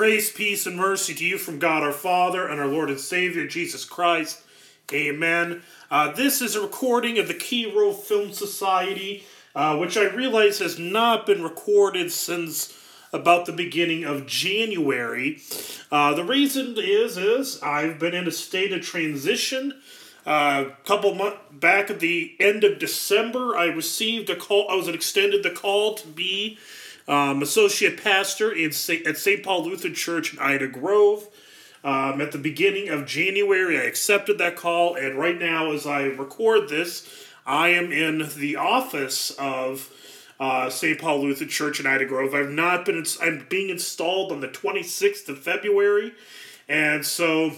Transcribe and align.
Grace, 0.00 0.32
peace, 0.32 0.64
and 0.64 0.78
mercy 0.78 1.12
to 1.12 1.26
you 1.26 1.36
from 1.36 1.58
God 1.58 1.82
our 1.82 1.92
Father 1.92 2.48
and 2.48 2.58
our 2.58 2.66
Lord 2.66 2.88
and 2.88 2.98
Savior 2.98 3.46
Jesus 3.46 3.84
Christ. 3.84 4.40
Amen. 4.94 5.60
Uh, 5.90 6.10
this 6.12 6.40
is 6.40 6.56
a 6.56 6.62
recording 6.62 7.18
of 7.18 7.28
the 7.28 7.34
Key 7.34 7.70
Role 7.70 7.92
Film 7.92 8.32
Society, 8.32 9.24
uh, 9.54 9.76
which 9.76 9.98
I 9.98 10.04
realize 10.04 10.58
has 10.60 10.78
not 10.78 11.26
been 11.26 11.42
recorded 11.42 12.10
since 12.10 12.82
about 13.12 13.44
the 13.44 13.52
beginning 13.52 14.04
of 14.04 14.26
January. 14.26 15.42
Uh, 15.92 16.14
the 16.14 16.24
reason 16.24 16.76
is 16.78 17.18
is 17.18 17.62
I've 17.62 17.98
been 17.98 18.14
in 18.14 18.26
a 18.26 18.32
state 18.32 18.72
of 18.72 18.80
transition. 18.80 19.82
A 20.24 20.30
uh, 20.30 20.64
couple 20.86 21.14
months 21.14 21.40
back 21.52 21.90
at 21.90 22.00
the 22.00 22.36
end 22.40 22.64
of 22.64 22.78
December, 22.78 23.54
I 23.54 23.66
received 23.66 24.30
a 24.30 24.36
call. 24.36 24.66
I 24.70 24.76
was 24.76 24.88
extended 24.88 25.42
the 25.42 25.50
call 25.50 25.92
to 25.96 26.06
be 26.06 26.56
um, 27.10 27.42
associate 27.42 28.02
pastor 28.02 28.52
in 28.52 28.70
Saint, 28.70 29.06
at 29.06 29.18
St. 29.18 29.42
Paul 29.42 29.64
Lutheran 29.64 29.94
Church 29.94 30.32
in 30.32 30.38
Ida 30.38 30.68
Grove. 30.68 31.28
Um, 31.82 32.20
at 32.20 32.30
the 32.30 32.38
beginning 32.38 32.88
of 32.88 33.06
January, 33.06 33.78
I 33.78 33.82
accepted 33.82 34.38
that 34.38 34.54
call, 34.54 34.94
and 34.94 35.18
right 35.18 35.38
now, 35.38 35.72
as 35.72 35.86
I 35.86 36.02
record 36.02 36.68
this, 36.68 37.26
I 37.46 37.68
am 37.68 37.90
in 37.90 38.28
the 38.36 38.56
office 38.56 39.30
of 39.38 39.90
uh, 40.38 40.70
St. 40.70 41.00
Paul 41.00 41.22
Lutheran 41.22 41.48
Church 41.48 41.80
in 41.80 41.86
Ida 41.86 42.04
Grove. 42.04 42.34
I've 42.34 42.50
not 42.50 42.84
been. 42.84 43.04
I'm 43.20 43.46
being 43.48 43.70
installed 43.70 44.30
on 44.30 44.40
the 44.40 44.48
26th 44.48 45.28
of 45.30 45.38
February, 45.38 46.12
and 46.68 47.04
so 47.04 47.52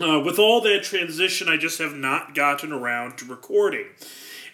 uh, 0.00 0.20
with 0.24 0.38
all 0.38 0.60
that 0.62 0.82
transition, 0.82 1.48
I 1.48 1.56
just 1.56 1.78
have 1.78 1.94
not 1.94 2.34
gotten 2.34 2.72
around 2.72 3.18
to 3.18 3.26
recording. 3.26 3.86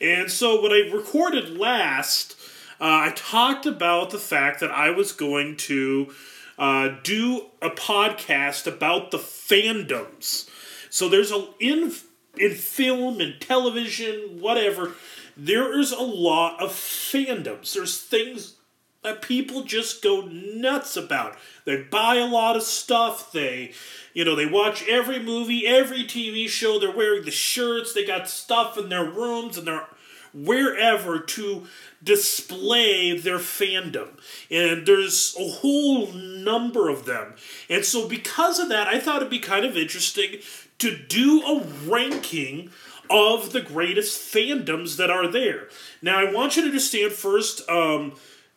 And 0.01 0.31
so, 0.31 0.61
what 0.61 0.73
I 0.73 0.91
recorded 0.93 1.57
last 1.57 2.37
uh, 2.83 3.07
I 3.07 3.13
talked 3.15 3.65
about 3.65 4.11
the 4.11 4.19
fact 4.19 4.59
that 4.59 4.73
I 4.73 4.91
was 4.91 5.13
going 5.13 5.57
to 5.59 6.13
uh, 6.59 6.97
do 7.05 7.47
a 7.63 7.71
podcast 7.71 8.67
about 8.67 9.13
the 9.13 9.19
fandoms. 9.19 10.51
So 10.91 11.09
there's 11.09 11.31
a 11.31 11.47
in 11.61 11.93
in 12.37 12.55
film 12.55 13.21
and 13.21 13.41
television, 13.41 14.41
whatever. 14.41 14.95
There 15.37 15.79
is 15.79 15.93
a 15.93 16.03
lot 16.03 16.61
of 16.61 16.71
fandoms. 16.71 17.73
There's 17.73 18.01
things 18.01 18.57
that 19.05 19.23
people 19.23 19.63
just 19.63 20.03
go 20.03 20.23
nuts 20.23 20.97
about. 20.97 21.37
They 21.65 21.83
buy 21.83 22.17
a 22.17 22.27
lot 22.27 22.57
of 22.57 22.65
stuff. 22.65 23.31
They, 23.31 23.75
you 24.13 24.25
know, 24.25 24.35
they 24.35 24.47
watch 24.47 24.87
every 24.89 25.21
movie, 25.21 25.67
every 25.69 26.05
TV 26.05 26.49
show. 26.49 26.81
They're 26.81 26.91
wearing 26.91 27.25
the 27.25 27.31
shirts. 27.31 27.93
They 27.93 28.05
got 28.05 28.29
stuff 28.29 28.77
in 28.77 28.89
their 28.89 29.05
rooms 29.05 29.57
and 29.57 29.67
they're 29.67 29.87
wherever 30.35 31.19
to 31.19 31.67
display 32.03 33.17
their 33.17 33.39
fandom. 33.39 34.19
And 34.51 34.87
there's 34.87 35.37
a 35.39 35.49
whole 35.49 36.13
number 36.13 36.89
of 36.89 37.05
them. 37.05 37.35
And 37.69 37.85
so, 37.85 38.09
because 38.09 38.59
of 38.59 38.69
that, 38.69 38.89
I 38.89 38.99
thought 38.99 39.17
it'd 39.17 39.31
be 39.31 39.39
kind 39.39 39.65
of 39.65 39.77
interesting 39.77 40.41
to 40.79 40.97
do 40.97 41.43
a 41.43 41.65
ranking 41.87 42.71
of 43.09 43.53
the 43.53 43.61
greatest 43.61 44.21
fandoms 44.21 44.97
that 44.97 45.11
are 45.11 45.31
there. 45.31 45.69
Now, 46.01 46.19
I 46.19 46.33
want 46.33 46.57
you 46.57 46.63
to 46.63 46.69
understand 46.69 47.13
first, 47.13 47.69
um, 47.69 48.15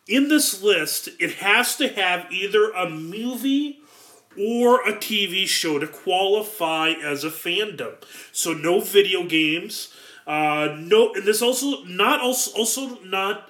in 0.08 0.28
this 0.28 0.62
list, 0.62 1.08
it 1.18 1.34
has 1.36 1.76
to 1.76 1.88
have 1.88 2.32
either 2.32 2.70
a 2.70 2.88
movie 2.88 3.80
or 4.38 4.80
a 4.88 4.92
TV 4.94 5.46
show 5.46 5.78
to 5.78 5.86
qualify 5.86 6.90
as 6.90 7.24
a 7.24 7.30
fandom. 7.30 7.94
So, 8.32 8.52
no 8.52 8.80
video 8.80 9.24
games. 9.24 9.92
Uh, 10.26 10.76
no, 10.80 11.14
and 11.14 11.24
this 11.24 11.40
also 11.40 11.84
not 11.84 12.20
also 12.20 12.50
also 12.58 12.98
not 13.04 13.48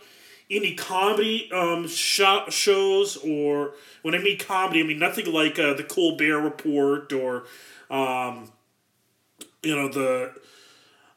any 0.51 0.75
comedy 0.75 1.51
um 1.53 1.89
sh- 1.89 2.21
shows 2.51 3.17
or 3.17 3.73
when 4.03 4.15
I 4.15 4.19
mean 4.19 4.39
comedy, 4.39 4.81
I 4.81 4.83
mean 4.83 4.99
nothing 4.99 5.33
like 5.33 5.59
uh, 5.59 5.75
the 5.75 5.83
Colbert 5.83 6.41
Report 6.41 7.13
or 7.13 7.45
um, 7.91 8.53
you 9.63 9.75
know 9.75 9.89
the 9.89 10.33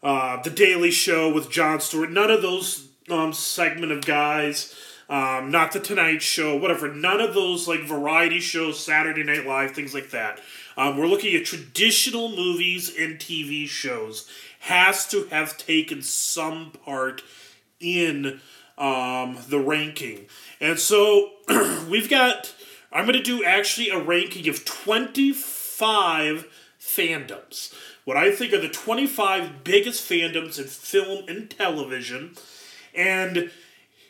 uh, 0.01 0.41
the 0.41 0.49
Daily 0.49 0.91
Show 0.91 1.33
with 1.33 1.51
Jon 1.51 1.81
Stewart. 1.81 2.09
None 2.11 2.31
of 2.31 2.41
those 2.41 2.87
um, 3.09 3.33
segment 3.33 3.91
of 3.91 4.05
guys. 4.05 4.73
Um, 5.09 5.49
not 5.49 5.71
the 5.71 5.79
Tonight 5.79 6.21
Show, 6.21 6.55
whatever. 6.55 6.93
None 6.93 7.19
of 7.19 7.33
those 7.33 7.67
like 7.67 7.81
variety 7.81 8.39
shows, 8.39 8.79
Saturday 8.79 9.23
Night 9.23 9.45
Live, 9.45 9.71
things 9.71 9.93
like 9.93 10.11
that. 10.11 10.39
Um, 10.77 10.97
we're 10.97 11.07
looking 11.07 11.35
at 11.35 11.45
traditional 11.45 12.29
movies 12.29 12.95
and 12.97 13.17
TV 13.17 13.67
shows 13.67 14.29
has 14.59 15.07
to 15.07 15.25
have 15.25 15.57
taken 15.57 16.01
some 16.01 16.71
part 16.85 17.21
in 17.79 18.41
um, 18.77 19.37
the 19.47 19.59
ranking. 19.59 20.27
And 20.59 20.79
so 20.79 21.31
we've 21.89 22.09
got, 22.09 22.53
I'm 22.91 23.05
going 23.05 23.17
to 23.17 23.23
do 23.23 23.43
actually 23.43 23.89
a 23.89 23.99
ranking 23.99 24.47
of 24.49 24.65
25 24.65 26.47
fandoms. 26.79 27.73
What 28.05 28.17
I 28.17 28.31
think 28.31 28.53
are 28.53 28.61
the 28.61 28.69
25 28.69 29.63
biggest 29.63 30.09
fandoms 30.09 30.57
in 30.57 30.65
film 30.65 31.25
and 31.27 31.49
television. 31.49 32.35
And 32.95 33.51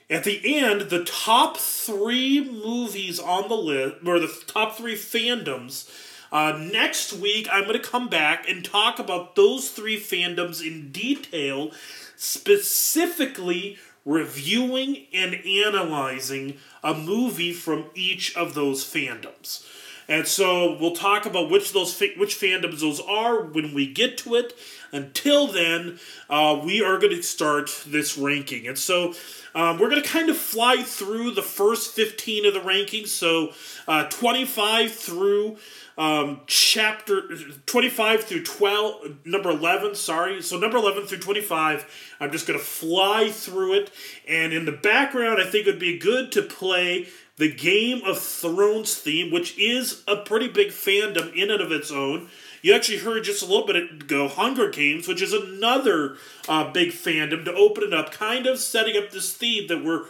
at 0.10 0.24
the 0.24 0.58
end, 0.58 0.90
the 0.90 1.04
top 1.04 1.58
three 1.58 2.40
movies 2.50 3.20
on 3.20 3.50
the 3.50 3.56
list, 3.56 3.98
or 4.06 4.20
the 4.20 4.34
top 4.48 4.76
three 4.76 4.96
fandoms 4.96 5.90
uh, 6.32 6.58
next 6.72 7.14
week, 7.14 7.48
I'm 7.52 7.64
going 7.64 7.80
to 7.82 7.88
come 7.88 8.10
back 8.10 8.48
and 8.50 8.64
talk 8.64 9.00
about 9.00 9.36
those 9.36 9.70
three 9.70 10.00
fandoms 10.00 10.66
in 10.66 10.92
detail, 10.92 11.72
specifically 12.16 13.78
reviewing 14.06 15.06
and 15.14 15.36
analyzing 15.46 16.58
a 16.84 16.94
movie 16.94 17.54
from 17.54 17.86
each 17.94 18.36
of 18.36 18.54
those 18.54 18.84
fandoms. 18.84 19.66
And 20.08 20.26
so 20.26 20.76
we'll 20.80 20.96
talk 20.96 21.28
about 21.28 21.52
which 21.52 21.72
those 21.72 22.00
which 22.00 22.36
fandoms 22.40 22.80
those 22.80 23.00
are 23.00 23.44
when 23.44 23.76
we 23.76 23.86
get 23.94 24.18
to 24.20 24.36
it. 24.36 24.56
Until 24.92 25.46
then, 25.46 26.00
uh, 26.32 26.60
we 26.66 26.82
are 26.84 26.98
going 26.98 27.16
to 27.16 27.22
start 27.22 27.84
this 27.86 28.18
ranking, 28.18 28.68
and 28.68 28.76
so 28.76 29.14
um, 29.54 29.78
we're 29.78 29.90
going 29.90 30.02
to 30.02 30.10
kind 30.10 30.30
of 30.30 30.38
fly 30.38 30.82
through 30.82 31.32
the 31.32 31.44
first 31.44 31.94
fifteen 31.94 32.48
of 32.48 32.56
the 32.56 32.60
rankings. 32.60 33.10
So 33.10 33.54
uh, 33.88 34.06
twenty 34.06 34.46
five 34.46 34.92
through 34.92 35.58
um, 36.00 36.40
chapter 36.48 37.24
25 37.66 38.24
through 38.24 38.46
12, 38.46 39.26
number 39.26 39.50
11, 39.50 39.96
sorry. 39.96 40.42
So, 40.42 40.58
number 40.58 40.78
11 40.78 41.08
through 41.08 41.20
25, 41.20 42.16
I'm 42.22 42.32
just 42.32 42.48
going 42.48 42.58
to 42.58 42.66
fly 42.66 43.30
through 43.30 43.74
it. 43.74 43.92
And 44.26 44.54
in 44.54 44.64
the 44.64 44.72
background, 44.72 45.42
I 45.42 45.44
think 45.44 45.68
it 45.68 45.72
would 45.72 45.80
be 45.80 46.00
good 46.00 46.32
to 46.32 46.42
play 46.42 47.10
the 47.36 47.54
Game 47.54 48.02
of 48.06 48.18
Thrones 48.18 48.96
theme, 48.96 49.30
which 49.30 49.58
is 49.60 50.02
a 50.08 50.16
pretty 50.16 50.48
big 50.48 50.70
fandom 50.70 51.34
in 51.36 51.52
and 51.52 51.62
of 51.62 51.72
its 51.74 51.92
own. 51.92 52.30
You 52.62 52.74
actually 52.74 53.00
heard 53.00 53.26
just 53.26 53.44
a 53.44 53.46
little 53.46 53.68
bit 53.68 53.76
ago 53.76 54.30
Hunger 54.30 54.70
Games, 54.70 55.06
which 55.06 55.22
is 55.22 55.34
another 55.34 56.16
uh, 56.48 56.72
big 56.72 56.90
fandom 56.90 57.44
to 57.44 57.54
open 57.54 57.84
it 57.84 57.94
up, 57.94 58.12
kind 58.14 58.46
of 58.48 58.60
setting 58.60 58.96
up 58.98 59.12
this 59.12 59.34
theme 59.34 59.68
that 59.68 59.84
we're 59.84 60.06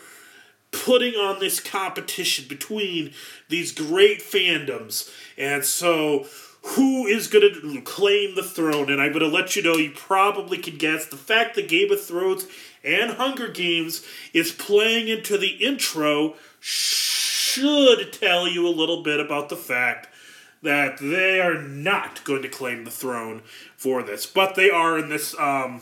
putting 0.71 1.15
on 1.15 1.39
this 1.39 1.59
competition 1.59 2.45
between 2.47 3.13
these 3.47 3.71
great 3.71 4.21
fandoms. 4.21 5.11
And 5.37 5.65
so, 5.65 6.27
who 6.61 7.07
is 7.07 7.27
going 7.27 7.53
to 7.53 7.81
claim 7.81 8.35
the 8.35 8.43
throne? 8.43 8.91
And 8.91 9.01
I'm 9.01 9.13
going 9.13 9.23
to 9.23 9.33
let 9.33 9.55
you 9.55 9.63
know, 9.63 9.75
you 9.75 9.91
probably 9.91 10.57
can 10.57 10.77
guess 10.77 11.05
the 11.05 11.17
fact 11.17 11.55
that 11.55 11.69
Game 11.69 11.91
of 11.91 12.01
Thrones 12.01 12.47
and 12.83 13.11
Hunger 13.11 13.47
Games 13.47 14.05
is 14.33 14.51
playing 14.51 15.07
into 15.07 15.37
the 15.37 15.65
intro 15.65 16.35
should 16.59 18.11
tell 18.13 18.47
you 18.47 18.67
a 18.67 18.69
little 18.69 19.03
bit 19.03 19.19
about 19.19 19.49
the 19.49 19.55
fact 19.55 20.07
that 20.61 20.97
they 20.99 21.39
are 21.39 21.61
not 21.61 22.23
going 22.25 22.41
to 22.41 22.49
claim 22.49 22.83
the 22.83 22.91
throne 22.91 23.41
for 23.77 24.03
this, 24.03 24.25
but 24.25 24.55
they 24.55 24.69
are 24.69 24.99
in 24.99 25.09
this 25.09 25.37
um, 25.39 25.81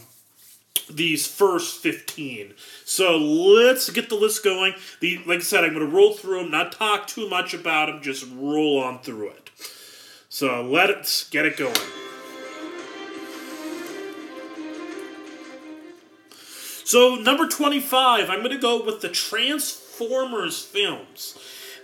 these 0.89 1.27
first 1.27 1.81
15. 1.81 2.53
So 2.85 3.17
let's 3.17 3.89
get 3.89 4.09
the 4.09 4.15
list 4.15 4.43
going. 4.43 4.73
The 4.99 5.19
Like 5.25 5.39
I 5.39 5.43
said, 5.43 5.63
I'm 5.63 5.73
going 5.73 5.85
to 5.85 5.95
roll 5.95 6.13
through 6.13 6.41
them, 6.41 6.51
not 6.51 6.71
talk 6.71 7.07
too 7.07 7.29
much 7.29 7.53
about 7.53 7.87
them, 7.87 8.01
just 8.01 8.25
roll 8.35 8.79
on 8.79 8.99
through 8.99 9.29
it. 9.29 9.49
So 10.29 10.63
let's 10.63 11.29
get 11.29 11.45
it 11.45 11.57
going. 11.57 11.75
So, 16.87 17.15
number 17.15 17.49
25, 17.49 18.29
I'm 18.29 18.39
going 18.39 18.51
to 18.51 18.57
go 18.57 18.81
with 18.81 19.01
the 19.01 19.09
Transformers 19.09 20.63
films 20.63 21.37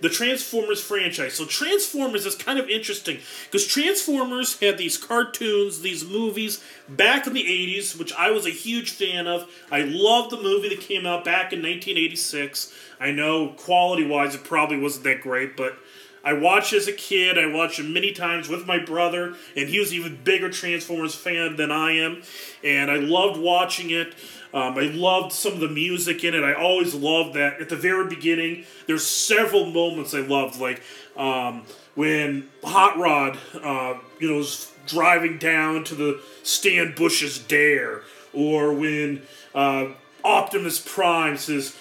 the 0.04 0.10
Transformers 0.10 0.84
franchise. 0.84 1.34
So 1.34 1.46
Transformers 1.46 2.26
is 2.26 2.36
kind 2.36 2.60
of 2.60 2.68
interesting 2.68 3.20
because 3.46 3.66
Transformers 3.66 4.60
had 4.60 4.78
these 4.78 4.98
cartoons, 4.98 5.80
these 5.80 6.06
movies 6.06 6.62
back 6.90 7.26
in 7.26 7.32
the 7.32 7.46
80s, 7.46 7.98
which 7.98 8.12
I 8.14 8.30
was 8.30 8.46
a 8.46 8.50
huge 8.50 8.92
fan 8.92 9.28
of. 9.28 9.50
I 9.72 9.84
loved 9.84 10.32
the 10.32 10.42
movie 10.42 10.68
that 10.68 10.82
came 10.82 11.06
out 11.06 11.24
back 11.24 11.54
in 11.54 11.60
1986. 11.60 12.74
I 13.00 13.12
know 13.12 13.54
quality 13.58 14.06
wise 14.06 14.36
it 14.36 14.44
probably 14.44 14.78
wasn't 14.78 15.06
that 15.06 15.22
great, 15.22 15.56
but 15.56 15.78
I 16.22 16.34
watched 16.34 16.74
as 16.74 16.90
a 16.90 16.94
kid. 16.94 17.38
I 17.38 17.46
watched 17.46 17.80
it 17.80 17.88
many 17.88 18.12
times 18.12 18.50
with 18.50 18.68
my 18.68 18.80
brother, 18.80 19.36
and 19.56 19.70
he 19.70 19.80
was 19.80 19.94
even 19.94 20.20
bigger 20.22 20.50
Transformers 20.50 21.16
fan 21.16 21.56
than 21.56 21.72
I 21.72 21.94
am, 21.94 22.24
and 22.62 22.92
I 22.92 22.98
loved 22.98 23.40
watching 23.40 23.90
it. 23.90 24.16
Um, 24.54 24.78
I 24.78 24.84
loved 24.84 25.32
some 25.32 25.54
of 25.54 25.60
the 25.60 25.68
music 25.68 26.24
in 26.24 26.36
it. 26.36 26.44
I 26.44 26.54
always 26.54 26.94
loved 26.94 27.34
that 27.34 27.60
at 27.60 27.70
the 27.70 27.76
very 27.76 28.08
beginning. 28.08 28.66
There's 28.86 29.06
several 29.06 29.66
moments 29.66 30.14
I 30.14 30.20
loved, 30.20 30.60
like 30.60 30.82
um, 31.18 31.64
when 31.96 32.50
Hot 32.64 32.98
Rod, 32.98 33.38
uh, 33.56 33.96
you 34.20 34.30
know, 34.32 34.40
is 34.40 34.72
driving 34.86 35.38
down 35.40 35.84
to 35.86 35.96
the 35.96 36.22
Stan 36.44 36.94
Bush's 36.96 37.40
dare, 37.40 38.02
or 38.32 38.74
when 38.74 39.24
uh, 39.56 39.88
Optimus 40.24 40.80
Prime 40.80 41.38
says, 41.38 41.76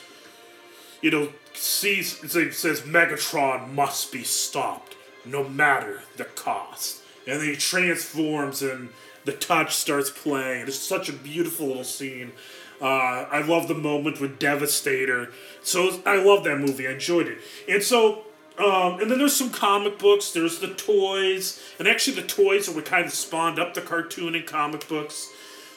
you 1.02 1.10
know, 1.10 1.28
sees 1.52 2.18
says 2.56 2.80
Megatron 2.82 3.74
must 3.74 4.12
be 4.12 4.22
stopped, 4.22 4.96
no 5.26 5.46
matter 5.46 6.02
the 6.16 6.24
cost, 6.24 7.02
and 7.26 7.40
then 7.40 7.48
he 7.48 7.56
transforms 7.56 8.62
and 8.62 8.88
the 9.24 9.32
touch 9.32 9.76
starts 9.76 10.10
playing. 10.10 10.66
It's 10.66 10.78
such 10.78 11.08
a 11.08 11.12
beautiful 11.12 11.68
little 11.68 11.84
scene. 11.84 12.32
Uh, 12.82 13.28
I 13.30 13.42
love 13.42 13.68
the 13.68 13.74
moment 13.74 14.20
with 14.20 14.38
Devastator. 14.38 15.30
So 15.62 16.02
I 16.04 16.22
love 16.22 16.42
that 16.44 16.58
movie. 16.58 16.88
I 16.88 16.92
enjoyed 16.92 17.28
it. 17.28 17.38
And 17.68 17.82
so 17.82 18.24
um, 18.58 19.00
and 19.00 19.10
then 19.10 19.18
there's 19.18 19.34
some 19.34 19.50
comic 19.50 19.98
books. 19.98 20.32
There's 20.32 20.58
the 20.58 20.68
toys, 20.68 21.60
and 21.78 21.88
actually 21.88 22.20
the 22.20 22.26
toys 22.26 22.68
are 22.68 22.72
what 22.72 22.84
kind 22.84 23.06
of 23.06 23.12
spawned 23.12 23.58
up 23.58 23.74
the 23.74 23.80
cartoon 23.80 24.34
and 24.34 24.46
comic 24.46 24.86
books. 24.88 25.30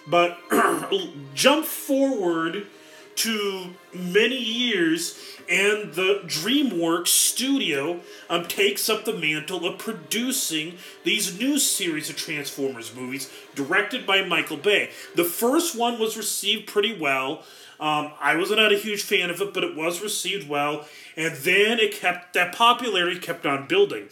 But 0.08 0.38
jump 1.34 1.66
forward 1.66 2.68
to 3.16 3.74
many 3.94 4.38
years, 4.38 5.18
and 5.50 5.94
the 5.94 6.22
DreamWorks 6.26 7.08
studio 7.08 8.02
um, 8.30 8.46
takes 8.46 8.90
up 8.90 9.06
the 9.06 9.14
mantle 9.14 9.66
of 9.66 9.78
producing 9.78 10.78
these 11.04 11.40
new 11.40 11.60
series 11.60 12.10
of 12.10 12.18
Transformers 12.18 12.96
movies, 12.96 13.32
directed 13.54 14.06
by 14.06 14.24
Michael 14.24 14.58
Bay. 14.58 14.90
The 15.16 15.24
first 15.24 15.78
one 15.78 16.00
was 16.00 16.18
received 16.18 16.68
pretty 16.68 16.98
well. 16.98 17.44
Um, 17.80 18.14
I 18.20 18.36
was 18.36 18.52
not 18.52 18.72
a 18.72 18.78
huge 18.78 19.04
fan 19.04 19.30
of 19.30 19.42
it, 19.42 19.54
but 19.54 19.64
it 19.64 19.76
was 19.76 20.02
received 20.02 20.48
well, 20.48 20.86
and 21.16 21.36
then 21.36 21.80
it 21.80 21.94
kept 21.94 22.34
that 22.34 22.56
popularity 22.56 23.20
kept 23.20 23.46
on 23.46 23.68
building, 23.68 24.10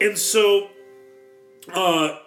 and 0.00 0.18
so, 0.18 0.68
uh, 1.72 2.18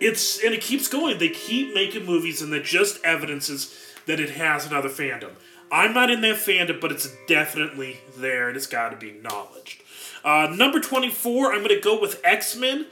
it's 0.00 0.44
and 0.44 0.54
it 0.54 0.60
keeps 0.60 0.86
going. 0.86 1.18
They 1.18 1.30
keep 1.30 1.74
making 1.74 2.04
movies, 2.04 2.42
and 2.42 2.52
that 2.52 2.64
just 2.64 3.02
evidences 3.04 3.74
that 4.08 4.18
it 4.18 4.30
has 4.30 4.66
another 4.66 4.88
fandom. 4.88 5.30
I'm 5.70 5.92
not 5.92 6.10
in 6.10 6.22
that 6.22 6.36
fandom, 6.36 6.80
but 6.80 6.90
it's 6.90 7.14
definitely 7.28 8.00
there, 8.16 8.48
and 8.48 8.56
it's 8.56 8.66
got 8.66 8.88
to 8.88 8.96
be 8.96 9.10
acknowledged. 9.10 9.82
Uh, 10.24 10.52
number 10.56 10.80
24, 10.80 11.52
I'm 11.52 11.58
going 11.58 11.68
to 11.68 11.80
go 11.80 12.00
with 12.00 12.20
X 12.24 12.56
Men. 12.56 12.86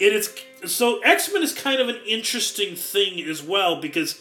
It 0.00 0.12
is 0.12 0.34
so 0.64 1.00
X 1.02 1.32
Men 1.32 1.42
is 1.42 1.52
kind 1.52 1.80
of 1.80 1.88
an 1.88 2.00
interesting 2.06 2.74
thing 2.74 3.22
as 3.28 3.42
well 3.42 3.80
because 3.80 4.20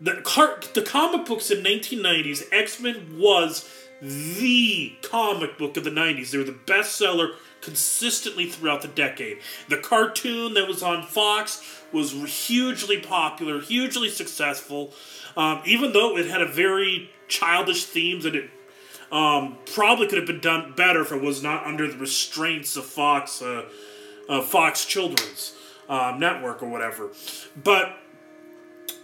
the 0.00 0.22
car, 0.22 0.60
the 0.72 0.82
comic 0.82 1.26
books 1.26 1.50
in 1.50 1.62
1990s, 1.62 2.44
X 2.52 2.80
Men 2.80 3.18
was 3.18 3.68
the 4.00 4.94
comic 5.02 5.58
book 5.58 5.76
of 5.76 5.84
the 5.84 5.90
90s. 5.90 6.30
They 6.30 6.38
were 6.38 6.44
the 6.44 6.52
bestseller 6.52 7.34
consistently 7.60 8.46
throughout 8.46 8.82
the 8.82 8.88
decade. 8.88 9.38
The 9.68 9.76
cartoon 9.76 10.54
that 10.54 10.66
was 10.66 10.82
on 10.82 11.04
Fox 11.04 11.62
was 11.92 12.12
hugely 12.46 12.98
popular, 12.98 13.60
hugely 13.60 14.08
successful, 14.08 14.92
um, 15.36 15.62
even 15.64 15.92
though 15.92 16.16
it 16.16 16.26
had 16.26 16.42
a 16.42 16.46
very 16.46 17.10
childish 17.28 17.84
themes 17.84 18.24
and 18.24 18.36
it 18.36 18.50
um, 19.10 19.58
probably 19.74 20.06
could 20.06 20.18
have 20.18 20.26
been 20.26 20.40
done 20.40 20.72
better 20.72 21.02
if 21.02 21.12
it 21.12 21.20
was 21.20 21.42
not 21.42 21.66
under 21.66 21.86
the 21.90 21.98
restraints 21.98 22.76
of 22.76 22.84
Fox, 22.84 23.42
uh, 23.42 23.66
uh, 24.28 24.40
Fox 24.40 24.84
Children's 24.86 25.54
um, 25.88 26.18
network 26.18 26.62
or 26.62 26.68
whatever. 26.68 27.10
But 27.62 27.98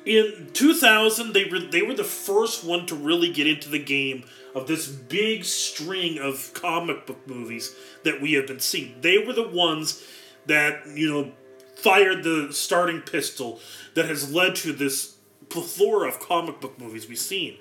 in 0.04 0.48
2000 0.54 1.32
they 1.32 1.44
re- 1.44 1.68
they 1.70 1.82
were 1.82 1.94
the 1.94 2.04
first 2.04 2.64
one 2.64 2.86
to 2.86 2.94
really 2.94 3.30
get 3.30 3.46
into 3.46 3.68
the 3.68 3.78
game 3.78 4.24
of 4.54 4.66
this 4.66 4.88
big 4.88 5.44
string 5.44 6.18
of 6.18 6.50
comic 6.54 7.06
book 7.06 7.26
movies 7.28 7.74
that 8.04 8.20
we 8.20 8.32
have 8.32 8.46
been 8.46 8.60
seeing 8.60 8.94
they 9.02 9.18
were 9.18 9.34
the 9.34 9.46
ones 9.46 10.02
that 10.46 10.86
you 10.94 11.12
know 11.12 11.32
fired 11.76 12.22
the 12.22 12.48
starting 12.52 13.02
pistol 13.02 13.60
that 13.94 14.06
has 14.06 14.32
led 14.32 14.54
to 14.54 14.72
this 14.72 15.17
plethora 15.50 16.08
of 16.08 16.20
comic 16.20 16.60
book 16.60 16.78
movies 16.78 17.08
we've 17.08 17.18
seen 17.18 17.56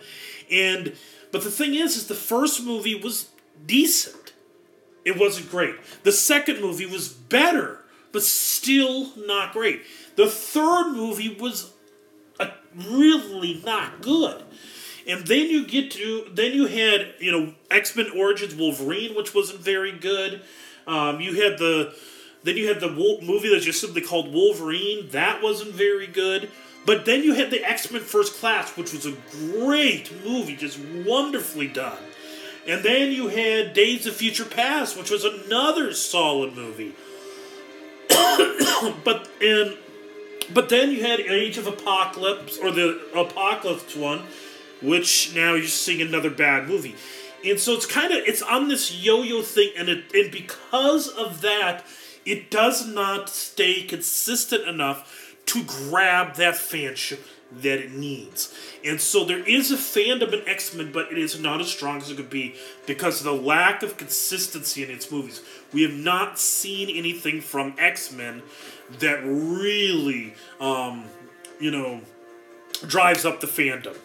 and 0.52 0.96
but 1.32 1.44
the 1.44 1.52
thing 1.52 1.74
is 1.74 1.96
is 1.96 2.08
the 2.08 2.16
first 2.16 2.64
movie 2.64 2.96
was 2.96 3.30
decent 3.66 4.34
it 5.06 5.18
wasn't 5.18 5.50
great 5.50 5.76
the 6.04 6.12
second 6.12 6.62
movie 6.62 6.86
was 6.86 7.10
better 7.10 7.84
but 8.12 8.24
still 8.24 9.12
not 9.18 9.54
great 9.54 9.82
the 10.16 10.28
third 10.28 10.94
movie 10.94 11.36
was 11.40 11.74
really 12.78 13.62
not 13.66 14.02
good. 14.02 14.44
And 15.08 15.26
then 15.26 15.50
you 15.50 15.66
get 15.66 15.92
to 15.92 16.28
then 16.34 16.54
you 16.54 16.68
had 16.68 17.14
you 17.20 17.32
know 17.32 17.54
X 17.72 17.96
Men 17.96 18.08
Origins 18.16 18.56
Wolverine, 18.56 19.16
which 19.16 19.34
wasn't 19.34 19.62
very 19.62 19.94
good. 19.94 20.42
Um, 20.86 21.22
you 21.22 21.42
had 21.42 21.58
the 21.58 21.96
then 22.44 22.58
you 22.58 22.68
had 22.68 22.80
the 22.80 22.90
movie 22.90 23.50
that's 23.50 23.66
just 23.66 23.82
simply 23.82 24.02
called 24.02 24.34
Wolverine. 24.34 25.10
That 25.10 25.42
wasn't 25.42 25.72
very 25.72 26.08
good. 26.08 26.52
But 26.88 27.04
then 27.04 27.22
you 27.22 27.34
had 27.34 27.52
the 27.52 27.62
X 27.66 27.92
Men 27.92 28.02
First 28.02 28.36
Class, 28.36 28.78
which 28.78 28.94
was 28.94 29.06
a 29.06 29.12
great 29.30 30.10
movie, 30.26 30.56
just 30.56 30.80
wonderfully 30.80 31.68
done. 31.68 32.02
And 32.66 32.82
then 32.82 33.12
you 33.12 33.28
had 33.28 33.74
Days 33.74 34.08
of 34.08 34.16
Future 34.16 34.46
Past, 34.46 34.98
which 34.98 35.12
was 35.12 35.26
another 35.26 35.92
solid 35.92 36.56
movie. 36.56 36.96
but 39.04 39.30
and 39.42 39.78
but 40.54 40.70
then 40.70 40.92
you 40.92 41.02
had 41.02 41.20
Age 41.20 41.58
of 41.58 41.68
Apocalypse, 41.68 42.58
or 42.58 42.72
the 42.72 43.02
Apocalypse 43.14 43.94
one, 43.94 44.22
which 44.82 45.36
now 45.36 45.56
you're 45.56 45.68
seeing 45.68 46.02
another 46.02 46.30
bad 46.30 46.70
movie. 46.70 46.96
And 47.46 47.60
so 47.60 47.74
it's 47.74 47.86
kind 47.86 48.14
of 48.14 48.20
it's 48.26 48.42
on 48.42 48.70
this 48.70 48.96
yo-yo 48.96 49.42
thing, 49.42 49.72
and 49.78 49.90
it 49.90 50.06
and 50.14 50.32
because 50.32 51.10
of 51.10 51.42
that, 51.42 51.86
it 52.26 52.50
does 52.50 52.88
not 52.88 53.30
stay 53.30 53.84
consistent 53.84 54.66
enough 54.66 55.27
to 55.48 55.64
grab 55.64 56.36
that 56.36 56.56
fanship 56.56 57.20
that 57.52 57.80
it 57.80 57.92
needs. 57.92 58.54
And 58.84 59.00
so 59.00 59.24
there 59.24 59.40
is 59.40 59.72
a 59.72 59.78
fandom 59.78 60.34
in 60.34 60.48
X 60.48 60.74
Men, 60.74 60.92
but 60.92 61.12
it 61.12 61.18
is 61.18 61.40
not 61.40 61.62
as 61.62 61.70
strong 61.70 61.98
as 61.98 62.10
it 62.12 62.18
could 62.18 62.30
be 62.30 62.56
because 62.86 63.20
of 63.20 63.26
the 63.26 63.34
lack 63.34 63.84
of 63.84 63.98
consistency 63.98 64.84
in 64.84 64.92
its 64.92 65.12
movies. 65.12 65.42
We 65.74 65.84
have 65.84 65.94
not 65.94 66.40
seen 66.40 66.96
anything 66.96 67.42
from 67.42 67.76
X 67.78 68.12
Men 68.12 68.44
that 69.00 69.22
really, 69.24 70.34
um, 70.60 71.06
you 71.60 71.72
know, 71.72 72.02
drives 72.86 73.26
up 73.26 73.40
the 73.40 73.48
fandom. 73.48 73.96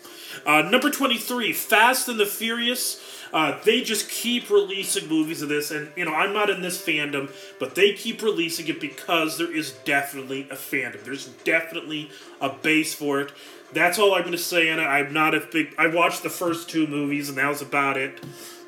Uh, 0.47 0.62
number 0.62 0.91
23, 0.91 1.53
Fast 1.53 2.09
and 2.09 2.19
the 2.19 2.27
Furious. 2.27 3.01
Uh, 3.33 3.59
they 3.65 3.83
just 3.83 4.11
keep 4.11 4.51
releasing 4.51 5.09
movies 5.09 5.41
of 5.41 5.49
this, 5.49 5.71
and 5.71 5.91
you 5.97 6.05
know 6.05 6.12
I'm 6.12 6.35
not 6.35 6.51
in 6.51 6.61
this 6.61 6.81
fandom, 6.81 7.31
but 7.59 7.75
they 7.75 7.95
keep 7.95 8.23
releasing 8.23 8.69
it 8.69 8.79
because 8.79 9.39
there 9.39 9.55
is 9.55 9.73
definitely 9.85 10.43
a 10.51 10.55
fandom. 10.55 11.03
There's 11.03 11.29
definitely 11.45 12.11
a 12.43 12.51
base 12.51 12.95
for 12.95 13.23
it. 13.23 13.33
That's 13.73 13.99
all 13.99 14.15
I'm 14.15 14.21
going 14.21 14.33
to 14.33 14.39
say 14.39 14.71
on 14.71 14.79
it. 14.79 14.83
I'm 14.83 15.15
not 15.15 15.35
a 15.35 15.41
big. 15.41 15.75
I 15.79 15.87
watched 15.87 16.23
the 16.23 16.31
first 16.31 16.69
two 16.69 16.87
movies, 16.87 17.31
and 17.31 17.39
that 17.39 17.49
was 17.49 17.62
about 17.62 17.97
it. 17.97 18.23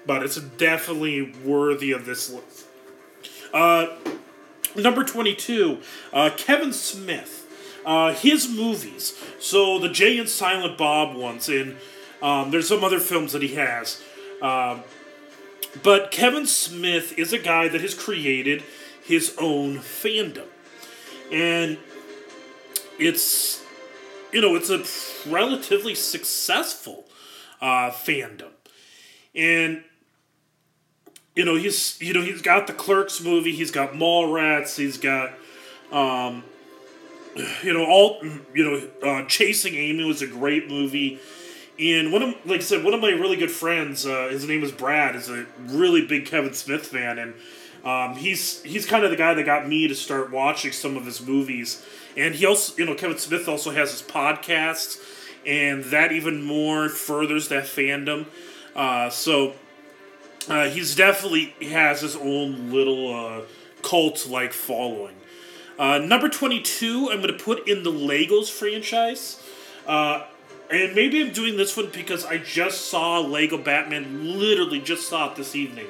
But 0.06 0.23
it's 0.23 0.37
definitely 0.37 1.35
worthy 1.44 1.92
of 1.92 2.06
this 2.06 2.30
list. 2.30 2.66
Uh, 3.52 3.87
Number 4.76 5.04
22, 5.04 5.78
uh, 6.12 6.30
Kevin 6.37 6.73
Smith. 6.73 7.43
Uh, 7.85 8.14
his 8.14 8.49
movies. 8.49 9.14
So 9.38 9.79
the 9.79 9.88
Jay 9.88 10.19
and 10.19 10.29
Silent 10.29 10.79
Bob 10.79 11.17
ones, 11.17 11.49
and 11.49 11.76
um, 12.23 12.50
there's 12.50 12.69
some 12.69 12.83
other 12.83 13.00
films 13.00 13.33
that 13.33 13.43
he 13.43 13.55
has. 13.55 14.03
Um, 14.41 14.83
but 15.83 16.11
Kevin 16.11 16.47
Smith 16.47 17.19
is 17.19 17.33
a 17.33 17.38
guy 17.38 17.69
that 17.69 17.81
has 17.81 17.95
created 17.95 18.62
his 19.05 19.35
own 19.38 19.79
fandom. 19.79 20.47
And 21.31 21.79
it's, 22.99 23.62
you 24.33 24.41
know, 24.41 24.55
it's 24.55 24.71
a 24.71 24.85
relatively 25.29 25.95
successful 25.95 27.05
uh, 27.61 27.91
fandom. 27.91 28.50
And 29.35 29.83
you 31.35 31.45
know 31.45 31.57
he's 31.57 32.00
you 32.00 32.12
know 32.12 32.23
he's 32.23 32.43
got 32.43 32.67
the 32.67 32.73
Clerks 32.73 33.21
movie, 33.21 33.53
he's 33.53 33.71
got 33.71 33.93
Mallrats, 33.93 34.76
he's 34.76 34.99
got 34.99 35.33
um, 35.91 36.45
you 37.62 37.73
know 37.73 37.85
all 37.85 38.21
you 38.55 38.64
know 38.64 39.09
uh, 39.09 39.25
Chasing 39.26 39.75
Amy 39.75 40.05
was 40.05 40.23
a 40.23 40.26
great 40.26 40.69
movie. 40.69 41.19
And 41.79 42.12
one 42.12 42.23
of 42.23 42.35
like 42.47 42.61
I 42.61 42.62
said, 42.62 42.85
one 42.85 42.95
of 42.95 43.00
my 43.00 43.11
really 43.11 43.37
good 43.37 43.50
friends, 43.50 44.07
uh, 44.07 44.29
his 44.31 44.47
name 44.47 44.62
is 44.62 44.71
Brad, 44.71 45.17
is 45.17 45.29
a 45.29 45.47
really 45.59 46.07
big 46.07 46.26
Kevin 46.26 46.55
Smith 46.55 46.87
fan, 46.87 47.19
and 47.19 47.35
um, 47.85 48.17
he's 48.17 48.62
he's 48.62 48.87
kind 48.87 49.05
of 49.05 49.11
the 49.11 49.17
guy 49.17 49.35
that 49.35 49.45
got 49.45 49.69
me 49.69 49.88
to 49.88 49.95
start 49.95 50.31
watching 50.31 50.73
some 50.73 50.97
of 50.97 51.05
his 51.05 51.21
movies. 51.21 51.85
And 52.17 52.35
he 52.35 52.47
also, 52.47 52.76
you 52.76 52.87
know, 52.87 52.95
Kevin 52.95 53.19
Smith 53.19 53.49
also 53.49 53.73
has 53.73 53.91
his 53.91 54.03
podcasts, 54.03 55.00
and 55.45 55.83
that 55.85 56.12
even 56.12 56.45
more 56.45 56.88
furthers 56.88 57.49
that 57.49 57.64
fandom. 57.64 58.26
Uh, 58.76 59.11
so 59.11 59.55
uh, 60.49 60.69
he's 60.69 60.95
definitely 60.95 61.55
has 61.71 62.00
his 62.00 62.14
own 62.17 62.73
little 62.73 63.12
uh, 63.12 63.41
cult 63.83 64.29
like 64.29 64.53
following. 64.53 65.17
Uh, 65.78 65.99
number 65.99 66.28
22, 66.28 67.11
I'm 67.11 67.21
going 67.21 67.37
to 67.37 67.45
put 67.45 67.69
in 67.69 67.83
the 67.83 67.90
Legos 67.90 68.50
franchise. 68.50 69.43
Uh, 69.87 70.25
and 70.71 70.95
maybe 70.95 71.21
I'm 71.21 71.33
doing 71.33 71.57
this 71.57 71.76
one 71.76 71.90
because 71.93 72.25
I 72.25 72.38
just 72.38 72.88
saw 72.88 73.21
Lego 73.21 73.59
Batman. 73.59 74.38
Literally, 74.38 74.81
just 74.81 75.09
saw 75.09 75.31
it 75.31 75.37
this 75.37 75.54
evening 75.54 75.87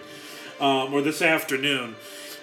um, 0.61 0.93
or 0.93 1.01
this 1.01 1.23
afternoon, 1.23 1.95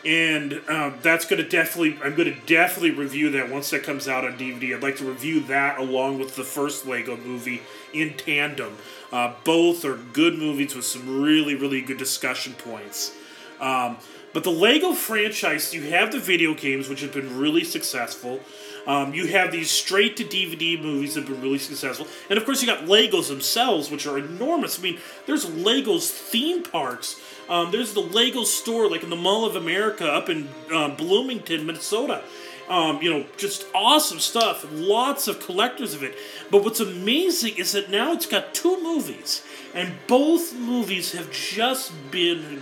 and 0.06 0.62
um, 0.70 0.96
that's 1.02 1.26
going 1.26 1.44
to 1.44 1.48
definitely. 1.48 2.00
I'm 2.04 2.16
going 2.16 2.34
to 2.34 2.40
definitely 2.46 2.92
review 2.92 3.30
that 3.32 3.50
once 3.50 3.70
that 3.72 3.84
comes 3.84 4.08
out 4.08 4.24
on 4.24 4.38
DVD. 4.38 4.76
I'd 4.76 4.84
like 4.84 4.98
to 4.98 5.06
review 5.06 5.42
that 5.42 5.78
along 5.78 6.20
with 6.20 6.36
the 6.36 6.44
first 6.44 6.86
Lego 6.86 7.18
movie 7.18 7.62
in 7.94 8.16
tandem. 8.16 8.78
Uh, 9.12 9.34
both 9.44 9.84
are 9.84 9.98
good 9.98 10.38
movies 10.38 10.74
with 10.74 10.86
some 10.86 11.22
really, 11.22 11.56
really 11.56 11.82
good 11.82 11.98
discussion 11.98 12.54
points. 12.54 13.14
Um, 13.60 13.98
but 14.34 14.44
the 14.44 14.52
Lego 14.52 14.94
franchise, 14.94 15.74
you 15.74 15.90
have 15.90 16.12
the 16.12 16.20
video 16.20 16.54
games, 16.54 16.88
which 16.88 17.02
have 17.02 17.14
been 17.14 17.38
really 17.38 17.64
successful. 17.64 18.40
Um, 18.88 19.14
you 19.14 19.28
have 19.28 19.52
these 19.52 19.70
straight 19.70 20.18
to 20.18 20.24
DVD 20.24 20.82
movies 20.82 21.14
that 21.14 21.22
have 21.22 21.30
been 21.30 21.42
really 21.42 21.60
successful. 21.60 22.08
And 22.30 22.38
of 22.38 22.46
course, 22.46 22.62
you 22.62 22.68
got 22.68 22.86
Legos 22.86 23.28
themselves, 23.28 23.92
which 23.92 24.08
are 24.08 24.18
enormous. 24.18 24.80
I 24.80 24.82
mean, 24.82 25.00
there's 25.26 25.46
Legos 25.46 26.10
theme 26.10 26.64
parks. 26.64 27.20
Um, 27.50 27.72
there's 27.72 27.94
the 27.94 28.02
Lego 28.02 28.44
store, 28.44 28.90
like 28.90 29.04
in 29.04 29.10
the 29.10 29.16
Mall 29.16 29.46
of 29.46 29.56
America 29.56 30.10
up 30.10 30.30
in 30.30 30.50
uh, 30.74 30.90
Bloomington, 30.90 31.66
Minnesota. 31.66 32.24
Um, 32.70 33.02
you 33.02 33.10
know, 33.10 33.26
just 33.36 33.66
awesome 33.76 34.20
stuff. 34.20 34.66
Lots 34.72 35.28
of 35.28 35.42
collectors 35.42 35.94
of 35.94 36.04
it. 36.04 36.16
But 36.50 36.64
what's 36.64 36.80
amazing 36.80 37.58
is 37.58 37.74
that 37.74 37.90
now 37.90 38.14
it's 38.14 38.26
got 38.26 38.54
two 38.54 38.82
movies, 38.82 39.44
and 39.74 39.94
both 40.08 40.56
movies 40.56 41.12
have 41.12 41.32
just 41.32 41.92
been 42.12 42.62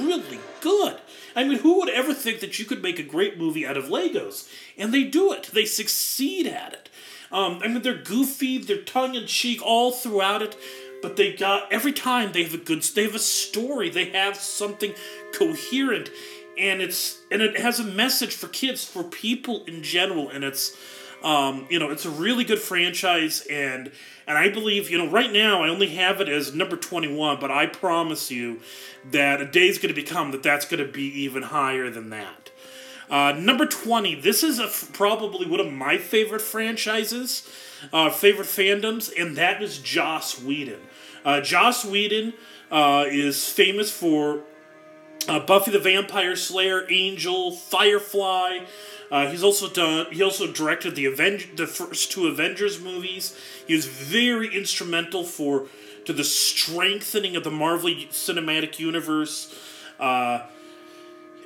really 0.00 0.40
good. 0.66 0.98
I 1.36 1.44
mean, 1.44 1.58
who 1.58 1.78
would 1.78 1.88
ever 1.90 2.12
think 2.12 2.40
that 2.40 2.58
you 2.58 2.64
could 2.64 2.82
make 2.82 2.98
a 2.98 3.04
great 3.04 3.38
movie 3.38 3.64
out 3.64 3.76
of 3.76 3.84
Legos? 3.84 4.48
And 4.76 4.92
they 4.92 5.04
do 5.04 5.32
it. 5.32 5.44
They 5.52 5.64
succeed 5.64 6.44
at 6.48 6.72
it. 6.72 6.88
Um, 7.30 7.60
I 7.62 7.68
mean, 7.68 7.82
they're 7.82 8.02
goofy, 8.02 8.58
they're 8.58 8.82
tongue 8.82 9.14
in 9.14 9.26
cheek 9.26 9.60
all 9.64 9.92
throughout 9.92 10.42
it, 10.42 10.56
but 11.02 11.14
they 11.14 11.32
got 11.34 11.72
every 11.72 11.92
time 11.92 12.32
they 12.32 12.42
have 12.42 12.54
a 12.54 12.58
good, 12.58 12.82
they 12.82 13.04
have 13.04 13.14
a 13.14 13.20
story, 13.20 13.90
they 13.90 14.06
have 14.10 14.36
something 14.36 14.92
coherent, 15.32 16.10
and 16.58 16.80
it's 16.80 17.18
and 17.30 17.42
it 17.42 17.58
has 17.58 17.78
a 17.78 17.84
message 17.84 18.34
for 18.34 18.48
kids, 18.48 18.84
for 18.84 19.04
people 19.04 19.64
in 19.66 19.82
general, 19.82 20.28
and 20.30 20.44
it's 20.44 20.76
um, 21.22 21.66
you 21.70 21.78
know, 21.78 21.90
it's 21.90 22.04
a 22.04 22.10
really 22.10 22.44
good 22.44 22.60
franchise, 22.60 23.46
and 23.50 23.90
and 24.26 24.38
I 24.38 24.48
believe 24.48 24.90
you 24.90 24.98
know 24.98 25.08
right 25.08 25.32
now 25.32 25.62
I 25.62 25.68
only 25.68 25.88
have 25.88 26.20
it 26.20 26.28
as 26.28 26.54
number 26.54 26.76
twenty 26.76 27.12
one, 27.12 27.38
but 27.40 27.50
I 27.50 27.66
promise 27.66 28.30
you 28.30 28.60
that 29.10 29.40
a 29.40 29.46
day 29.46 29.68
is 29.68 29.78
going 29.78 29.94
to 29.94 30.00
become 30.00 30.30
that 30.32 30.42
that's 30.42 30.66
going 30.66 30.84
to 30.84 30.90
be 30.90 31.04
even 31.22 31.44
higher 31.44 31.90
than 31.90 32.10
that. 32.10 32.50
Uh, 33.10 33.32
number 33.38 33.66
twenty. 33.66 34.14
This 34.14 34.42
is 34.42 34.58
a 34.58 34.68
probably 34.92 35.46
one 35.46 35.60
of 35.60 35.72
my 35.72 35.98
favorite 35.98 36.42
franchises, 36.42 37.48
uh, 37.92 38.10
favorite 38.10 38.48
fandoms, 38.48 39.12
and 39.18 39.36
that 39.36 39.62
is 39.62 39.78
Joss 39.78 40.40
Whedon. 40.40 40.80
Uh, 41.24 41.40
Joss 41.40 41.84
Whedon 41.84 42.34
uh, 42.70 43.04
is 43.08 43.48
famous 43.48 43.90
for 43.90 44.42
uh, 45.28 45.40
Buffy 45.40 45.70
the 45.70 45.78
Vampire 45.78 46.36
Slayer, 46.36 46.86
Angel, 46.90 47.52
Firefly. 47.52 48.60
Uh, 49.10 49.30
he's 49.30 49.42
also 49.42 49.68
done. 49.68 50.06
He 50.12 50.22
also 50.22 50.52
directed 50.52 50.96
the 50.96 51.06
Avenge, 51.06 51.56
the 51.56 51.66
first 51.66 52.10
two 52.10 52.26
Avengers 52.26 52.80
movies. 52.80 53.38
He 53.66 53.74
was 53.74 53.86
very 53.86 54.54
instrumental 54.54 55.24
for 55.24 55.66
to 56.04 56.12
the 56.12 56.24
strengthening 56.24 57.36
of 57.36 57.44
the 57.44 57.50
Marvel 57.50 57.90
Cinematic 57.90 58.78
Universe. 58.78 59.54
Uh, 59.98 60.42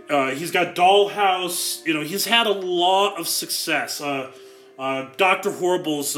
uh, 0.09 0.31
he's 0.31 0.51
got 0.51 0.75
Dollhouse. 0.75 1.85
You 1.87 1.95
know, 1.95 2.03
he's 2.03 2.27
had 2.27 2.47
a 2.47 2.53
lot 2.53 3.19
of 3.19 3.29
success. 3.29 4.01
Uh, 4.01 4.31
uh, 4.79 5.09
Doctor 5.17 5.51
Horrible's 5.51 6.17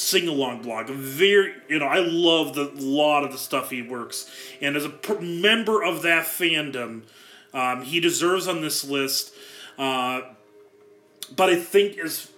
sing 0.00 0.28
along 0.28 0.62
blog. 0.62 0.88
Very, 0.88 1.54
you 1.68 1.78
know, 1.78 1.86
I 1.86 1.98
love 1.98 2.54
the 2.54 2.70
lot 2.74 3.24
of 3.24 3.32
the 3.32 3.38
stuff 3.38 3.70
he 3.70 3.82
works, 3.82 4.30
and 4.60 4.76
as 4.76 4.84
a 4.84 4.90
per- 4.90 5.20
member 5.20 5.82
of 5.82 6.02
that 6.02 6.26
fandom, 6.26 7.02
um, 7.52 7.82
he 7.82 8.00
deserves 8.00 8.48
on 8.48 8.62
this 8.62 8.84
list. 8.84 9.34
Uh, 9.78 10.22
but 11.34 11.50
I 11.50 11.56
think 11.56 11.98
as 11.98 12.30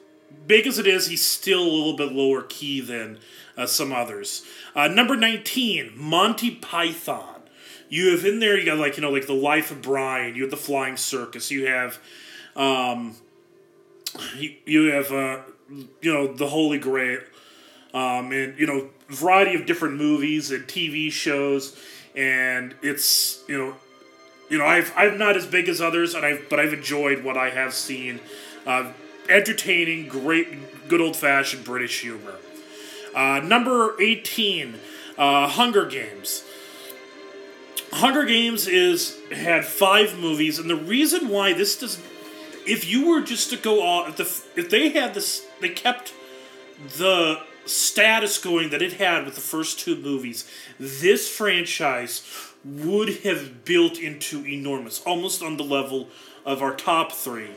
big 0.47 0.67
as 0.67 0.79
it 0.79 0.87
is, 0.87 1.07
he's 1.07 1.25
still 1.25 1.63
a 1.63 1.71
little 1.71 1.97
bit 1.97 2.13
lower 2.13 2.43
key 2.43 2.81
than 2.81 3.19
uh, 3.57 3.67
some 3.67 3.93
others. 3.93 4.45
Uh, 4.75 4.89
number 4.89 5.17
19, 5.17 5.93
Monty 5.97 6.51
Python. 6.51 7.43
You 7.89 8.13
have 8.13 8.25
in 8.25 8.41
there, 8.41 8.59
you 8.59 8.65
got 8.65 8.79
like, 8.79 8.97
you 8.97 9.03
know, 9.03 9.11
like 9.11 9.27
The 9.27 9.35
Life 9.35 9.71
of 9.71 9.83
Brian, 9.83 10.35
you 10.35 10.43
have 10.43 10.51
The 10.51 10.57
Flying 10.57 10.97
Circus, 10.97 11.51
you 11.51 11.67
have, 11.67 11.99
um, 12.57 13.17
you, 14.37 14.55
you 14.65 14.93
have, 14.93 15.13
uh, 15.13 15.41
you 16.01 16.13
know, 16.13 16.33
The 16.33 16.49
Holy 16.49 16.79
Grail, 16.79 17.21
um, 17.95 18.33
and, 18.33 18.59
you 18.59 18.67
know, 18.67 18.89
variety 19.09 19.55
of 19.55 19.67
different 19.67 19.97
movies 19.97 20.51
and 20.51 20.67
TV 20.67 21.11
shows, 21.11 21.77
and 22.15 22.75
it's, 22.83 23.43
you 23.49 23.59
know, 23.59 23.75
you 24.49 24.59
know, 24.59 24.67
I've, 24.67 24.93
I'm 24.97 25.17
not 25.17 25.37
as 25.37 25.47
big 25.47 25.69
as 25.69 25.81
others, 25.81 26.15
and 26.15 26.27
I've, 26.27 26.49
but 26.51 26.61
I've 26.61 26.73
enjoyed 26.75 27.25
what 27.25 27.37
I 27.37 27.51
have 27.51 27.73
seen. 27.73 28.21
Uh, 28.67 28.93
entertaining, 29.29 30.09
great, 30.09 30.89
good 30.89 31.01
old 31.01 31.17
fashioned 31.17 31.65
British 31.65 32.03
humor. 32.03 32.37
Uh, 33.15 33.41
number 33.43 34.01
18, 34.01 34.75
uh, 35.17 35.49
Hunger 35.49 35.87
Games. 35.87 36.45
Hunger 37.93 38.25
Games 38.25 38.67
is 38.67 39.19
had 39.31 39.65
five 39.65 40.19
movies, 40.19 40.59
and 40.59 40.69
the 40.69 40.77
reason 40.77 41.29
why 41.29 41.53
this 41.53 41.79
does, 41.79 41.99
if 42.67 42.89
you 42.89 43.09
were 43.09 43.21
just 43.21 43.51
to 43.51 43.57
go 43.57 43.83
off, 43.83 44.09
if, 44.09 44.17
the, 44.55 44.61
if 44.61 44.71
they 44.71 44.91
had 44.91 45.15
this, 45.15 45.47
they 45.61 45.69
kept 45.69 46.15
the 46.97 47.41
status 47.67 48.39
going 48.39 48.71
that 48.71 48.83
it 48.83 48.95
had 48.95 49.25
with 49.25 49.35
the 49.35 49.41
first 49.41 49.81
two 49.81 49.97
movies, 49.97 50.49
this 50.79 51.29
franchise 51.29 52.23
would 52.65 53.19
have 53.19 53.65
built 53.65 53.99
into 53.99 54.47
enormous, 54.47 55.01
almost 55.03 55.43
on 55.43 55.57
the 55.57 55.65
level 55.65 56.09
of 56.45 56.63
our 56.63 56.75
top 56.75 57.13
three. 57.13 57.51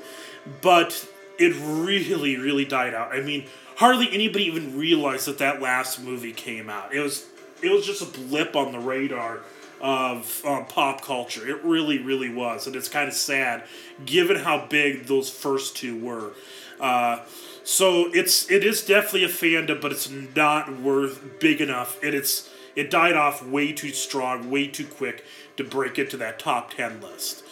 But 0.61 1.07
it 1.37 1.55
really, 1.59 2.37
really 2.37 2.65
died 2.65 2.93
out. 2.93 3.11
I 3.11 3.21
mean, 3.21 3.45
hardly 3.75 4.09
anybody 4.11 4.45
even 4.45 4.77
realized 4.77 5.27
that 5.27 5.39
that 5.39 5.61
last 5.61 6.01
movie 6.01 6.33
came 6.33 6.69
out. 6.69 6.93
It 6.93 6.99
was, 6.99 7.25
it 7.61 7.71
was 7.71 7.85
just 7.85 8.01
a 8.01 8.19
blip 8.19 8.55
on 8.55 8.71
the 8.71 8.79
radar 8.79 9.39
of 9.81 10.41
um, 10.45 10.65
pop 10.65 11.01
culture. 11.01 11.47
It 11.47 11.63
really, 11.63 11.99
really 11.99 12.33
was, 12.33 12.67
and 12.67 12.75
it's 12.75 12.89
kind 12.89 13.07
of 13.07 13.13
sad, 13.13 13.63
given 14.05 14.37
how 14.37 14.65
big 14.67 15.05
those 15.05 15.29
first 15.29 15.75
two 15.75 15.99
were. 15.99 16.31
Uh, 16.79 17.19
so 17.65 18.11
it's 18.13 18.49
it 18.51 18.63
is 18.63 18.85
definitely 18.85 19.23
a 19.23 19.27
fandom, 19.27 19.81
but 19.81 19.91
it's 19.91 20.09
not 20.09 20.79
worth 20.79 21.39
big 21.39 21.59
enough. 21.59 22.01
And 22.03 22.13
it's 22.13 22.49
it 22.75 22.91
died 22.91 23.15
off 23.15 23.45
way 23.45 23.73
too 23.73 23.89
strong, 23.89 24.51
way 24.51 24.67
too 24.67 24.85
quick 24.85 25.25
to 25.57 25.63
break 25.63 25.97
into 25.97 26.15
that 26.17 26.37
top 26.37 26.75
ten 26.75 27.01
list. 27.01 27.43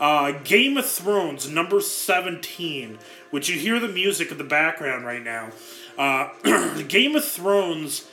Uh, 0.00 0.32
Game 0.32 0.76
of 0.78 0.86
Thrones, 0.86 1.46
number 1.46 1.78
17, 1.78 2.98
which 3.30 3.50
you 3.50 3.58
hear 3.58 3.78
the 3.78 3.86
music 3.86 4.32
in 4.32 4.38
the 4.38 4.44
background 4.44 5.04
right 5.04 5.22
now. 5.22 5.50
Uh, 5.98 6.30
Game 6.88 7.14
of 7.14 7.24
Thrones 7.24 8.08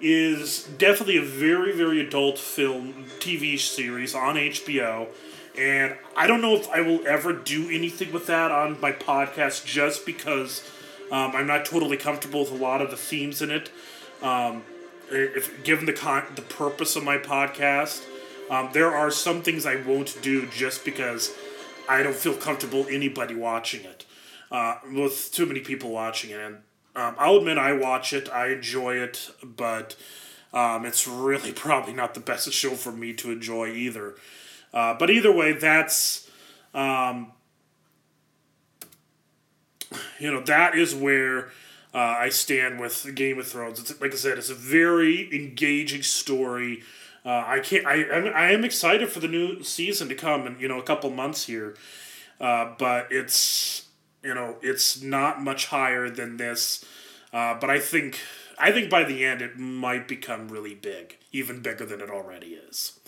is 0.00 0.62
definitely 0.78 1.16
a 1.16 1.22
very, 1.22 1.72
very 1.76 2.00
adult 2.00 2.38
film 2.38 3.06
TV 3.18 3.58
series 3.58 4.14
on 4.14 4.36
HBO. 4.36 5.08
And 5.58 5.96
I 6.16 6.28
don't 6.28 6.40
know 6.40 6.54
if 6.54 6.70
I 6.70 6.80
will 6.80 7.06
ever 7.06 7.32
do 7.32 7.68
anything 7.68 8.12
with 8.12 8.26
that 8.28 8.52
on 8.52 8.80
my 8.80 8.92
podcast 8.92 9.66
just 9.66 10.06
because 10.06 10.62
um, 11.12 11.36
I'm 11.36 11.46
not 11.46 11.66
totally 11.66 11.98
comfortable 11.98 12.40
with 12.40 12.50
a 12.50 12.56
lot 12.56 12.80
of 12.80 12.90
the 12.90 12.96
themes 12.96 13.42
in 13.42 13.50
it. 13.50 13.70
Um, 14.22 14.62
if 15.10 15.62
given 15.62 15.84
the 15.84 15.92
con- 15.92 16.26
the 16.34 16.42
purpose 16.42 16.96
of 16.96 17.04
my 17.04 17.18
podcast, 17.18 18.02
um, 18.50 18.70
there 18.72 18.90
are 18.90 19.10
some 19.10 19.42
things 19.42 19.66
I 19.66 19.76
won't 19.76 20.20
do 20.22 20.46
just 20.46 20.86
because 20.86 21.32
I 21.86 22.02
don't 22.02 22.16
feel 22.16 22.34
comfortable 22.34 22.86
anybody 22.88 23.34
watching 23.34 23.84
it. 23.84 24.06
Uh, 24.50 24.76
with 24.92 25.30
too 25.32 25.46
many 25.46 25.60
people 25.60 25.90
watching 25.90 26.30
it, 26.30 26.38
and 26.38 26.56
um, 26.94 27.14
I'll 27.18 27.36
admit 27.36 27.56
I 27.56 27.72
watch 27.72 28.12
it, 28.12 28.30
I 28.30 28.48
enjoy 28.48 28.96
it, 28.96 29.30
but 29.42 29.96
um, 30.52 30.84
it's 30.84 31.06
really 31.06 31.52
probably 31.66 31.92
not 31.92 32.14
the 32.14 32.20
best 32.20 32.50
show 32.52 32.70
for 32.70 32.92
me 32.92 33.12
to 33.14 33.30
enjoy 33.30 33.68
either. 33.68 34.14
Uh, 34.72 34.94
but 34.94 35.10
either 35.10 35.32
way, 35.32 35.52
that's 35.52 36.30
um, 36.74 37.32
you 40.18 40.32
know 40.32 40.40
that 40.42 40.74
is 40.74 40.94
where 40.94 41.50
uh, 41.94 41.98
I 41.98 42.28
stand 42.30 42.80
with 42.80 43.14
Game 43.14 43.38
of 43.38 43.46
Thrones. 43.46 43.78
It's 43.78 44.00
like 44.00 44.12
I 44.12 44.16
said, 44.16 44.38
it's 44.38 44.50
a 44.50 44.54
very 44.54 45.34
engaging 45.34 46.02
story. 46.02 46.82
Uh, 47.24 47.44
I 47.46 47.60
can't. 47.60 47.86
I 47.86 48.04
I'm, 48.10 48.26
I 48.34 48.50
am 48.52 48.64
excited 48.64 49.10
for 49.10 49.20
the 49.20 49.28
new 49.28 49.62
season 49.62 50.08
to 50.08 50.14
come 50.14 50.46
in 50.46 50.58
you 50.58 50.68
know 50.68 50.78
a 50.78 50.82
couple 50.82 51.10
months 51.10 51.46
here, 51.46 51.76
uh, 52.40 52.72
but 52.78 53.08
it's 53.10 53.86
you 54.22 54.34
know 54.34 54.56
it's 54.62 55.02
not 55.02 55.42
much 55.42 55.66
higher 55.66 56.10
than 56.10 56.36
this. 56.36 56.84
Uh, 57.32 57.54
but 57.54 57.70
I 57.70 57.78
think 57.78 58.18
I 58.58 58.72
think 58.72 58.90
by 58.90 59.04
the 59.04 59.24
end 59.24 59.42
it 59.42 59.58
might 59.58 60.08
become 60.08 60.48
really 60.48 60.74
big, 60.74 61.18
even 61.32 61.60
bigger 61.60 61.84
than 61.84 62.00
it 62.00 62.10
already 62.10 62.54
is. 62.68 62.98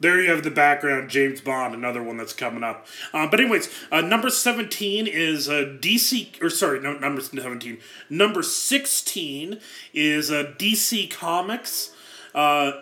There 0.00 0.18
you 0.18 0.30
have 0.30 0.42
the 0.42 0.50
background 0.50 1.10
James 1.10 1.42
Bond, 1.42 1.74
another 1.74 2.02
one 2.02 2.16
that's 2.16 2.32
coming 2.32 2.64
up. 2.64 2.86
Uh, 3.12 3.26
but 3.30 3.38
anyways, 3.38 3.68
uh, 3.92 4.00
number 4.00 4.30
seventeen 4.30 5.06
is 5.06 5.48
uh, 5.48 5.76
DC, 5.78 6.42
or 6.42 6.48
sorry, 6.48 6.80
no, 6.80 6.94
number 6.98 7.20
seventeen. 7.20 7.78
Number 8.08 8.42
sixteen 8.42 9.60
is 9.92 10.30
uh, 10.30 10.54
DC 10.58 11.10
Comics. 11.10 11.94
Uh, 12.34 12.72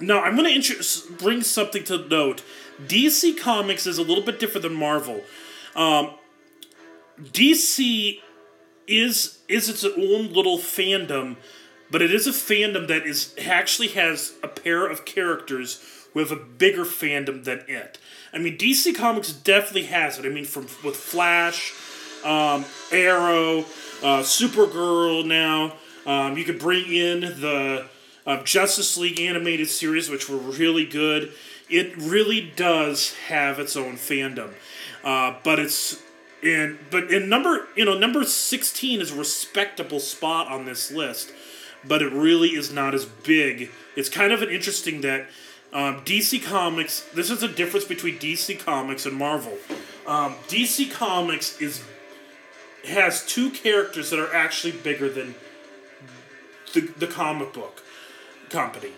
now 0.00 0.20
I'm 0.20 0.36
going 0.36 0.60
to 0.60 1.12
bring 1.18 1.42
something 1.42 1.84
to 1.84 2.06
note. 2.06 2.42
DC 2.86 3.38
Comics 3.38 3.86
is 3.86 3.98
a 3.98 4.02
little 4.02 4.24
bit 4.24 4.38
different 4.38 4.62
than 4.62 4.74
Marvel. 4.74 5.22
Um, 5.74 6.12
DC 7.20 8.20
is 8.86 9.38
is 9.48 9.68
its 9.68 9.84
own 9.84 10.32
little 10.32 10.58
fandom, 10.58 11.36
but 11.90 12.02
it 12.02 12.12
is 12.12 12.26
a 12.26 12.32
fandom 12.32 12.86
that 12.88 13.06
is 13.06 13.34
actually 13.42 13.88
has 13.88 14.34
a 14.42 14.48
pair 14.48 14.86
of 14.86 15.06
characters 15.06 15.82
with 16.18 16.32
a 16.32 16.36
bigger 16.36 16.84
fandom 16.84 17.44
than 17.44 17.62
it. 17.68 17.98
I 18.32 18.38
mean, 18.38 18.58
DC 18.58 18.94
Comics 18.94 19.32
definitely 19.32 19.84
has 19.84 20.18
it. 20.18 20.26
I 20.26 20.28
mean, 20.28 20.44
from 20.44 20.64
with 20.84 20.96
Flash, 20.96 21.72
um, 22.24 22.64
Arrow, 22.90 23.60
uh, 24.02 24.22
Supergirl. 24.22 25.24
Now 25.24 25.74
um, 26.04 26.36
you 26.36 26.44
could 26.44 26.58
bring 26.58 26.92
in 26.92 27.20
the 27.20 27.86
uh, 28.26 28.42
Justice 28.42 28.96
League 28.96 29.20
animated 29.20 29.68
series, 29.68 30.10
which 30.10 30.28
were 30.28 30.36
really 30.36 30.84
good. 30.84 31.32
It 31.70 31.96
really 31.96 32.52
does 32.56 33.14
have 33.28 33.60
its 33.60 33.76
own 33.76 33.94
fandom, 33.94 34.50
uh, 35.04 35.36
but 35.44 35.58
it's 35.60 36.02
in 36.42 36.78
but 36.90 37.12
in 37.12 37.28
number 37.28 37.68
you 37.76 37.84
know 37.84 37.96
number 37.96 38.24
sixteen 38.24 39.00
is 39.00 39.12
a 39.12 39.16
respectable 39.16 40.00
spot 40.00 40.48
on 40.48 40.64
this 40.64 40.90
list, 40.90 41.30
but 41.84 42.02
it 42.02 42.12
really 42.12 42.50
is 42.50 42.72
not 42.72 42.94
as 42.94 43.04
big. 43.04 43.70
It's 43.96 44.08
kind 44.08 44.32
of 44.32 44.42
an 44.42 44.48
interesting 44.48 45.02
that 45.02 45.28
um, 45.72 46.00
DC 46.04 46.42
Comics. 46.42 47.02
This 47.14 47.30
is 47.30 47.40
the 47.40 47.48
difference 47.48 47.84
between 47.84 48.18
DC 48.18 48.58
Comics 48.58 49.06
and 49.06 49.16
Marvel. 49.16 49.56
Um, 50.06 50.36
DC 50.48 50.90
Comics 50.90 51.60
is 51.60 51.82
has 52.86 53.26
two 53.26 53.50
characters 53.50 54.10
that 54.10 54.18
are 54.18 54.32
actually 54.34 54.72
bigger 54.72 55.10
than 55.10 55.34
the, 56.72 56.80
the 56.80 57.06
comic 57.06 57.52
book 57.52 57.82
company, 58.48 58.92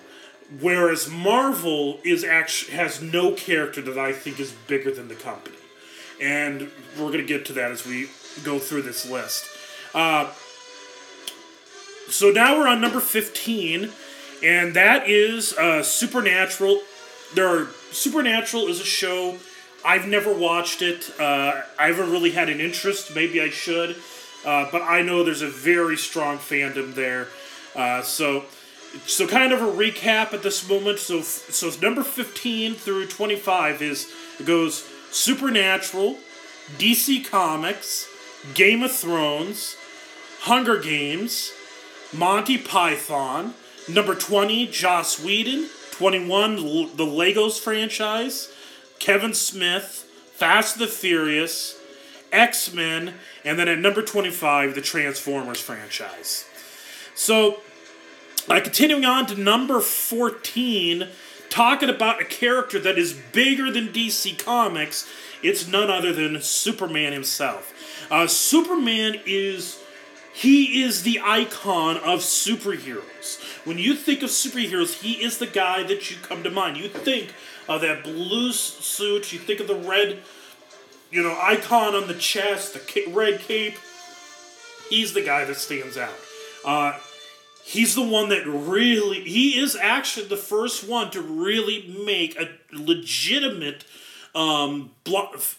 whereas 0.61 1.09
Marvel 1.09 1.99
is 2.05 2.23
actually 2.23 2.75
has 2.75 3.03
no 3.03 3.33
character 3.33 3.81
that 3.83 3.99
I 3.99 4.13
think 4.13 4.39
is 4.39 4.53
bigger 4.53 4.93
than 4.93 5.09
the 5.09 5.15
company, 5.15 5.57
and 6.21 6.71
we're 6.99 7.11
gonna 7.11 7.25
get 7.25 7.45
to 7.47 7.53
that 7.55 7.73
as 7.73 7.85
we 7.85 8.11
go 8.45 8.59
through 8.59 8.83
this 8.83 9.09
list. 9.09 9.47
Uh, 9.93 10.31
so 12.09 12.31
now 12.31 12.59
we're 12.59 12.69
on 12.69 12.81
number 12.81 13.01
fifteen 13.01 13.91
and 14.43 14.75
that 14.75 15.09
is 15.09 15.53
uh, 15.55 15.83
Supernatural. 15.83 16.81
There 17.35 17.47
are 17.47 17.69
Supernatural 17.93 18.69
is 18.69 18.81
a 18.81 18.85
show. 18.85 19.39
I've 19.85 20.07
never 20.07 20.33
watched 20.33 20.83
it. 20.83 21.11
Uh, 21.19 21.63
I 21.79 21.87
haven't 21.87 22.11
really 22.11 22.33
had 22.33 22.49
an 22.49 22.61
interest. 22.61 23.15
Maybe 23.15 23.41
I 23.41 23.49
should, 23.49 23.97
uh, 24.45 24.69
but 24.71 24.83
I 24.83 25.03
know 25.03 25.25
there's 25.25 25.43
a 25.43 25.49
very 25.49 25.97
strong 25.97 26.39
fandom 26.39 26.95
there. 26.95 27.29
Uh, 27.75 28.03
so, 28.03 28.45
so 29.07 29.27
kind 29.27 29.53
of 29.53 29.63
a 29.63 29.67
recap 29.67 30.35
at 30.35 30.43
this 30.43 30.69
moment. 30.69 30.99
So, 30.99 31.23
so 31.23 31.71
number 31.81 32.03
fifteen 32.03 32.75
through 32.75 33.07
twenty 33.07 33.37
five 33.37 33.83
is 33.83 34.11
it 34.39 34.47
goes 34.47 34.89
Supernatural, 35.11 36.19
DC 36.79 37.25
Comics, 37.29 38.09
Game 38.55 38.83
of 38.83 38.93
Thrones, 38.93 39.77
Hunger 40.41 40.79
Games, 40.79 41.53
Monty 42.13 42.59
Python. 42.59 43.55
Number 43.89 44.15
20, 44.15 44.67
Joss 44.69 45.23
Whedon. 45.23 45.69
21, 45.93 46.57
the 46.97 47.05
Legos 47.05 47.59
franchise. 47.61 48.53
Kevin 48.99 49.35
Smith. 49.35 50.07
Fast 50.35 50.79
the 50.79 50.87
Furious. 50.87 51.79
X 52.33 52.73
Men. 52.73 53.15
And 53.45 53.59
then 53.59 53.69
at 53.69 53.79
number 53.79 54.03
25, 54.03 54.75
the 54.75 54.81
Transformers 54.81 55.61
franchise. 55.61 56.47
So, 57.15 57.61
uh, 58.49 58.61
continuing 58.61 59.05
on 59.05 59.27
to 59.27 59.35
number 59.35 59.81
14, 59.81 61.09
talking 61.51 61.91
about 61.91 62.23
a 62.23 62.25
character 62.25 62.79
that 62.81 62.97
is 62.99 63.13
bigger 63.13 63.71
than 63.71 63.89
DC 63.89 64.39
Comics, 64.39 65.09
it's 65.43 65.69
none 65.69 65.91
other 65.91 66.13
than 66.13 66.41
Superman 66.41 67.13
himself. 67.13 67.75
Uh, 68.11 68.27
Superman 68.27 69.21
is 69.27 69.79
he 70.33 70.83
is 70.83 71.03
the 71.03 71.21
icon 71.23 71.97
of 71.99 72.21
superheroes. 72.21 73.50
When 73.65 73.79
you 73.79 73.95
think 73.95 74.23
of 74.23 74.31
superheroes, 74.31 75.03
he 75.03 75.23
is 75.23 75.39
the 75.39 75.47
guy 75.47 75.83
that 75.83 76.11
you 76.11 76.17
come 76.23 76.43
to 76.43 76.51
mind. 76.51 76.79
You 76.79 76.89
think 76.89 77.35
of 77.69 77.83
that 77.83 78.03
blue 78.03 78.53
suit, 78.53 79.33
you 79.33 79.39
think 79.39 79.61
of 79.61 79.69
the 79.69 79.75
red, 79.75 80.19
you 81.11 81.23
know, 81.23 81.39
icon 81.41 81.95
on 81.95 82.09
the 82.09 82.15
chest, 82.15 82.73
the 82.75 83.05
red 83.09 83.41
cape. 83.41 83.75
He's 84.89 85.13
the 85.13 85.23
guy 85.23 85.45
that 85.45 85.57
stands 85.57 85.99
out. 85.99 86.15
Uh, 86.65 86.99
he's 87.63 87.95
the 87.95 88.03
one 88.03 88.31
that 88.31 88.47
really, 88.47 89.21
he 89.21 89.59
is 89.59 89.77
actually 89.77 90.27
the 90.27 90.37
first 90.37 90.89
one 90.89 91.11
to 91.11 91.21
really 91.21 92.03
make 92.05 92.37
a 92.39 92.49
legitimate 92.73 93.85
um, 94.35 94.91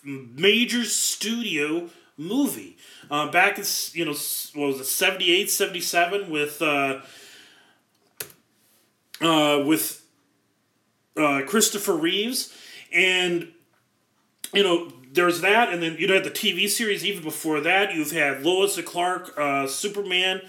major 0.06 0.84
studio 0.86 1.90
movie. 2.18 2.78
Uh, 3.10 3.30
back 3.30 3.60
in, 3.60 3.66
you 3.94 4.06
know, 4.06 4.16
what 4.56 4.68
was 4.68 4.80
it, 4.80 4.86
78, 4.86 5.52
77 5.52 6.30
with, 6.30 6.62
uh, 6.62 7.02
uh, 9.22 9.64
with 9.66 10.06
uh, 11.18 11.42
Christopher 11.48 11.96
Reeves. 11.96 12.56
And, 12.94 13.50
you 14.54 14.64
know, 14.64 14.92
there's 15.14 15.42
that, 15.42 15.74
and 15.74 15.84
then 15.84 15.98
you 16.00 16.08
know 16.08 16.20
the 16.20 16.32
TV 16.32 16.70
series 16.70 17.06
even 17.06 17.24
before 17.24 17.60
that. 17.62 17.94
You've 17.94 18.12
had 18.12 18.44
Lois 18.44 18.78
and 18.78 18.86
Clark, 18.86 19.38
uh, 19.38 19.68
Superman. 19.68 20.42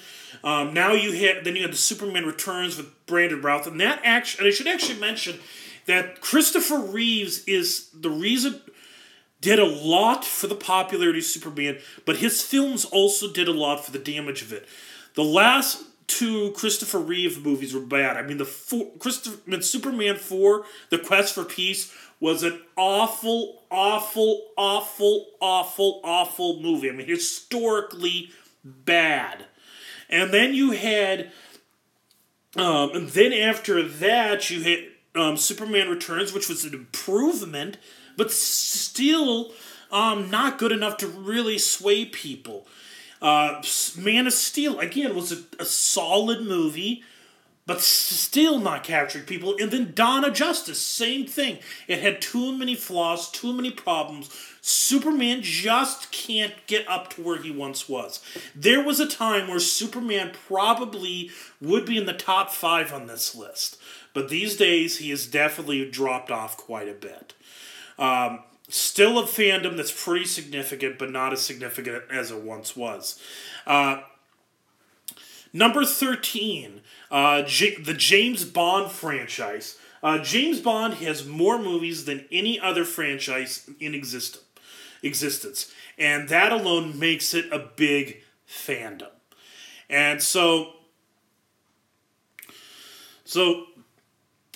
Um, 0.45 0.73
now 0.73 0.93
you 0.93 1.13
had 1.13 1.45
then 1.45 1.57
you 1.57 1.63
had 1.63 1.73
the 1.73 1.77
Superman 1.77 2.27
Returns 2.27 2.77
with 2.77 3.07
Brandon 3.07 3.43
Routh, 3.43 3.67
and 3.67 3.81
that 3.81 4.01
actually, 4.05 4.47
and 4.47 4.53
I 4.53 4.57
should 4.57 4.69
actually 4.69 5.01
mention 5.01 5.41
that 5.87 6.21
Christopher 6.21 6.79
Reeves 6.79 7.45
is 7.45 7.89
the 7.93 8.11
reason 8.11 8.61
did 9.41 9.59
a 9.59 9.67
lot 9.67 10.25
for 10.25 10.47
the 10.47 10.55
popularity 10.55 11.19
of 11.19 11.25
Superman, 11.25 11.79
but 12.07 12.19
his 12.19 12.43
films 12.43 12.85
also 12.85 13.31
did 13.31 13.49
a 13.49 13.53
lot 13.53 13.85
for 13.85 13.91
the 13.91 13.99
damage 13.99 14.41
of 14.41 14.53
it. 14.53 14.67
The 15.15 15.25
last 15.25 15.83
two 16.07 16.53
Christopher 16.53 16.99
Reeve 16.99 17.45
movies 17.45 17.75
were 17.75 17.81
bad. 17.81 18.17
I 18.17 18.23
mean, 18.23 18.39
the 18.39 18.45
four, 18.45 18.91
Christopher 18.99 19.39
I 19.47 19.51
mean, 19.51 19.63
Superman 19.63 20.17
four, 20.17 20.65
The 20.91 20.99
Quest 20.99 21.35
for 21.35 21.45
Peace, 21.45 21.93
was 22.21 22.43
an 22.43 22.61
awful, 22.77 23.63
awful, 23.71 24.49
awful, 24.57 25.27
awful, 25.41 26.01
awful 26.05 26.61
movie. 26.61 26.89
I 26.89 26.93
mean, 26.93 27.09
historically 27.09 28.31
bad. 28.65 29.47
And 30.09 30.33
then 30.33 30.55
you 30.55 30.73
had, 30.73 31.33
um, 32.57 32.91
and 32.95 33.09
then 33.09 33.33
after 33.33 33.83
that, 33.83 34.51
you 34.51 34.63
had 34.63 35.21
um, 35.21 35.37
Superman 35.37 35.89
Returns, 35.89 36.33
which 36.33 36.49
was 36.49 36.65
an 36.65 36.75
improvement 36.75 37.79
but 38.17 38.31
still 38.31 39.53
um, 39.91 40.31
not 40.31 40.59
good 40.59 40.73
enough 40.73 40.97
to 40.99 41.07
really 41.07 41.59
sway 41.59 42.05
people. 42.05 42.67
Uh, 43.23 43.63
Man 43.97 44.27
of 44.27 44.33
Steel, 44.33 44.81
again, 44.81 45.15
was 45.15 45.31
a, 45.33 45.39
a 45.61 45.65
solid 45.65 46.43
movie, 46.43 47.05
but 47.67 47.81
still 47.81 48.59
not 48.59 48.83
capturing 48.83 49.25
people. 49.25 49.55
And 49.61 49.71
then 49.71 49.95
of 49.97 50.35
Justice, 50.35 50.81
same 50.81 51.27
thing. 51.27 51.61
It 51.87 52.01
had 52.01 52.21
too 52.21 52.57
many 52.57 52.75
flaws, 52.75 53.31
too 53.31 53.53
many 53.53 53.71
problems. 53.71 54.29
Superman 54.61 55.39
just 55.43 56.11
can't 56.11 56.55
get 56.67 56.89
up 56.89 57.11
to 57.11 57.23
where 57.23 57.41
he 57.41 57.53
once 57.53 57.89
was. 57.89 58.21
There 58.57 58.83
was 58.83 58.99
a 58.99 59.07
time 59.07 59.49
where 59.49 59.61
Superman 59.61 60.33
probably 60.49 61.31
would 61.61 61.87
be 61.87 61.97
in 61.97 62.07
the 62.07 62.13
top 62.13 62.51
five 62.51 62.93
on 62.93 63.07
this 63.07 63.35
list, 63.37 63.81
but 64.13 64.29
these 64.29 64.57
days 64.57 64.99
he 64.99 65.11
has 65.11 65.27
definitely 65.27 65.89
dropped 65.89 66.33
off 66.33 66.57
quite 66.57 66.89
a 66.89 66.95
bit. 66.95 67.35
Um, 67.99 68.41
still 68.73 69.19
a 69.19 69.25
fandom 69.25 69.77
that's 69.77 69.93
pretty 69.93 70.25
significant, 70.25 70.99
but 70.99 71.11
not 71.11 71.33
as 71.33 71.43
significant 71.43 72.05
as 72.11 72.31
it 72.31 72.41
once 72.41 72.75
was. 72.75 73.21
Uh, 73.67 74.01
number 75.53 75.85
13, 75.85 76.81
uh, 77.11 77.43
J- 77.43 77.77
the 77.77 77.95
James 77.95 78.45
Bond 78.45 78.91
franchise. 78.91 79.77
Uh, 80.03 80.19
James 80.19 80.61
Bond 80.61 80.95
has 80.95 81.27
more 81.27 81.59
movies 81.59 82.07
than 82.07 82.27
any 82.33 82.59
other 82.59 82.85
franchise 82.85 83.69
in 83.79 83.95
exist- 83.95 84.41
existence, 85.03 85.71
and 85.99 86.29
that 86.31 86.51
alone 86.51 86.99
makes 86.99 87.35
it 87.35 87.53
a 87.53 87.59
big 87.77 88.23
fandom. 88.49 89.11
And 89.91 90.23
so, 90.23 90.73
so 93.25 93.67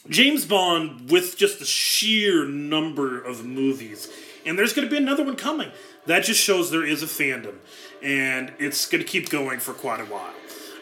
James 0.09 0.45
Bond 0.45 1.11
with 1.11 1.37
just 1.37 1.59
the 1.59 1.65
sheer 1.65 2.47
number 2.47 3.21
of 3.21 3.45
movies. 3.45 4.11
And 4.45 4.59
there's 4.59 4.73
going 4.73 4.87
to 4.87 4.91
be 4.91 4.97
another 4.97 5.25
one 5.25 5.37
coming. 5.37 5.71
That 6.07 6.25
just 6.25 6.41
shows 6.41 6.71
there 6.71 6.85
is 6.85 7.03
a 7.03 7.07
fandom. 7.07 7.57
And 8.03 8.53
it's 8.59 8.87
going 8.87 9.03
to 9.03 9.09
keep 9.09 9.29
going 9.29 9.59
for 9.59 9.73
quite 9.73 10.01
a 10.01 10.05
while. 10.05 10.35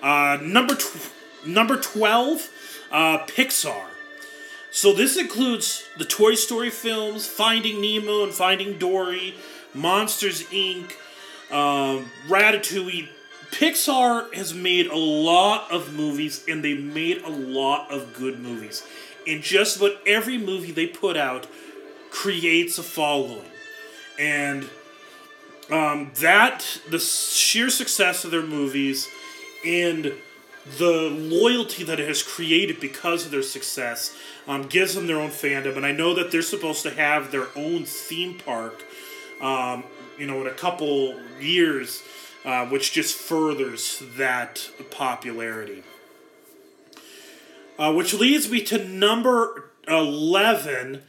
Uh, 0.02 0.38
number, 0.42 0.74
tw- 0.74 1.10
number 1.46 1.80
12, 1.80 2.50
uh, 2.90 3.18
Pixar. 3.26 3.84
So 4.70 4.92
this 4.92 5.16
includes 5.16 5.84
the 5.96 6.04
Toy 6.04 6.34
Story 6.34 6.68
films, 6.68 7.26
Finding 7.26 7.80
Nemo 7.80 8.24
and 8.24 8.34
Finding 8.34 8.76
Dory, 8.76 9.34
Monsters 9.72 10.42
Inc., 10.44 10.92
um, 11.50 12.10
Ratatouille. 12.26 13.08
Pixar 13.52 14.34
has 14.34 14.52
made 14.52 14.88
a 14.88 14.96
lot 14.96 15.70
of 15.70 15.94
movies, 15.94 16.44
and 16.48 16.64
they 16.64 16.74
made 16.74 17.22
a 17.22 17.30
lot 17.30 17.90
of 17.92 18.12
good 18.14 18.40
movies. 18.40 18.84
And 19.26 19.42
just 19.42 19.78
about 19.78 19.92
every 20.06 20.38
movie 20.38 20.72
they 20.72 20.86
put 20.86 21.16
out 21.16 21.46
creates 22.10 22.78
a 22.78 22.82
following, 22.82 23.50
and 24.18 24.68
um, 25.70 26.12
that 26.20 26.80
the 26.90 26.98
sheer 26.98 27.70
success 27.70 28.24
of 28.24 28.30
their 28.30 28.42
movies 28.42 29.08
and 29.64 30.12
the 30.78 31.10
loyalty 31.10 31.84
that 31.84 32.00
it 32.00 32.08
has 32.08 32.22
created 32.22 32.80
because 32.80 33.24
of 33.24 33.30
their 33.30 33.42
success 33.42 34.16
um, 34.46 34.62
gives 34.62 34.94
them 34.94 35.06
their 35.06 35.20
own 35.20 35.30
fandom. 35.30 35.76
And 35.76 35.84
I 35.84 35.92
know 35.92 36.14
that 36.14 36.30
they're 36.30 36.42
supposed 36.42 36.82
to 36.82 36.90
have 36.90 37.30
their 37.30 37.48
own 37.56 37.84
theme 37.84 38.38
park, 38.38 38.84
um, 39.40 39.84
you 40.18 40.26
know, 40.26 40.40
in 40.40 40.46
a 40.46 40.54
couple 40.54 41.18
years, 41.40 42.02
uh, 42.44 42.66
which 42.66 42.92
just 42.92 43.16
furthers 43.16 44.02
that 44.16 44.70
popularity. 44.90 45.82
Uh, 47.76 47.92
which 47.92 48.14
leads 48.14 48.48
me 48.48 48.62
to 48.62 48.86
number 48.86 49.72
11, 49.88 51.02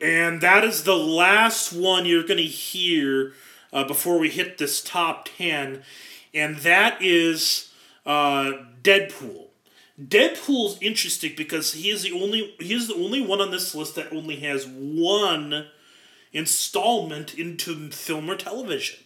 and 0.00 0.40
that 0.40 0.64
is 0.64 0.84
the 0.84 0.96
last 0.96 1.72
one 1.74 2.06
you're 2.06 2.26
going 2.26 2.38
to 2.38 2.42
hear 2.42 3.34
uh, 3.70 3.84
before 3.84 4.18
we 4.18 4.30
hit 4.30 4.56
this 4.56 4.82
top 4.82 5.28
10, 5.36 5.82
and 6.32 6.56
that 6.58 7.02
is 7.02 7.70
uh, 8.06 8.52
Deadpool. 8.82 9.48
Deadpool's 10.00 10.78
interesting 10.80 11.34
because 11.36 11.74
he 11.74 11.90
is 11.90 12.02
the 12.02 12.12
only 12.12 12.54
he 12.58 12.72
is 12.72 12.88
the 12.88 12.94
only 12.94 13.20
one 13.20 13.40
on 13.40 13.50
this 13.50 13.74
list 13.74 13.94
that 13.94 14.12
only 14.12 14.36
has 14.36 14.66
one 14.66 15.66
installment 16.32 17.34
into 17.34 17.90
film 17.90 18.30
or 18.30 18.36
television. 18.36 19.00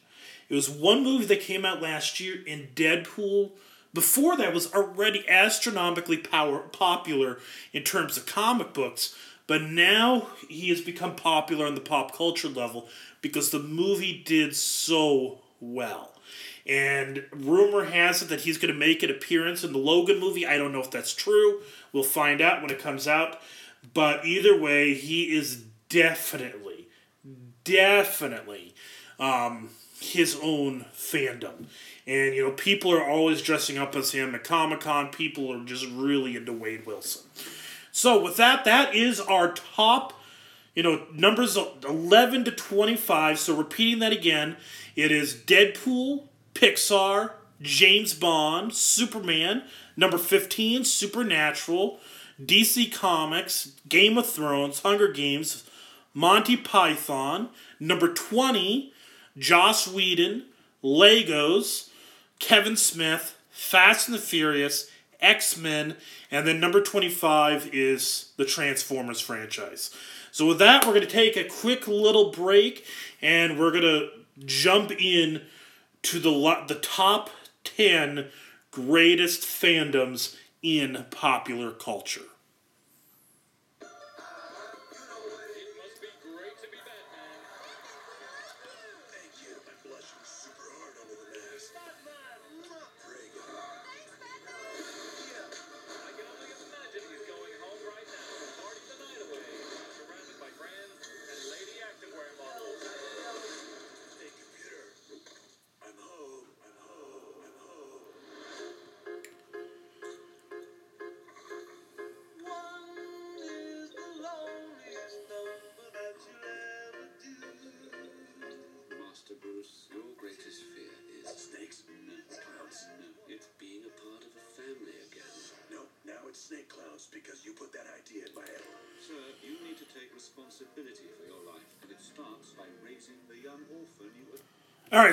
It 0.49 0.55
was 0.55 0.71
one 0.71 1.03
movie 1.03 1.25
that 1.27 1.41
came 1.41 1.65
out 1.65 1.83
last 1.83 2.21
year, 2.21 2.37
and 2.47 2.73
Deadpool 2.77 3.51
before 3.93 4.37
that 4.37 4.53
was 4.53 4.73
already 4.73 5.29
astronomically 5.29 6.19
power, 6.19 6.59
popular 6.59 7.39
in 7.73 7.83
terms 7.83 8.17
of 8.17 8.27
comic 8.27 8.73
books, 8.73 9.15
but 9.47 9.63
now 9.63 10.29
he 10.49 10.69
has 10.71 10.81
become 10.81 11.15
popular 11.15 11.67
on 11.67 11.75
the 11.75 11.81
pop 11.81 12.15
culture 12.15 12.49
level 12.49 12.89
because 13.23 13.51
the 13.51 13.59
movie 13.59 14.23
did 14.25 14.55
so 14.57 15.39
well. 15.61 16.13
And 16.67 17.25
rumor 17.33 17.85
has 17.85 18.23
it 18.23 18.29
that 18.29 18.41
he's 18.41 18.59
going 18.59 18.75
to 18.75 18.79
make 18.79 19.03
an 19.03 19.11
appearance 19.11 19.63
in 19.63 19.73
the 19.73 19.79
Logan 19.79 20.19
movie. 20.19 20.47
I 20.47 20.57
don't 20.57 20.73
know 20.73 20.81
if 20.81 20.91
that's 20.91 21.15
true. 21.15 21.63
We'll 21.93 22.03
find 22.03 22.41
out 22.41 22.61
when 22.61 22.71
it 22.71 22.81
comes 22.81 23.07
out. 23.07 23.41
But 23.95 24.27
either 24.27 24.61
way, 24.61 24.95
he 24.95 25.37
is 25.37 25.63
definitely, 25.89 26.89
definitely 27.63 28.75
um, 29.21 29.71
his 30.01 30.37
own 30.43 30.87
fandom. 30.93 31.67
And, 32.07 32.35
you 32.35 32.45
know, 32.45 32.53
people 32.53 32.93
are 32.93 33.05
always 33.05 33.43
dressing 33.43 33.79
up 33.79 33.97
as 33.97 34.13
him 34.13 34.35
at 34.35 34.45
Comic 34.45 34.81
Con. 34.81 35.09
People 35.09 35.53
are 35.53 35.65
just 35.65 35.87
really 35.91 36.37
into 36.37 36.53
Wade 36.53 36.87
Wilson. 36.87 37.23
So, 37.91 38.23
with 38.23 38.37
that, 38.37 38.65
that 38.65 38.95
is 38.95 39.19
our 39.21 39.53
top, 39.53 40.13
you 40.75 40.83
know, 40.83 41.07
numbers 41.13 41.57
11 41.57 42.45
to 42.45 42.51
25. 42.53 43.39
So, 43.39 43.57
repeating 43.57 43.99
that 44.01 44.13
again, 44.13 44.57
it 44.95 45.11
is 45.11 45.35
Deadpool, 45.35 46.25
Pixar, 46.55 47.33
James 47.61 48.15
Bond, 48.15 48.73
Superman, 48.73 49.65
number 49.97 50.19
15, 50.19 50.85
Supernatural, 50.85 51.99
DC 52.45 52.93
Comics, 52.93 53.73
Game 53.89 54.19
of 54.19 54.29
Thrones, 54.29 54.81
Hunger 54.81 55.11
Games, 55.11 55.65
Monty 56.15 56.57
Python, 56.57 57.49
number 57.81 58.13
20, 58.13 58.93
Joss 59.39 59.89
Whedon, 59.89 60.45
Legos, 60.85 61.89
Kevin 62.39 62.77
Smith, 62.77 63.37
Fast 63.51 64.09
and 64.09 64.15
the 64.17 64.21
Furious, 64.21 64.91
X 65.21 65.57
Men, 65.57 65.97
and 66.31 66.47
then 66.47 66.61
number 66.61 66.83
25 66.83 67.71
is 67.73 68.33
the 68.37 68.45
Transformers 68.45 69.21
franchise. 69.21 69.91
So, 70.31 70.47
with 70.47 70.59
that, 70.59 70.85
we're 70.85 70.93
going 70.93 71.07
to 71.07 71.11
take 71.11 71.37
a 71.37 71.45
quick 71.45 71.89
little 71.89 72.31
break 72.31 72.85
and 73.23 73.59
we're 73.59 73.71
going 73.71 73.83
to 73.83 74.09
jump 74.45 74.93
in 74.93 75.43
to 76.03 76.21
the 76.21 76.65
the 76.69 76.79
top 76.83 77.31
10 77.65 78.27
greatest 78.71 79.43
fandoms 79.43 80.37
in 80.63 81.07
popular 81.11 81.71
culture. 81.71 82.23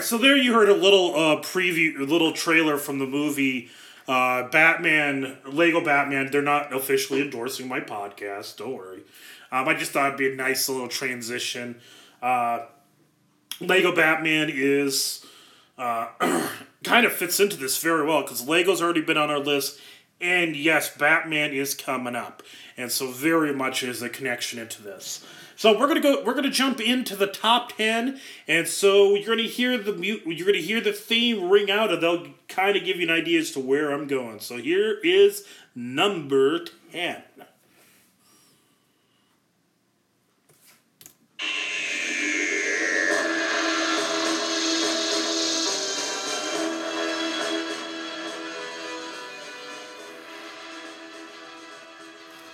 Right, 0.04 0.10
so 0.10 0.18
there 0.18 0.36
you 0.36 0.54
heard 0.54 0.70
a 0.70 0.74
little 0.74 1.16
uh, 1.16 1.38
preview, 1.42 2.00
a 2.00 2.04
little 2.04 2.34
trailer 2.34 2.78
from 2.78 3.00
the 3.00 3.06
movie 3.06 3.70
uh, 4.08 4.50
Batman, 4.50 5.38
Lego 5.46 5.84
Batman. 5.84 6.30
They're 6.30 6.42
not 6.42 6.74
officially 6.74 7.22
endorsing 7.22 7.68
my 7.70 7.80
podcast. 7.80 8.58
Don't 8.58 8.74
worry. 8.74 9.04
Um, 9.52 9.68
I 9.68 9.76
just 9.76 9.92
thought 9.92 10.08
it'd 10.08 10.18
be 10.18 10.34
a 10.34 10.36
nice 10.36 10.68
little 10.68 10.90
transition. 10.90 11.80
Uh, 12.22 12.66
Lego 13.62 13.96
Batman 13.96 14.50
is 14.52 15.26
uh, 15.78 16.08
kind 16.84 17.06
of 17.06 17.14
fits 17.14 17.40
into 17.40 17.56
this 17.56 17.82
very 17.82 18.06
well 18.06 18.24
because 18.24 18.46
Lego's 18.46 18.82
already 18.82 19.02
been 19.02 19.18
on 19.18 19.30
our 19.30 19.40
list, 19.40 19.80
and 20.20 20.56
yes, 20.56 20.96
Batman 20.98 21.54
is 21.54 21.74
coming 21.74 22.16
up, 22.16 22.44
and 22.76 22.92
so 22.92 23.10
very 23.10 23.54
much 23.54 23.84
is 23.84 24.02
a 24.02 24.10
connection 24.10 24.60
into 24.60 24.82
this. 24.82 25.26
So 25.64 25.80
we're 25.80 25.88
gonna 25.88 26.02
go. 26.02 26.22
We're 26.22 26.34
gonna 26.34 26.50
jump 26.50 26.82
into 26.82 27.16
the 27.16 27.26
top 27.26 27.78
ten, 27.78 28.20
and 28.50 28.68
so 28.68 29.16
you're 29.16 29.34
gonna 29.34 29.48
hear 29.48 29.78
the 29.78 29.94
mute. 29.94 30.24
You're 30.26 30.46
gonna 30.46 30.58
hear 30.58 30.82
the 30.82 30.92
theme 30.92 31.50
ring 31.50 31.72
out, 31.72 31.90
and 31.90 32.04
they'll 32.04 32.28
kind 32.50 32.76
of 32.76 32.84
give 32.84 32.98
you 32.98 33.04
an 33.04 33.10
idea 33.10 33.40
as 33.40 33.52
to 33.52 33.62
where 33.62 33.94
I'm 33.94 34.06
going. 34.06 34.42
So 34.42 34.58
here 34.58 35.00
is 35.06 35.48
number 35.74 36.66
ten. 36.92 37.24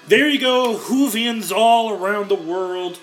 There 0.10 0.28
you 0.28 0.40
go, 0.40 0.76
Whovians 0.76 1.56
all 1.56 1.94
around 1.94 2.30
the 2.30 2.36
world. 2.36 2.98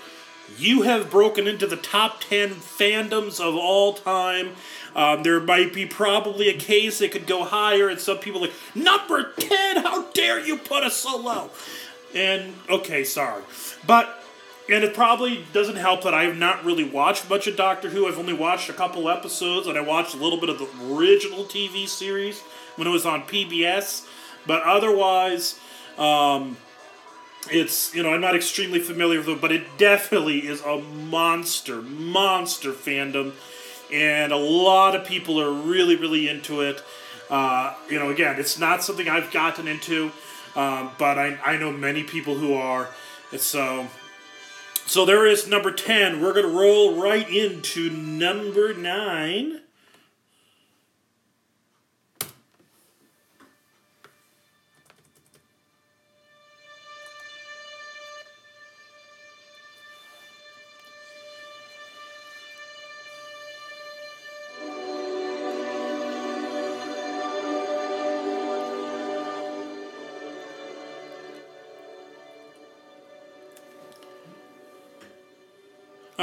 You 0.58 0.82
have 0.82 1.08
broken 1.08 1.46
into 1.46 1.64
the 1.68 1.76
top 1.76 2.20
10 2.20 2.54
fandoms 2.54 3.38
of 3.38 3.54
all 3.54 3.92
time. 3.92 4.56
Um, 4.96 5.22
there 5.22 5.38
might 5.38 5.72
be 5.72 5.86
probably 5.86 6.48
a 6.48 6.58
case 6.58 7.00
it 7.00 7.12
could 7.12 7.28
go 7.28 7.44
higher, 7.44 7.88
and 7.88 8.00
some 8.00 8.18
people 8.18 8.40
like, 8.40 8.54
number 8.74 9.32
10, 9.38 9.84
how 9.84 10.10
dare 10.14 10.44
you 10.44 10.58
put 10.58 10.82
us 10.82 10.96
so 10.96 11.16
low? 11.16 11.50
And, 12.12 12.54
okay, 12.68 13.04
sorry. 13.04 13.44
But, 13.86 14.24
and 14.68 14.82
it 14.82 14.92
probably 14.92 15.44
doesn't 15.52 15.76
help 15.76 16.02
that 16.02 16.12
I 16.12 16.24
have 16.24 16.36
not 16.36 16.64
really 16.64 16.82
watched 16.82 17.30
much 17.30 17.46
of 17.46 17.54
Doctor 17.54 17.88
Who. 17.88 18.08
I've 18.08 18.18
only 18.18 18.32
watched 18.32 18.68
a 18.68 18.72
couple 18.72 19.08
episodes, 19.08 19.68
and 19.68 19.78
I 19.78 19.80
watched 19.80 20.16
a 20.16 20.18
little 20.18 20.40
bit 20.40 20.48
of 20.48 20.58
the 20.58 20.68
original 20.92 21.44
TV 21.44 21.88
series 21.88 22.40
when 22.74 22.88
it 22.88 22.90
was 22.90 23.06
on 23.06 23.22
PBS. 23.22 24.08
But 24.44 24.64
otherwise, 24.64 25.60
um, 25.98 26.56
it's 27.50 27.94
you 27.94 28.02
know 28.02 28.12
I'm 28.12 28.20
not 28.20 28.34
extremely 28.36 28.80
familiar 28.80 29.18
with 29.18 29.28
it, 29.28 29.40
but 29.40 29.52
it 29.52 29.78
definitely 29.78 30.46
is 30.46 30.60
a 30.62 30.78
monster, 30.78 31.82
monster 31.82 32.72
fandom, 32.72 33.32
and 33.92 34.32
a 34.32 34.36
lot 34.36 34.94
of 34.94 35.06
people 35.06 35.40
are 35.40 35.52
really, 35.52 35.96
really 35.96 36.28
into 36.28 36.60
it. 36.60 36.82
Uh, 37.30 37.74
you 37.90 37.98
know, 37.98 38.10
again, 38.10 38.36
it's 38.38 38.58
not 38.58 38.82
something 38.82 39.08
I've 39.08 39.30
gotten 39.32 39.66
into. 39.66 40.12
um, 40.56 40.90
but 40.98 41.18
I, 41.18 41.38
I 41.44 41.56
know 41.58 41.70
many 41.70 42.02
people 42.02 42.34
who 42.36 42.54
are. 42.54 42.88
So, 43.36 43.88
so 44.86 45.04
there 45.04 45.26
is 45.26 45.46
number 45.46 45.70
10. 45.70 46.20
We're 46.20 46.32
to 46.40 46.48
roll 46.48 47.00
right 47.00 47.28
into 47.28 47.90
number 47.90 48.72
9. 48.72 49.60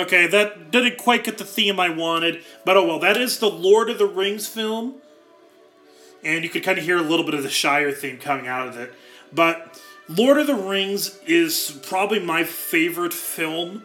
Okay, 0.03 0.27
that 0.27 0.69
didn't 0.69 0.97
quite 0.97 1.23
get 1.23 1.37
the 1.37 1.45
theme 1.45 1.79
I 1.79 1.87
wanted, 1.87 2.43
but 2.65 2.75
oh 2.75 2.85
well, 2.85 2.99
that 2.99 3.15
is 3.15 3.39
the 3.39 3.49
Lord 3.49 3.89
of 3.89 3.97
the 3.97 4.05
Rings 4.05 4.49
film. 4.49 4.95
And 6.25 6.43
you 6.43 6.49
could 6.49 6.61
kind 6.61 6.77
of 6.77 6.83
hear 6.83 6.97
a 6.97 7.01
little 7.01 7.25
bit 7.25 7.33
of 7.35 7.41
the 7.41 7.49
Shire 7.49 7.93
theme 7.93 8.17
coming 8.17 8.45
out 8.45 8.67
of 8.67 8.77
it. 8.77 8.93
But 9.31 9.79
Lord 10.09 10.37
of 10.37 10.47
the 10.47 10.55
Rings 10.55 11.19
is 11.25 11.79
probably 11.87 12.19
my 12.19 12.43
favorite 12.43 13.13
film. 13.13 13.83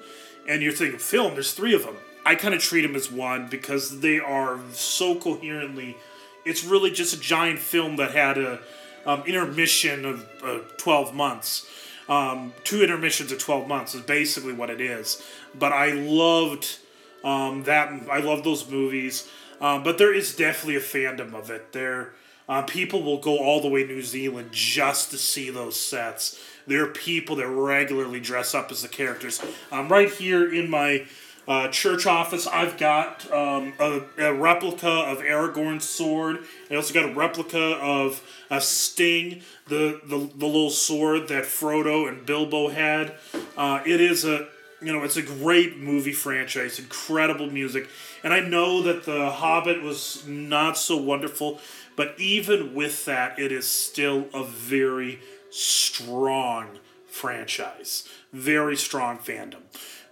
And 0.49 0.61
you're 0.61 0.73
thinking, 0.73 0.99
film, 0.99 1.35
there's 1.35 1.53
three 1.53 1.73
of 1.73 1.85
them. 1.85 1.97
I 2.27 2.35
kind 2.35 2.53
of 2.53 2.61
treat 2.61 2.83
them 2.83 2.97
as 2.97 3.13
one 3.13 3.47
because 3.47 4.01
they 4.01 4.19
are 4.19 4.59
so 4.73 5.15
coherently. 5.15 5.97
It's 6.45 6.65
really 6.65 6.91
just 6.91 7.15
a 7.15 7.21
giant 7.21 7.61
film 7.61 7.95
that 7.97 8.11
had 8.11 8.39
a 8.39 8.59
um, 9.07 9.23
intermission 9.25 10.05
of 10.05 10.29
uh, 10.43 10.59
12 10.79 11.15
months. 11.15 11.65
Um, 12.09 12.55
two 12.65 12.83
intermissions 12.83 13.33
of 13.33 13.39
12 13.39 13.69
months 13.69 13.95
is 13.95 14.03
basically 14.03 14.53
what 14.53 14.71
it 14.71 14.81
is. 14.81 15.23
But 15.55 15.73
I 15.73 15.93
loved 15.93 16.79
um, 17.23 17.65
that. 17.65 17.93
I 18.11 18.21
love 18.21 18.45
those 18.45 18.69
movies. 18.69 19.29
Um, 19.61 19.83
but 19.83 19.99
there 19.99 20.15
is 20.15 20.35
definitely 20.35 20.77
a 20.77 20.81
fandom 20.81 21.35
of 21.35 21.51
it. 21.51 21.73
There, 21.73 22.13
uh, 22.49 22.63
people 22.63 23.03
will 23.03 23.19
go 23.19 23.39
all 23.39 23.61
the 23.61 23.69
way 23.69 23.85
New 23.85 24.03
Zealand 24.03 24.51
just 24.53 25.11
to 25.11 25.19
see 25.19 25.51
those 25.51 25.79
sets. 25.79 26.41
There 26.67 26.85
are 26.85 26.89
people 26.89 27.37
that 27.37 27.49
regularly 27.49 28.21
dress 28.21 28.55
up 28.55 28.71
as 28.71 28.83
the 28.83 28.89
characters. 28.89 29.43
Um, 29.73 29.89
right 29.89 30.11
here 30.11 30.53
in 30.53 30.71
my 30.71 31.07
uh, 31.49 31.67
church 31.69 32.07
office, 32.07 32.47
I've 32.47 32.77
got 32.77 33.31
um, 33.33 33.73
a, 33.81 34.03
a, 34.19 34.35
replica 34.35 34.87
of 34.87 35.19
Aragorn's 35.21 35.89
sword. 35.89 36.45
I 36.71 36.75
also 36.75 36.93
got 36.93 37.09
a 37.09 37.15
replica 37.15 37.59
of 37.79 38.23
a 38.51 38.61
Sting, 38.61 39.41
the, 39.67 39.99
the, 40.05 40.19
the 40.37 40.47
little 40.47 40.69
sword 40.69 41.29
that 41.29 41.45
Frodo 41.45 42.07
and 42.07 42.27
Bilbo 42.27 42.69
had. 42.69 43.15
Uh, 43.57 43.81
it 43.87 43.99
is 43.99 44.27
a 44.27 44.47
you 44.83 44.93
know 44.93 45.03
it's 45.03 45.17
a 45.17 45.23
great 45.23 45.79
movie 45.79 46.13
franchise, 46.13 46.79
incredible 46.79 47.51
music, 47.51 47.89
and 48.23 48.35
I 48.35 48.41
know 48.41 48.83
that 48.83 49.05
the 49.05 49.31
Hobbit 49.31 49.83
was 49.83 50.27
not 50.27 50.77
so 50.77 50.99
wonderful, 50.99 51.61
but 51.97 52.15
even 52.19 52.75
with 52.75 53.07
that, 53.07 53.39
it 53.39 53.53
is 53.53 53.67
still 53.67 54.27
a 54.35 54.45
very 54.45 55.21
strong 55.51 56.79
franchise, 57.07 58.07
very 58.35 58.77
strong 58.77 59.19
fandom. 59.19 59.63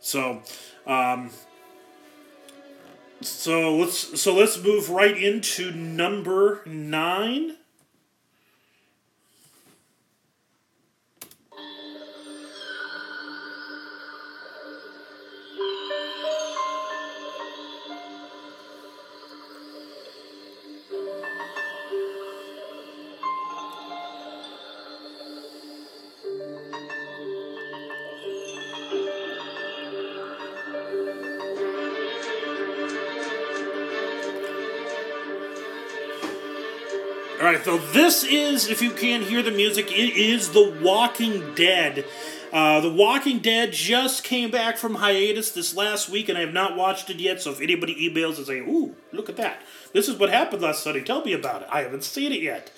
So 0.01 0.42
um, 0.87 1.31
so 3.20 3.77
let's 3.77 4.20
so 4.20 4.35
let's 4.35 4.62
move 4.62 4.90
right 4.90 5.16
into 5.16 5.72
number 5.72 6.62
nine. 6.66 7.57
Right, 37.57 37.64
so 37.64 37.79
this 37.79 38.25
is, 38.25 38.69
if 38.69 38.83
you 38.83 38.90
can't 38.90 39.25
hear 39.25 39.42
the 39.42 39.51
music, 39.51 39.90
it 39.90 40.16
is 40.16 40.51
The 40.51 40.79
Walking 40.83 41.55
Dead. 41.55 42.05
Uh, 42.53 42.81
the 42.81 42.92
Walking 42.92 43.38
Dead 43.38 43.73
just 43.73 44.25
came 44.25 44.51
back 44.51 44.77
from 44.77 44.97
hiatus 44.97 45.51
this 45.51 45.75
last 45.75 46.09
week, 46.09 46.29
and 46.29 46.37
I 46.37 46.42
have 46.42 46.53
not 46.53 46.77
watched 46.77 47.11
it 47.11 47.19
yet. 47.19 47.40
So 47.40 47.51
if 47.51 47.61
anybody 47.61 47.95
emails 48.09 48.37
and 48.37 48.47
say, 48.47 48.59
"Ooh, 48.61 48.95
look 49.12 49.29
at 49.29 49.37
that! 49.37 49.62
This 49.92 50.09
is 50.09 50.16
what 50.16 50.31
happened 50.31 50.62
last 50.62 50.83
Sunday," 50.83 51.03
tell 51.03 51.25
me 51.25 51.33
about 51.33 51.62
it. 51.62 51.69
I 51.71 51.83
haven't 51.83 52.05
seen 52.05 52.33
it 52.33 52.40
yet. 52.40 52.71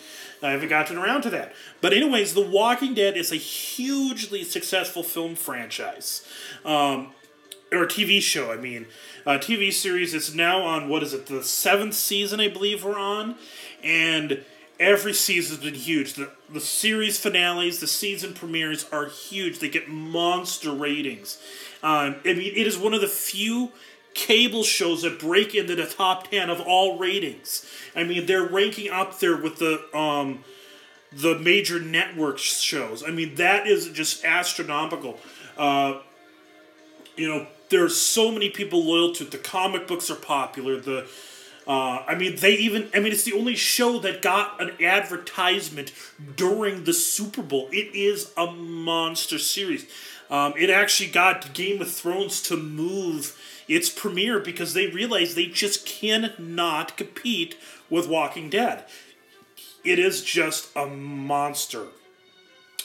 I 0.42 0.50
haven't 0.52 0.68
gotten 0.68 0.96
around 0.96 1.22
to 1.22 1.30
that. 1.30 1.52
But 1.80 1.92
anyways, 1.92 2.34
The 2.34 2.40
Walking 2.40 2.94
Dead 2.94 3.16
is 3.16 3.32
a 3.32 3.36
hugely 3.36 4.44
successful 4.44 5.02
film 5.02 5.34
franchise, 5.34 6.26
um, 6.64 7.12
or 7.70 7.86
TV 7.86 8.22
show. 8.22 8.52
I 8.52 8.56
mean, 8.56 8.86
uh, 9.26 9.38
TV 9.38 9.72
series. 9.72 10.14
It's 10.14 10.34
now 10.34 10.62
on 10.62 10.88
what 10.88 11.02
is 11.02 11.12
it? 11.12 11.26
The 11.26 11.42
seventh 11.42 11.94
season, 11.94 12.40
I 12.40 12.48
believe 12.48 12.84
we're 12.84 12.98
on, 12.98 13.36
and 13.82 14.44
every 14.78 15.12
season 15.12 15.56
has 15.56 15.64
been 15.64 15.74
huge. 15.74 16.14
The, 16.14 16.30
the 16.52 16.60
series 16.60 17.18
finales, 17.18 17.80
the 17.80 17.86
season 17.86 18.34
premieres 18.34 18.86
are 18.92 19.06
huge. 19.06 19.58
They 19.58 19.68
get 19.68 19.88
monster 19.88 20.72
ratings. 20.72 21.38
Um, 21.82 22.16
I 22.24 22.34
mean, 22.34 22.52
it 22.54 22.66
is 22.66 22.78
one 22.78 22.94
of 22.94 23.00
the 23.00 23.08
few 23.08 23.72
cable 24.14 24.64
shows 24.64 25.02
that 25.02 25.18
break 25.18 25.54
into 25.54 25.74
the 25.74 25.86
top 25.86 26.30
10 26.30 26.50
of 26.50 26.60
all 26.60 26.98
ratings. 26.98 27.64
I 27.94 28.04
mean, 28.04 28.26
they're 28.26 28.46
ranking 28.46 28.90
up 28.90 29.18
there 29.20 29.36
with 29.36 29.58
the 29.58 29.84
um, 29.96 30.44
the 31.12 31.38
major 31.38 31.80
network 31.80 32.38
shows. 32.38 33.02
I 33.02 33.10
mean, 33.10 33.36
that 33.36 33.66
is 33.66 33.88
just 33.88 34.24
astronomical. 34.24 35.18
Uh, 35.56 36.00
you 37.16 37.28
know, 37.28 37.46
there's 37.70 37.96
so 37.96 38.30
many 38.30 38.50
people 38.50 38.84
loyal 38.84 39.12
to 39.14 39.24
it. 39.24 39.30
The 39.30 39.38
comic 39.38 39.86
books 39.86 40.10
are 40.10 40.16
popular. 40.16 40.80
The 40.80 41.08
uh, 41.68 42.02
I 42.08 42.14
mean, 42.14 42.36
they 42.36 42.54
even. 42.54 42.88
I 42.94 43.00
mean, 43.00 43.12
it's 43.12 43.24
the 43.24 43.34
only 43.34 43.54
show 43.54 43.98
that 43.98 44.22
got 44.22 44.60
an 44.60 44.72
advertisement 44.82 45.92
during 46.34 46.84
the 46.84 46.94
Super 46.94 47.42
Bowl. 47.42 47.68
It 47.70 47.94
is 47.94 48.32
a 48.38 48.50
monster 48.50 49.38
series. 49.38 49.86
Um, 50.30 50.54
it 50.56 50.70
actually 50.70 51.10
got 51.10 51.52
Game 51.52 51.82
of 51.82 51.90
Thrones 51.90 52.40
to 52.44 52.56
move 52.56 53.38
its 53.68 53.90
premiere 53.90 54.40
because 54.40 54.72
they 54.72 54.86
realized 54.86 55.36
they 55.36 55.46
just 55.46 55.84
cannot 55.84 56.96
compete 56.96 57.56
with 57.90 58.08
Walking 58.08 58.48
Dead. 58.48 58.84
It 59.84 59.98
is 59.98 60.22
just 60.22 60.74
a 60.74 60.86
monster, 60.86 61.88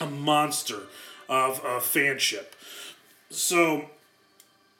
a 0.01 0.05
monster 0.05 0.83
of 1.29 1.59
uh, 1.59 1.79
fanship. 1.79 2.47
So 3.29 3.85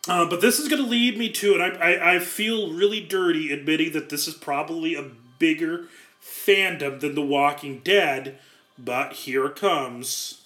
uh, 0.08 0.26
but 0.26 0.42
this 0.42 0.60
is 0.60 0.68
going 0.68 0.84
to 0.84 0.90
lead 0.90 1.18
me 1.18 1.30
to, 1.30 1.54
and 1.54 1.64
I, 1.64 1.70
I, 1.70 2.16
I 2.16 2.20
feel 2.20 2.74
really 2.74 3.00
dirty 3.00 3.52
admitting 3.52 3.94
that 3.94 4.10
this 4.10 4.28
is 4.28 4.34
probably 4.34 4.96
a 4.96 5.12
bigger 5.40 5.88
fandom 6.22 7.00
than 7.00 7.16
The 7.16 7.22
Walking 7.22 7.80
Dead, 7.80 8.40
but 8.78 9.14
here 9.14 9.46
it 9.46 9.56
comes. 9.56 10.43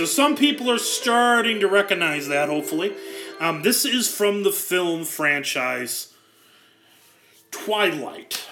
So 0.00 0.06
some 0.06 0.34
people 0.34 0.70
are 0.70 0.78
starting 0.78 1.60
to 1.60 1.68
recognize 1.68 2.26
that, 2.28 2.48
hopefully. 2.48 2.94
Um, 3.38 3.60
this 3.60 3.84
is 3.84 4.08
from 4.08 4.44
the 4.44 4.50
film 4.50 5.04
franchise 5.04 6.14
Twilight. 7.50 8.42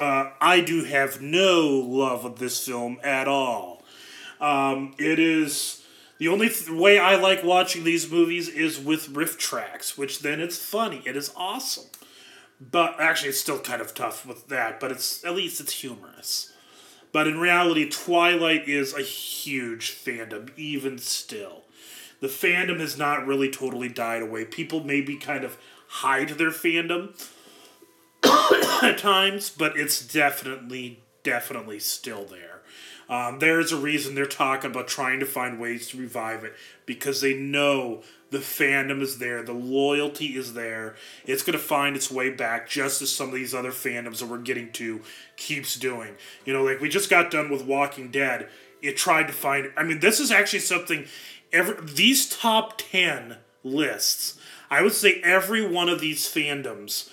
Uh, 0.00 0.30
I 0.40 0.60
do 0.60 0.82
have 0.82 1.20
no 1.20 1.68
love 1.68 2.24
of 2.24 2.40
this 2.40 2.66
film 2.66 2.98
at 3.04 3.28
all. 3.28 3.84
Um, 4.40 4.96
it 4.98 5.20
is. 5.20 5.84
The 6.18 6.26
only 6.26 6.48
th- 6.48 6.68
way 6.68 6.98
I 6.98 7.14
like 7.14 7.44
watching 7.44 7.84
these 7.84 8.10
movies 8.10 8.48
is 8.48 8.80
with 8.80 9.14
RiffTrax, 9.14 9.96
which 9.96 10.18
then 10.18 10.40
it's 10.40 10.58
funny. 10.58 11.00
It 11.06 11.16
is 11.16 11.32
awesome. 11.36 11.90
But 12.60 12.98
actually, 12.98 13.28
it's 13.28 13.40
still 13.40 13.60
kind 13.60 13.80
of 13.80 13.94
tough 13.94 14.26
with 14.26 14.48
that, 14.48 14.80
but 14.80 14.90
it's 14.90 15.24
at 15.24 15.36
least 15.36 15.60
it's 15.60 15.74
humorous. 15.74 16.51
But 17.12 17.28
in 17.28 17.38
reality, 17.38 17.88
Twilight 17.88 18.68
is 18.68 18.94
a 18.94 19.02
huge 19.02 19.92
fandom, 19.92 20.50
even 20.56 20.98
still. 20.98 21.62
The 22.20 22.28
fandom 22.28 22.80
has 22.80 22.96
not 22.96 23.26
really 23.26 23.50
totally 23.50 23.88
died 23.88 24.22
away. 24.22 24.44
People 24.44 24.82
maybe 24.82 25.16
kind 25.16 25.44
of 25.44 25.58
hide 25.88 26.30
their 26.30 26.50
fandom 26.50 27.14
at 28.82 28.98
times, 28.98 29.50
but 29.50 29.76
it's 29.76 30.06
definitely, 30.06 31.00
definitely 31.22 31.80
still 31.80 32.24
there. 32.24 32.51
Um, 33.12 33.40
there's 33.40 33.72
a 33.72 33.76
reason 33.76 34.14
they're 34.14 34.24
talking 34.24 34.70
about 34.70 34.88
trying 34.88 35.20
to 35.20 35.26
find 35.26 35.60
ways 35.60 35.88
to 35.88 35.98
revive 35.98 36.44
it 36.44 36.54
because 36.86 37.20
they 37.20 37.34
know 37.34 38.02
the 38.30 38.38
fandom 38.38 39.02
is 39.02 39.18
there, 39.18 39.42
the 39.42 39.52
loyalty 39.52 40.28
is 40.28 40.54
there. 40.54 40.96
It's 41.26 41.42
going 41.42 41.52
to 41.52 41.62
find 41.62 41.94
its 41.94 42.10
way 42.10 42.30
back, 42.30 42.70
just 42.70 43.02
as 43.02 43.14
some 43.14 43.28
of 43.28 43.34
these 43.34 43.54
other 43.54 43.70
fandoms 43.70 44.20
that 44.20 44.30
we're 44.30 44.38
getting 44.38 44.72
to 44.72 45.02
keeps 45.36 45.76
doing. 45.76 46.14
You 46.46 46.54
know, 46.54 46.62
like 46.62 46.80
we 46.80 46.88
just 46.88 47.10
got 47.10 47.30
done 47.30 47.50
with 47.50 47.66
Walking 47.66 48.10
Dead. 48.10 48.48
It 48.80 48.96
tried 48.96 49.26
to 49.26 49.34
find. 49.34 49.70
I 49.76 49.82
mean, 49.82 50.00
this 50.00 50.18
is 50.18 50.30
actually 50.30 50.60
something. 50.60 51.04
Every 51.52 51.84
these 51.84 52.26
top 52.26 52.78
ten 52.78 53.36
lists, 53.62 54.40
I 54.70 54.80
would 54.80 54.94
say 54.94 55.20
every 55.22 55.66
one 55.66 55.90
of 55.90 56.00
these 56.00 56.26
fandoms 56.26 57.10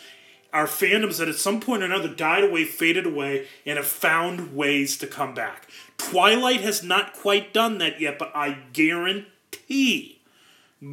are 0.52 0.66
fandoms 0.66 1.18
that 1.18 1.28
at 1.28 1.36
some 1.36 1.60
point 1.60 1.84
or 1.84 1.86
another 1.86 2.08
died 2.08 2.44
away, 2.44 2.64
faded 2.64 3.06
away, 3.06 3.48
and 3.66 3.78
have 3.78 3.86
found 3.86 4.56
ways 4.56 4.98
to 4.98 5.06
come 5.06 5.34
back. 5.34 5.68
Twilight 6.00 6.62
has 6.62 6.82
not 6.82 7.14
quite 7.14 7.54
done 7.54 7.78
that 7.78 8.02
yet, 8.02 8.18
but 8.18 8.32
I 8.34 8.58
guarantee, 8.74 10.22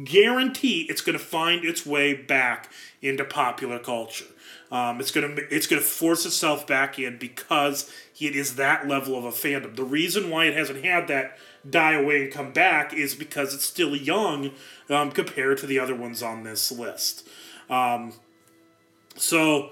guarantee 0.03 0.81
it's 0.89 1.01
going 1.01 1.17
to 1.17 1.23
find 1.23 1.65
its 1.65 1.85
way 1.85 2.13
back 2.13 2.69
into 3.01 3.23
popular 3.23 3.79
culture. 3.79 4.25
Um, 4.69 4.99
it's 4.99 5.11
gonna 5.11 5.33
it's 5.49 5.65
gonna 5.65 5.81
force 5.81 6.25
itself 6.25 6.67
back 6.67 6.99
in 6.99 7.17
because 7.17 7.89
it 8.19 8.35
is 8.35 8.57
that 8.57 8.85
level 8.85 9.17
of 9.17 9.23
a 9.23 9.31
fandom. 9.31 9.77
The 9.77 9.83
reason 9.83 10.29
why 10.29 10.45
it 10.45 10.55
hasn't 10.55 10.83
had 10.83 11.07
that 11.07 11.37
die 11.69 11.93
away 11.93 12.23
and 12.23 12.33
come 12.33 12.51
back 12.51 12.93
is 12.93 13.15
because 13.15 13.53
it's 13.53 13.63
still 13.63 13.95
young 13.95 14.51
um, 14.89 15.11
compared 15.11 15.59
to 15.59 15.67
the 15.67 15.79
other 15.79 15.95
ones 15.95 16.21
on 16.21 16.43
this 16.43 16.69
list. 16.69 17.25
Um, 17.69 18.11
so, 19.15 19.71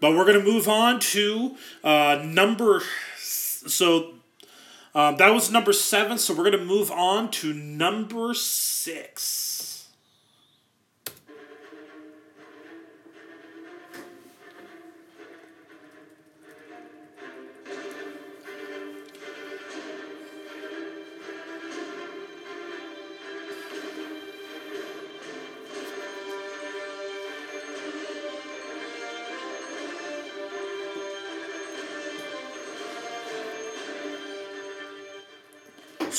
but 0.00 0.16
we're 0.16 0.26
gonna 0.26 0.42
move 0.42 0.68
on 0.68 0.98
to 1.00 1.56
uh, 1.84 2.20
number. 2.24 2.82
So 3.16 4.14
um, 4.94 5.16
that 5.16 5.30
was 5.30 5.50
number 5.50 5.72
seven, 5.72 6.18
so 6.18 6.34
we're 6.34 6.50
going 6.50 6.58
to 6.58 6.64
move 6.64 6.90
on 6.90 7.30
to 7.32 7.52
number 7.52 8.34
six. 8.34 9.49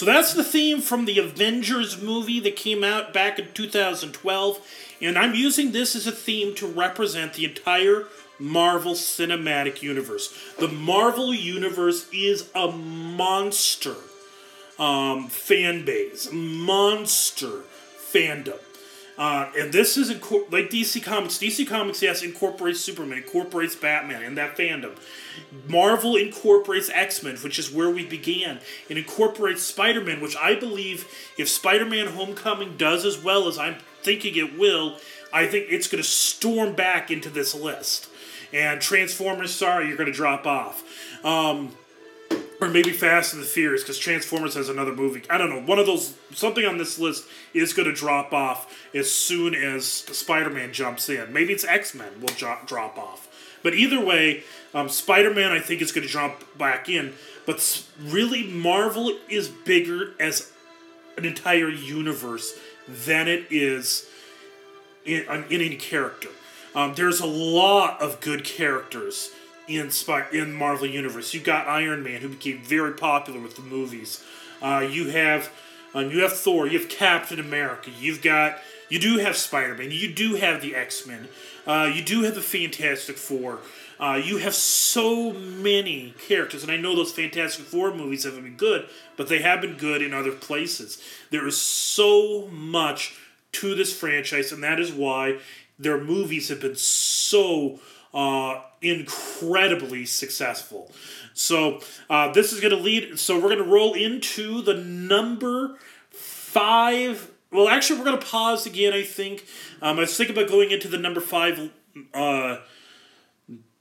So 0.02 0.08
that's 0.08 0.34
the 0.34 0.44
theme 0.44 0.82
from 0.82 1.06
the 1.06 1.20
Avengers 1.20 2.02
movie 2.02 2.40
that 2.40 2.56
came 2.56 2.84
out 2.84 3.14
back 3.14 3.38
in 3.38 3.54
2012, 3.54 4.60
and 5.00 5.16
I'm 5.16 5.36
using 5.36 5.74
this 5.74 5.96
as 5.96 6.08
a 6.08 6.12
theme 6.12 6.56
to 6.56 6.66
represent 6.66 7.36
the 7.36 7.46
entire 7.46 8.08
Marvel 8.40 8.94
Cinematic 8.94 9.84
Universe. 9.84 10.36
The 10.58 10.70
Marvel 10.70 11.36
Universe 11.36 12.10
is 12.12 12.50
a 12.56 12.72
monster 12.72 13.94
um, 14.80 15.28
fan 15.28 15.86
base, 15.86 16.32
monster 16.34 17.62
fandom. 17.96 18.58
Uh, 19.22 19.52
and 19.56 19.72
this 19.72 19.98
is 19.98 20.12
inco- 20.12 20.52
like 20.52 20.72
DC 20.72 21.04
Comics. 21.04 21.38
DC 21.38 21.68
Comics, 21.68 22.02
yes, 22.02 22.24
incorporates 22.24 22.80
Superman, 22.80 23.20
incorporates 23.20 23.76
Batman 23.76 24.24
in 24.24 24.34
that 24.34 24.58
fandom. 24.58 24.98
Marvel 25.68 26.16
incorporates 26.16 26.90
X 26.90 27.22
Men, 27.22 27.38
which 27.38 27.60
is 27.60 27.72
where 27.72 27.92
we 27.92 28.04
began, 28.04 28.60
and 28.90 28.98
incorporates 28.98 29.62
Spider 29.62 30.02
Man, 30.02 30.22
which 30.22 30.36
I 30.36 30.56
believe 30.56 31.08
if 31.38 31.48
Spider 31.48 31.86
Man 31.86 32.08
Homecoming 32.08 32.78
does 32.78 33.06
as 33.06 33.24
well 33.24 33.48
as 33.48 33.60
I'm 33.60 33.76
thinking 34.02 34.36
it 34.38 34.58
will, 34.58 34.98
I 35.32 35.46
think 35.46 35.68
it's 35.70 35.88
going 35.88 36.02
to 36.02 36.10
storm 36.10 36.74
back 36.74 37.12
into 37.12 37.30
this 37.30 37.54
list. 37.54 38.10
And 38.52 38.82
Transformers, 38.82 39.54
sorry, 39.54 39.88
you're 39.88 39.98
going 39.98 40.12
to 40.12 40.18
drop 40.18 40.48
off. 40.48 40.84
Um, 41.24 41.74
or 42.62 42.69
maybe 42.69 42.91
Fast 42.91 43.34
and 43.34 43.41
the 43.41 43.47
Furious 43.47 43.82
because 43.82 43.97
Transformers 43.97 44.54
has 44.54 44.69
another 44.69 44.93
movie. 44.93 45.24
I 45.30 45.39
don't 45.39 45.50
know. 45.50 45.62
One 45.62 45.80
of 45.80 45.88
those 45.88 46.13
something 46.32 46.63
on 46.63 46.78
this 46.78 47.00
list 47.00 47.26
is 47.56 47.74
going 47.74 47.88
to 47.88 47.93
drop 47.93 48.32
off 48.32 48.71
as 48.93 49.12
soon 49.12 49.56
as 49.56 49.86
Spider 49.86 50.52
Man 50.52 50.71
jumps 50.71 51.10
in. 51.10 51.34
Maybe 51.34 51.54
it's 51.54 51.65
X 51.65 51.95
Men 51.95 52.21
will 52.21 52.30
drop 52.30 52.67
drop 52.67 52.97
off. 52.97 53.28
But 53.63 53.74
either 53.74 54.04
way, 54.04 54.43
um, 54.74 54.89
Spider 54.89 55.34
Man 55.34 55.52
I 55.52 55.60
think 55.60 55.82
is 55.82 55.91
going 55.91 56.06
to 56.06 56.13
jump 56.13 56.58
back 56.58 56.88
in. 56.88 57.13
But 57.47 57.84
really, 58.00 58.43
Marvel 58.43 59.12
is 59.28 59.50
bigger 59.50 60.13
as 60.19 60.52
an 61.17 61.26
entire 61.26 61.69
universe 61.69 62.54
than 62.88 63.28
it 63.28 63.47
is 63.50 64.08
in, 65.04 65.24
in 65.24 65.45
any 65.50 65.76
character. 65.76 66.30
Um, 66.76 66.93
there's 66.93 67.19
a 67.19 67.26
lot 67.26 68.02
of 68.02 68.21
good 68.21 68.45
characters 68.45 69.32
in 69.74 69.92
in 70.32 70.54
Marvel 70.54 70.88
Universe. 70.88 71.34
You 71.34 71.40
got 71.40 71.68
Iron 71.68 72.04
Man, 72.04 72.22
who 72.22 72.30
became 72.30 72.60
very 72.60 72.94
popular 72.94 73.40
with 73.40 73.56
the 73.56 73.62
movies. 73.62 74.24
Uh, 74.62 74.88
you 74.90 75.10
have 75.10 75.52
um, 75.94 76.12
you 76.12 76.22
have 76.22 76.34
Thor. 76.34 76.68
You 76.68 76.80
have 76.80 76.90
Captain 76.90 77.40
America. 77.40 77.92
You've 78.00 78.22
got 78.22 78.58
you 78.90 79.00
do 79.00 79.18
have 79.20 79.38
Spider 79.38 79.76
Man. 79.76 79.92
You 79.92 80.14
do 80.14 80.36
have 80.36 80.62
the 80.62 80.76
X 80.76 81.06
Men. 81.08 81.28
Uh, 81.66 81.92
you 81.94 82.04
do 82.04 82.24
have 82.24 82.36
the 82.36 82.42
Fantastic 82.42 83.18
Four. 83.18 83.60
Uh, 84.00 84.20
you 84.24 84.38
have 84.38 84.56
so 84.56 85.32
many 85.32 86.16
characters, 86.28 86.64
and 86.64 86.72
I 86.72 86.78
know 86.78 86.96
those 86.96 87.12
Fantastic 87.12 87.66
Four 87.66 87.94
movies 87.94 88.24
haven't 88.24 88.44
been 88.44 88.58
good, 88.58 88.88
but 89.16 89.28
they 89.28 89.42
have 89.42 89.62
been 89.62 89.78
good 89.78 90.02
in 90.02 90.14
other 90.14 90.32
places. 90.32 91.02
There 91.30 91.48
is 91.48 91.62
so 91.62 92.48
much 92.52 93.16
to 93.54 93.76
this 93.76 93.98
franchise, 93.98 94.52
and 94.52 94.64
that 94.64 94.80
is 94.80 94.92
why 94.92 95.38
their 95.78 96.00
movies 96.04 96.50
have 96.50 96.62
been 96.62 96.76
so 96.76 97.80
uh, 98.13 98.62
incredibly 98.82 100.06
successful. 100.06 100.91
So 101.34 101.82
uh, 102.10 102.32
this 102.32 102.52
is 102.52 102.60
going 102.60 102.76
to 102.76 102.82
lead. 102.82 103.19
So 103.19 103.36
we're 103.36 103.54
going 103.54 103.63
to 103.63 103.63
roll 103.63 103.93
into 103.93 104.62
the 104.62 104.74
number 104.74 105.78
five. 106.10 107.32
Well, 107.52 107.69
actually, 107.69 108.00
we're 108.00 108.06
going 108.06 108.19
to 108.19 108.26
pause 108.26 108.65
again. 108.65 108.93
I 108.93 109.04
think 109.04 109.45
um, 109.82 109.97
I 109.97 110.02
was 110.02 110.15
thinking 110.15 110.36
about 110.38 110.50
going 110.50 110.71
into 110.71 110.88
the 110.88 110.97
number 110.97 111.21
five. 111.21 111.71
Uh, 112.13 112.58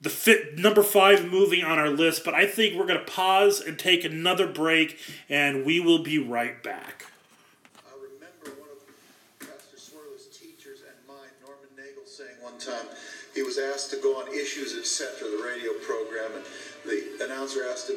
the 0.00 0.08
fit 0.10 0.58
number 0.58 0.82
five 0.82 1.30
movie 1.30 1.62
on 1.62 1.78
our 1.78 1.90
list, 1.90 2.24
but 2.24 2.32
I 2.32 2.46
think 2.46 2.74
we're 2.74 2.86
going 2.86 3.04
to 3.04 3.12
pause 3.12 3.60
and 3.60 3.78
take 3.78 4.02
another 4.02 4.46
break, 4.46 4.98
and 5.28 5.64
we 5.66 5.78
will 5.78 6.02
be 6.02 6.18
right 6.18 6.62
back. 6.62 7.06
I 7.86 7.92
remember 7.94 8.58
one 8.58 8.70
of 8.70 9.46
Pastor 9.46 9.76
teachers 10.32 10.80
and 10.80 10.96
mine, 11.06 11.28
Norman 11.44 11.68
Nagel, 11.76 12.06
saying 12.06 12.36
one 12.40 12.58
time 12.58 12.86
he 13.40 13.46
was 13.46 13.56
asked 13.56 13.88
to 13.88 13.96
go 13.96 14.20
on 14.20 14.28
Issues 14.28 14.76
Etc., 14.76 15.24
the 15.24 15.42
radio 15.42 15.72
program, 15.80 16.28
and 16.36 16.44
the 16.84 17.24
announcer 17.24 17.64
asked 17.64 17.88
him, 17.88 17.96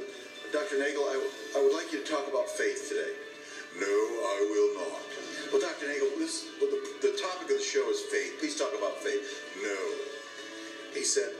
Dr. 0.53 0.79
Nagel, 0.79 1.03
I, 1.03 1.19
I 1.57 1.61
would 1.61 1.73
like 1.73 1.91
you 1.91 1.99
to 1.99 2.09
talk 2.09 2.29
about 2.29 2.47
faith 2.47 2.87
today. 2.87 3.11
No, 3.75 3.91
I 3.91 4.39
will 4.47 4.87
not. 4.87 5.03
Well, 5.51 5.59
Dr. 5.59 5.91
Nagel, 5.91 6.07
this, 6.17 6.47
well, 6.61 6.71
the, 6.71 6.79
the 7.11 7.19
topic 7.19 7.51
of 7.51 7.57
the 7.57 7.61
show 7.61 7.83
is 7.89 7.99
faith. 8.07 8.39
Please 8.39 8.55
talk 8.55 8.71
about 8.71 8.95
faith. 9.03 9.43
No. 9.61 10.95
He 10.97 11.03
said, 11.03 11.33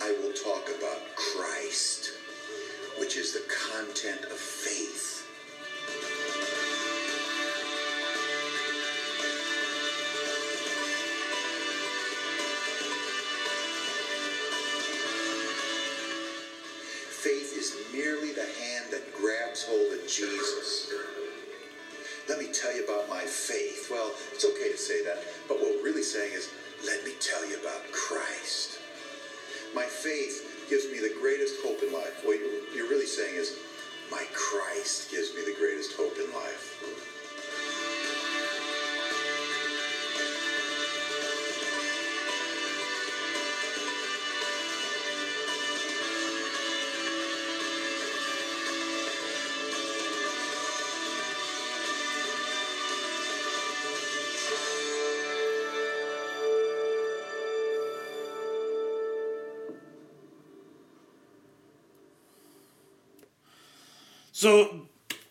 I 0.00 0.14
will 0.22 0.32
talk 0.34 0.70
about 0.78 1.02
Christ, 1.16 2.12
which 3.00 3.16
is 3.16 3.32
the 3.32 3.42
content 3.50 4.22
of. 4.30 4.38
Faith 4.38 5.17
hand 18.48 18.86
that 18.90 19.14
grabs 19.14 19.64
hold 19.64 19.92
of 19.92 20.06
Jesus. 20.08 20.92
Let 22.28 22.38
me 22.38 22.48
tell 22.52 22.74
you 22.74 22.84
about 22.84 23.08
my 23.08 23.22
faith. 23.22 23.88
Well, 23.90 24.12
it's 24.32 24.44
okay 24.44 24.72
to 24.72 24.78
say 24.78 25.04
that, 25.04 25.24
but 25.48 25.58
what 25.58 25.76
we're 25.76 25.84
really 25.84 26.02
saying 26.02 26.32
is, 26.34 26.50
let 26.84 27.04
me 27.04 27.12
tell 27.20 27.48
you 27.48 27.58
about 27.60 27.90
Christ. 27.90 28.78
My 29.74 29.84
faith 29.84 30.66
gives 30.68 30.86
me 30.86 30.98
the 30.98 31.14
greatest 31.20 31.56
hope 31.64 31.82
in 31.82 31.92
life. 31.92 32.20
What 32.24 32.38
you're 32.74 32.88
really 32.88 33.06
saying 33.06 33.34
is, 33.34 33.56
my 34.10 34.24
Christ 34.32 35.10
gives 35.10 35.34
me 35.34 35.42
the 35.44 35.56
greatest 35.58 35.96
hope 35.96 36.16
in 36.16 36.32
life. 36.32 36.76
So, 64.48 64.86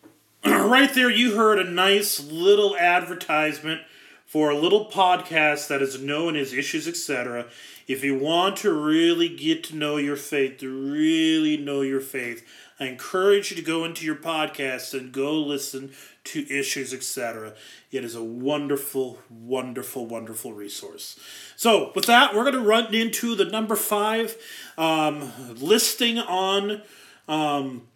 right 0.46 0.94
there, 0.94 1.10
you 1.10 1.36
heard 1.36 1.58
a 1.58 1.64
nice 1.64 2.24
little 2.24 2.78
advertisement 2.78 3.82
for 4.28 4.52
a 4.52 4.56
little 4.56 4.92
podcast 4.92 5.70
that 5.70 5.82
is 5.82 6.00
known 6.00 6.36
as 6.36 6.54
Issues, 6.54 6.88
etc. 6.88 7.48
If 7.88 8.04
you 8.04 8.16
want 8.16 8.58
to 8.58 8.72
really 8.72 9.28
get 9.28 9.64
to 9.64 9.76
know 9.76 9.98
your 9.98 10.18
faith, 10.18 10.60
to 10.60 10.70
really 10.70 11.58
know 11.58 11.82
your 11.82 12.00
faith, 12.00 12.48
I 12.80 12.86
encourage 12.86 13.50
you 13.50 13.58
to 13.58 13.64
go 13.64 13.86
into 13.86 14.06
your 14.06 14.18
podcast 14.18 14.94
and 14.94 15.12
go 15.12 15.34
listen 15.34 15.94
to 16.26 16.46
Issues, 16.48 16.94
etc. 16.94 17.56
It 17.92 18.04
is 18.04 18.14
a 18.14 18.24
wonderful, 18.24 19.18
wonderful, 19.32 20.06
wonderful 20.06 20.54
resource. 20.54 21.20
So, 21.56 21.92
with 21.96 22.06
that, 22.06 22.36
we're 22.36 22.44
going 22.44 22.54
to 22.54 22.62
run 22.62 22.94
into 22.94 23.34
the 23.34 23.46
number 23.46 23.76
five 23.76 24.38
um, 24.78 25.32
listing 25.56 26.20
on 26.20 26.84
um, 27.28 27.88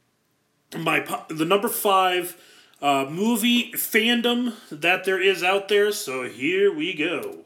my 0.78 1.06
the 1.30 1.46
number 1.46 1.68
five 1.68 2.38
uh, 2.82 3.06
movie 3.10 3.72
fandom 3.74 4.56
that 4.72 5.04
there 5.04 5.22
is 5.22 5.44
out 5.44 5.68
there. 5.68 5.92
So 5.92 6.24
here 6.24 6.74
we 6.74 6.94
go. 6.94 7.46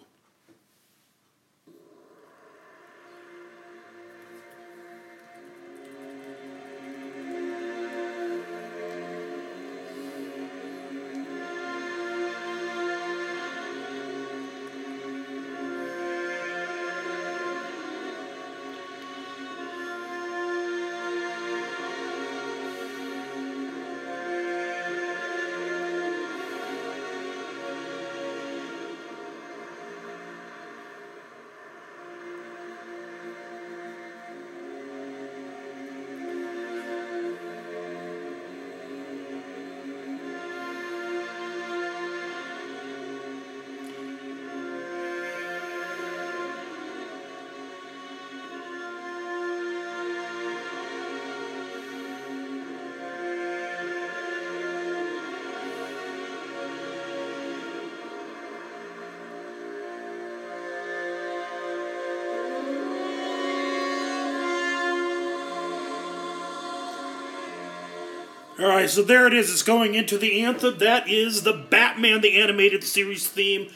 All 68.66 68.72
right, 68.72 68.89
so 68.89 69.03
there 69.03 69.28
it 69.28 69.34
is. 69.36 69.51
It's 69.51 69.61
going 69.61 69.93
into 69.93 70.18
the 70.18 70.41
anthem. 70.41 70.80
That 70.80 71.07
is 71.07 71.43
the 71.43 71.53
Batman 71.53 72.22
the 72.22 72.41
Animated 72.41 72.84
Series 72.84 73.28
theme, 73.28 73.70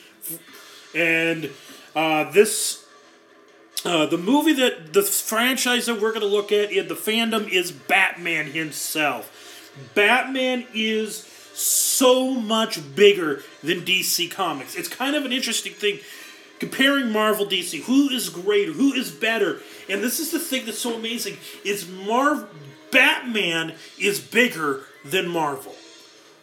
and 0.95 1.51
uh, 1.95 2.31
this 2.31 2.87
uh, 3.85 4.07
the 4.07 4.17
movie 4.17 4.53
that 4.53 4.93
the 4.93 5.03
franchise 5.03 5.85
that 5.85 6.01
we're 6.01 6.09
going 6.09 6.21
to 6.21 6.25
look 6.25 6.51
at 6.51 6.71
in 6.71 6.87
the 6.87 6.95
fandom 6.95 7.47
is 7.47 7.71
Batman 7.71 8.47
himself. 8.47 9.71
Batman 9.93 10.65
is 10.73 11.17
so 11.53 12.31
much 12.33 12.95
bigger 12.95 13.43
than 13.61 13.81
DC 13.81 14.31
Comics. 14.31 14.75
It's 14.75 14.89
kind 14.89 15.15
of 15.15 15.23
an 15.23 15.31
interesting 15.31 15.73
thing 15.73 15.99
comparing 16.59 17.11
Marvel 17.11 17.45
DC. 17.45 17.83
Who 17.83 18.09
is 18.09 18.29
greater? 18.29 18.71
Who 18.71 18.93
is 18.93 19.11
better? 19.11 19.59
And 19.87 20.01
this 20.01 20.19
is 20.19 20.31
the 20.31 20.39
thing 20.39 20.65
that's 20.65 20.79
so 20.79 20.95
amazing 20.95 21.37
is 21.63 21.87
Marvel 21.87 22.47
Batman 22.91 23.75
is 23.99 24.19
bigger 24.19 24.83
than 25.05 25.27
Marvel. 25.29 25.75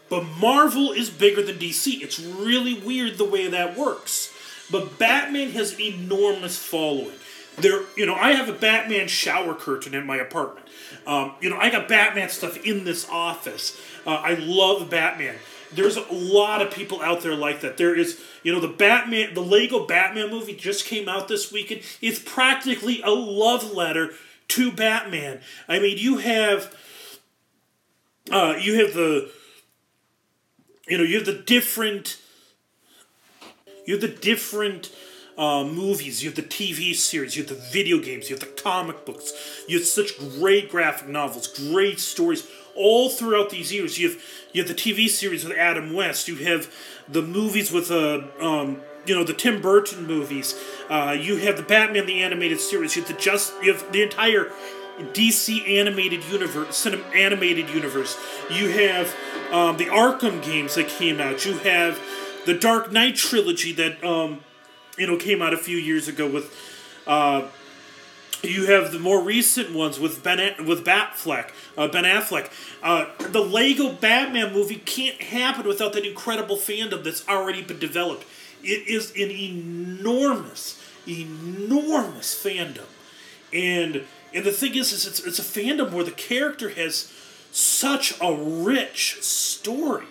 But 0.08 0.24
Marvel 0.24 0.92
is 0.92 1.10
bigger 1.10 1.42
than 1.42 1.56
DC. 1.56 2.00
It's 2.00 2.20
really 2.20 2.78
weird 2.78 3.18
the 3.18 3.24
way 3.24 3.48
that 3.48 3.76
works. 3.76 4.32
But 4.70 4.98
Batman 4.98 5.50
has 5.50 5.74
an 5.74 5.80
enormous 5.80 6.58
following. 6.58 7.16
There, 7.56 7.82
you 7.96 8.04
know, 8.04 8.14
I 8.14 8.32
have 8.32 8.48
a 8.48 8.52
Batman 8.52 9.08
shower 9.08 9.54
curtain 9.54 9.94
in 9.94 10.06
my 10.06 10.16
apartment. 10.16 10.66
Um, 11.06 11.32
you 11.40 11.48
know, 11.48 11.56
I 11.56 11.70
got 11.70 11.88
Batman 11.88 12.28
stuff 12.28 12.58
in 12.64 12.84
this 12.84 13.08
office. 13.08 13.80
Uh, 14.06 14.10
I 14.10 14.34
love 14.34 14.90
Batman. 14.90 15.36
There's 15.72 15.96
a 15.96 16.06
lot 16.12 16.62
of 16.62 16.70
people 16.70 17.02
out 17.02 17.22
there 17.22 17.34
like 17.34 17.60
that. 17.62 17.76
There 17.76 17.94
is, 17.94 18.20
you 18.42 18.52
know, 18.52 18.60
the 18.60 18.68
Batman, 18.68 19.34
the 19.34 19.40
Lego 19.40 19.86
Batman 19.86 20.30
movie 20.30 20.54
just 20.54 20.84
came 20.84 21.08
out 21.08 21.28
this 21.28 21.50
weekend. 21.50 21.82
It's 22.00 22.18
practically 22.18 23.00
a 23.02 23.10
love 23.10 23.72
letter 23.72 24.12
to 24.48 24.72
Batman. 24.72 25.40
I 25.68 25.78
mean, 25.78 25.98
you 25.98 26.18
have 26.18 26.74
uh, 28.30 28.56
you 28.60 28.84
have 28.84 28.94
the 28.94 29.30
you 30.88 30.98
know 30.98 31.04
you 31.04 31.16
have 31.16 31.26
the 31.26 31.42
different 31.46 32.18
you 33.86 33.94
have 33.94 34.00
the 34.00 34.08
different 34.08 34.90
uh, 35.38 35.64
movies, 35.64 36.22
you 36.22 36.30
have 36.30 36.36
the 36.36 36.42
TV 36.42 36.94
series, 36.94 37.36
you 37.36 37.44
have 37.44 37.50
the 37.50 37.62
video 37.70 37.98
games, 37.98 38.28
you 38.28 38.36
have 38.36 38.40
the 38.40 38.62
comic 38.62 39.04
books, 39.04 39.32
you 39.68 39.78
have 39.78 39.86
such 39.86 40.18
great 40.18 40.70
graphic 40.70 41.08
novels, 41.08 41.46
great 41.46 42.00
stories. 42.00 42.48
All 42.78 43.08
throughout 43.08 43.48
these 43.48 43.72
years. 43.72 43.98
You 43.98 44.10
have 44.10 44.22
you 44.52 44.62
have 44.62 44.68
the 44.68 44.74
TV 44.74 45.08
series 45.08 45.44
with 45.44 45.56
Adam 45.56 45.94
West, 45.94 46.28
you 46.28 46.36
have 46.36 46.70
the 47.08 47.22
movies 47.22 47.72
with 47.72 47.90
uh, 47.90 48.24
um, 48.38 48.82
you 49.06 49.14
know 49.14 49.24
the 49.24 49.34
Tim 49.34 49.60
Burton 49.60 50.06
movies. 50.06 50.54
Uh, 50.88 51.16
you 51.18 51.36
have 51.36 51.56
the 51.56 51.62
Batman 51.62 52.06
the 52.06 52.22
animated 52.22 52.60
series. 52.60 52.96
You 52.96 53.02
have 53.02 53.12
the 53.14 53.20
just 53.20 53.54
you 53.62 53.72
have 53.72 53.92
the 53.92 54.02
entire 54.02 54.50
DC 54.98 55.68
animated 55.68 56.24
universe, 56.24 56.86
animated 57.14 57.68
universe. 57.70 58.18
You 58.50 58.68
have 58.70 59.14
um, 59.52 59.76
the 59.76 59.86
Arkham 59.86 60.42
games 60.42 60.74
that 60.76 60.88
came 60.88 61.20
out. 61.20 61.44
You 61.44 61.58
have 61.58 62.00
the 62.46 62.54
Dark 62.54 62.92
Knight 62.92 63.16
trilogy 63.16 63.72
that 63.72 64.02
um, 64.02 64.40
you 64.96 65.06
know 65.06 65.16
came 65.16 65.42
out 65.42 65.52
a 65.52 65.58
few 65.58 65.76
years 65.76 66.08
ago 66.08 66.28
with. 66.28 66.54
Uh, 67.06 67.48
you 68.42 68.66
have 68.66 68.92
the 68.92 68.98
more 68.98 69.22
recent 69.22 69.74
ones 69.74 69.98
with 69.98 70.22
Ben 70.22 70.66
with 70.66 70.84
Batfleck, 70.84 71.50
uh, 71.76 71.88
Ben 71.88 72.04
Affleck. 72.04 72.50
Uh, 72.82 73.06
the 73.18 73.40
Lego 73.40 73.92
Batman 73.92 74.52
movie 74.52 74.76
can't 74.76 75.20
happen 75.20 75.66
without 75.66 75.92
that 75.94 76.04
incredible 76.04 76.56
fandom 76.56 77.02
that's 77.02 77.26
already 77.28 77.62
been 77.62 77.78
developed. 77.78 78.24
It 78.66 78.88
is 78.88 79.12
an 79.12 79.30
enormous, 79.30 80.82
enormous 81.06 82.34
fandom, 82.34 82.86
and 83.52 84.04
and 84.34 84.44
the 84.44 84.52
thing 84.52 84.74
is, 84.74 84.92
is 84.92 85.06
it's 85.06 85.20
it's 85.20 85.38
a 85.38 85.42
fandom 85.42 85.92
where 85.92 86.04
the 86.04 86.10
character 86.10 86.70
has 86.70 87.12
such 87.52 88.20
a 88.20 88.34
rich 88.34 89.22
story. 89.22 90.06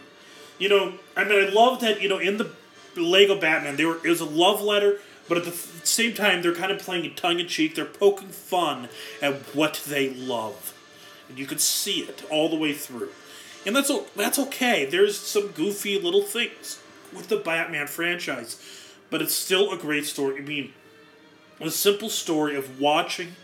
You 0.57 0.69
know, 0.69 0.93
I 1.17 1.25
mean, 1.25 1.47
I 1.47 1.49
love 1.49 1.81
that. 1.81 2.01
You 2.01 2.07
know, 2.07 2.17
in 2.17 2.37
the 2.37 2.49
Lego 2.95 3.39
Batman, 3.39 3.75
there 3.75 4.05
is 4.07 4.21
a 4.21 4.25
love 4.25 4.61
letter, 4.61 4.99
but 5.27 5.37
at 5.37 5.43
the 5.43 5.51
same 5.51 6.13
time, 6.13 6.41
they're 6.41 6.55
kind 6.55 6.71
of 6.71 6.79
playing 6.79 7.13
tongue 7.15 7.39
in 7.39 7.47
cheek. 7.47 7.75
They're 7.75 7.85
poking 7.85 8.29
fun 8.29 8.87
at 9.21 9.35
what 9.53 9.83
they 9.85 10.13
love, 10.13 10.73
and 11.27 11.37
you 11.37 11.45
can 11.45 11.59
see 11.59 11.99
it 11.99 12.23
all 12.31 12.47
the 12.49 12.55
way 12.55 12.73
through. 12.73 13.09
And 13.65 13.75
that's 13.75 13.91
that's 14.15 14.39
okay. 14.39 14.85
There's 14.85 15.17
some 15.17 15.47
goofy 15.49 15.99
little 15.99 16.23
things 16.23 16.79
with 17.15 17.29
the 17.29 17.37
Batman 17.37 17.87
franchise, 17.87 18.61
but 19.09 19.21
it's 19.21 19.33
still 19.33 19.71
a 19.71 19.77
great 19.77 20.05
story. 20.05 20.37
I 20.37 20.41
mean, 20.41 20.73
a 21.59 21.71
simple 21.71 22.09
story 22.09 22.55
of 22.55 22.79
watching 22.79 23.35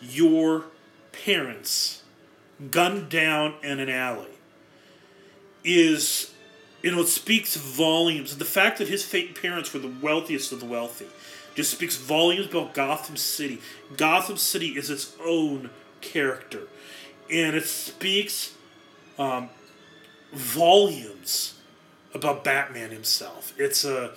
your 0.00 0.64
parents 1.12 2.02
gunned 2.70 3.08
down 3.08 3.54
in 3.62 3.80
an 3.80 3.88
alley 3.88 4.26
is 5.64 6.32
you 6.82 6.90
know 6.90 7.00
it 7.00 7.08
speaks 7.08 7.56
volumes. 7.56 8.36
The 8.36 8.44
fact 8.44 8.78
that 8.78 8.88
his 8.88 9.04
parents 9.04 9.72
were 9.72 9.80
the 9.80 9.92
wealthiest 10.00 10.52
of 10.52 10.60
the 10.60 10.66
wealthy 10.66 11.06
just 11.54 11.72
speaks 11.72 11.96
volumes 11.96 12.46
about 12.46 12.74
gotham 12.74 13.16
city. 13.16 13.60
Gotham 13.96 14.36
city 14.36 14.68
is 14.68 14.90
its 14.90 15.14
own 15.24 15.70
character. 16.00 16.62
And 17.30 17.54
it 17.54 17.66
speaks 17.66 18.54
um, 19.18 19.50
volumes 20.32 21.59
about 22.14 22.44
Batman 22.44 22.90
himself. 22.90 23.52
It's 23.58 23.84
a 23.84 24.12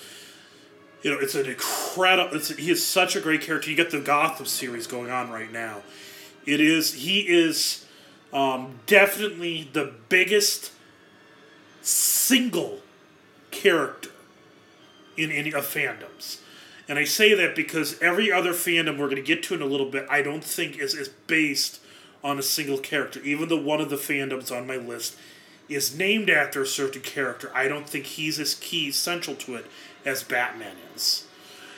you 1.03 1.11
know, 1.11 1.19
it's 1.19 1.35
an 1.35 1.45
incredible. 1.45 2.37
It's, 2.37 2.49
he 2.55 2.71
is 2.71 2.85
such 2.85 3.15
a 3.15 3.19
great 3.19 3.41
character. 3.41 3.69
You 3.69 3.75
get 3.75 3.91
the 3.91 3.99
Gotham 3.99 4.45
series 4.45 4.87
going 4.87 5.11
on 5.11 5.29
right 5.29 5.51
now. 5.51 5.81
It 6.45 6.61
is 6.61 6.93
he 6.93 7.19
is 7.19 7.85
um, 8.31 8.79
definitely 8.85 9.69
the 9.73 9.93
biggest 10.09 10.71
single 11.81 12.79
character 13.51 14.11
in 15.17 15.29
any 15.29 15.53
of 15.53 15.65
fandoms. 15.65 16.39
And 16.87 16.97
I 16.97 17.03
say 17.03 17.33
that 17.33 17.55
because 17.55 18.01
every 18.01 18.31
other 18.31 18.51
fandom 18.53 18.97
we're 18.97 19.05
going 19.05 19.15
to 19.17 19.21
get 19.21 19.43
to 19.43 19.53
in 19.53 19.61
a 19.61 19.65
little 19.65 19.89
bit, 19.89 20.05
I 20.09 20.21
don't 20.21 20.43
think 20.43 20.77
is, 20.77 20.93
is 20.93 21.09
based 21.09 21.79
on 22.23 22.39
a 22.39 22.43
single 22.43 22.77
character. 22.77 23.21
Even 23.21 23.49
though 23.49 23.61
one 23.61 23.79
of 23.81 23.89
the 23.89 23.95
fandoms 23.95 24.55
on 24.55 24.65
my 24.67 24.77
list 24.77 25.15
is 25.69 25.97
named 25.97 26.29
after 26.29 26.61
a 26.61 26.67
certain 26.67 27.01
character, 27.01 27.51
I 27.53 27.67
don't 27.67 27.87
think 27.87 28.05
he's 28.05 28.39
as 28.39 28.55
key 28.55 28.91
central 28.91 29.35
to 29.37 29.55
it 29.55 29.65
as 30.05 30.23
Batman 30.23 30.75
is. 30.95 31.25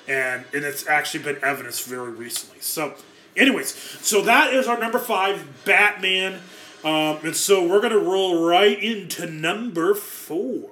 And 0.07 0.45
and 0.53 0.63
it's 0.63 0.87
actually 0.87 1.23
been 1.23 1.43
evidenced 1.43 1.85
very 1.85 2.11
recently. 2.11 2.59
So 2.61 2.95
anyways, 3.35 3.73
so 4.01 4.21
that 4.21 4.53
is 4.53 4.67
our 4.67 4.79
number 4.79 4.99
five, 4.99 5.65
Batman. 5.65 6.41
Um, 6.83 7.17
and 7.23 7.35
so 7.35 7.67
we're 7.67 7.81
gonna 7.81 7.97
roll 7.97 8.45
right 8.47 8.81
into 8.81 9.25
number 9.25 9.95
four. 9.95 10.69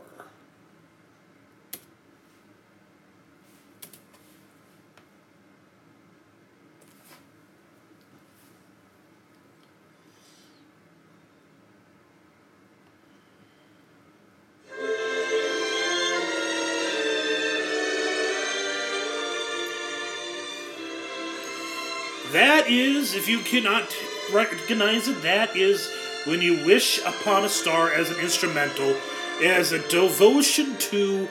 If 23.16 23.28
you 23.28 23.39
cannot 23.39 23.95
recognize 24.32 25.07
it, 25.07 25.22
that 25.22 25.55
is 25.55 25.91
when 26.26 26.41
you 26.41 26.66
wish 26.66 26.99
upon 27.05 27.43
a 27.43 27.49
star 27.49 27.91
as 27.91 28.09
an 28.09 28.20
instrumental, 28.20 28.95
as 29.43 29.72
a 29.72 29.88
devotion 29.89 30.78
to 30.78 31.28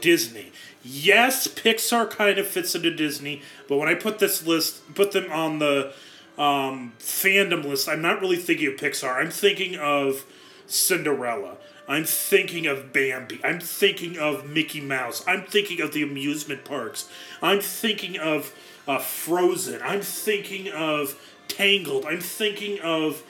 Disney. 0.00 0.52
Yes, 0.82 1.46
Pixar 1.46 2.10
kind 2.10 2.38
of 2.38 2.46
fits 2.46 2.74
into 2.74 2.94
Disney, 2.94 3.42
but 3.68 3.76
when 3.76 3.88
I 3.88 3.94
put 3.94 4.18
this 4.18 4.46
list, 4.46 4.94
put 4.94 5.12
them 5.12 5.30
on 5.30 5.58
the 5.58 5.92
um, 6.38 6.94
fandom 6.98 7.64
list, 7.64 7.88
I'm 7.88 8.00
not 8.00 8.20
really 8.20 8.36
thinking 8.36 8.68
of 8.68 8.74
Pixar. 8.74 9.16
I'm 9.16 9.30
thinking 9.30 9.76
of 9.76 10.24
Cinderella. 10.66 11.58
I'm 11.86 12.04
thinking 12.04 12.66
of 12.66 12.92
Bambi. 12.92 13.40
I'm 13.44 13.60
thinking 13.60 14.16
of 14.18 14.48
Mickey 14.48 14.80
Mouse. 14.80 15.24
I'm 15.26 15.42
thinking 15.42 15.80
of 15.80 15.92
the 15.92 16.02
amusement 16.02 16.64
parks. 16.64 17.08
I'm 17.42 17.60
thinking 17.60 18.16
of 18.16 18.54
uh, 18.90 18.98
Frozen. 18.98 19.80
I'm 19.82 20.00
thinking 20.00 20.68
of 20.68 21.16
Tangled. 21.46 22.04
I'm 22.06 22.20
thinking 22.20 22.80
of, 22.80 23.22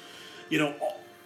you 0.48 0.58
know, 0.58 0.74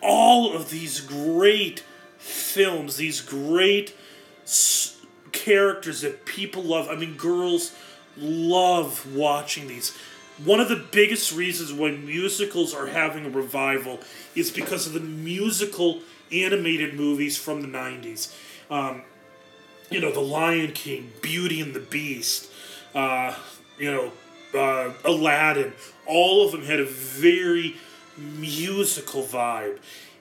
all 0.01 0.55
of 0.55 0.71
these 0.71 1.01
great 1.01 1.85
films, 2.19 2.97
these 2.97 3.21
great 3.21 3.95
s- 4.43 5.01
characters 5.31 6.01
that 6.01 6.25
people 6.25 6.63
love. 6.63 6.89
I 6.89 6.97
mean, 6.97 7.17
girls 7.17 7.73
love 8.17 9.15
watching 9.15 9.69
these. 9.69 9.97
One 10.45 10.59
of 10.59 10.69
the 10.69 10.85
biggest 10.91 11.33
reasons 11.33 11.73
why 11.73 11.93
musicals 11.93 12.75
are 12.75 12.87
having 12.89 13.25
a 13.27 13.31
revival 13.31 14.01
is 14.35 14.51
because 14.51 14.87
of 14.89 14.95
the 14.95 15.01
musical 15.01 16.01
animated 16.33 16.95
movies 16.95 17.37
from 17.37 17.63
the 17.63 17.69
90s. 17.69 18.35
Um, 18.69 19.03
you 19.91 20.01
know, 20.01 20.11
The 20.11 20.21
Lion 20.21 20.73
King, 20.73 21.13
Beauty 21.23 21.61
and 21.61 21.73
the 21.73 21.81
Beast, 21.81 22.51
uh, 22.97 23.37
you 23.79 23.91
know, 23.93 24.11
uh, 24.55 24.93
Aladdin, 25.05 25.73
all 26.07 26.45
of 26.45 26.53
them 26.53 26.63
had 26.63 26.81
a 26.81 26.85
very 26.85 27.77
musical 28.17 29.23
vibe. 29.23 29.79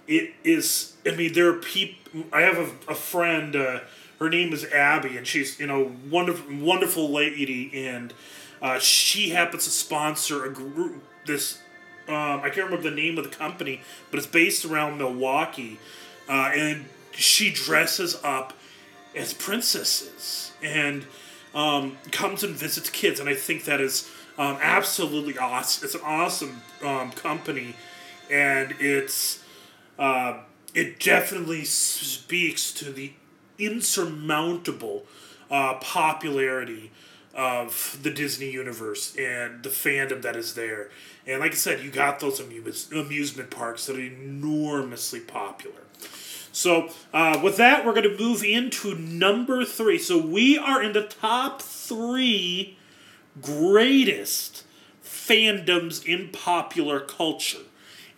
It 0.08 0.34
is, 0.44 0.94
I 1.06 1.12
mean, 1.12 1.34
there 1.34 1.50
are 1.50 1.54
people, 1.54 2.24
I 2.32 2.42
have 2.42 2.58
a, 2.58 2.92
a 2.92 2.96
friend, 2.96 3.56
uh, 3.56 3.80
her 4.20 4.30
name 4.30 4.54
is 4.54 4.66
Abby, 4.66 5.18
and 5.18 5.26
she's, 5.26 5.60
you 5.60 5.68
know, 5.68 5.92
wonderful, 6.10 6.56
wonderful 6.58 7.10
lady, 7.10 7.72
and 7.86 8.14
uh, 8.62 8.80
she 8.80 9.30
happens 9.30 9.66
to 9.66 9.70
sponsor 9.70 10.46
a 10.46 10.50
group, 10.52 11.04
this, 11.26 11.60
um, 12.08 12.42
I 12.42 12.50
can't 12.50 12.70
remember 12.70 12.90
the 12.90 12.96
name 12.96 13.18
of 13.18 13.24
the 13.24 13.36
company, 13.36 13.82
but 14.12 14.18
it's 14.18 14.28
based 14.28 14.66
around 14.66 14.98
Milwaukee, 14.98 15.80
uh, 16.28 16.52
and 16.54 16.86
she 17.12 17.52
dresses 17.52 18.20
up 18.24 18.54
as 19.16 19.34
princesses, 19.34 20.52
and 20.62 21.06
um, 21.54 21.98
comes 22.12 22.44
and 22.44 22.56
visits 22.56 22.90
kids, 22.90 23.20
and 23.20 23.30
I 23.30 23.36
think 23.36 23.66
that 23.66 23.80
is 23.80 24.10
um, 24.38 24.58
absolutely 24.62 25.38
awesome. 25.38 25.86
It's 25.86 25.96
an 25.96 26.02
awesome 26.04 26.62
um, 26.84 27.12
company, 27.12 27.76
and 28.32 28.74
it's 28.80 29.44
uh, 30.00 30.40
it 30.74 31.00
definitely 31.00 31.66
speaks 31.66 32.72
to 32.74 32.92
the 32.92 33.14
insurmountable 33.60 35.06
uh, 35.52 35.76
popularity 35.76 36.92
of 37.36 38.00
the 38.02 38.12
Disney 38.12 38.50
universe 38.50 39.16
and 39.16 39.64
the 39.64 39.70
fandom 39.70 40.22
that 40.22 40.36
is 40.36 40.54
there. 40.56 40.90
And 41.26 41.40
like 41.40 41.52
I 41.52 41.56
said, 41.56 41.84
you 41.84 41.90
got 41.90 42.20
those 42.20 42.40
amuse- 42.40 42.92
amusement 42.92 43.50
parks 43.50 43.86
that 43.86 43.96
are 43.96 44.02
enormously 44.02 45.20
popular. 45.20 45.82
So, 46.52 46.90
uh, 47.12 47.40
with 47.44 47.58
that, 47.58 47.84
we're 47.84 47.94
going 47.94 48.16
to 48.16 48.24
move 48.24 48.44
into 48.44 48.94
number 48.96 49.66
three. 49.66 49.98
So, 49.98 50.24
we 50.24 50.56
are 50.56 50.84
in 50.84 50.94
the 50.94 51.04
top 51.04 51.64
three 51.64 52.78
greatest 53.42 54.64
fandoms 55.04 56.06
in 56.06 56.30
popular 56.30 57.00
culture. 57.00 57.60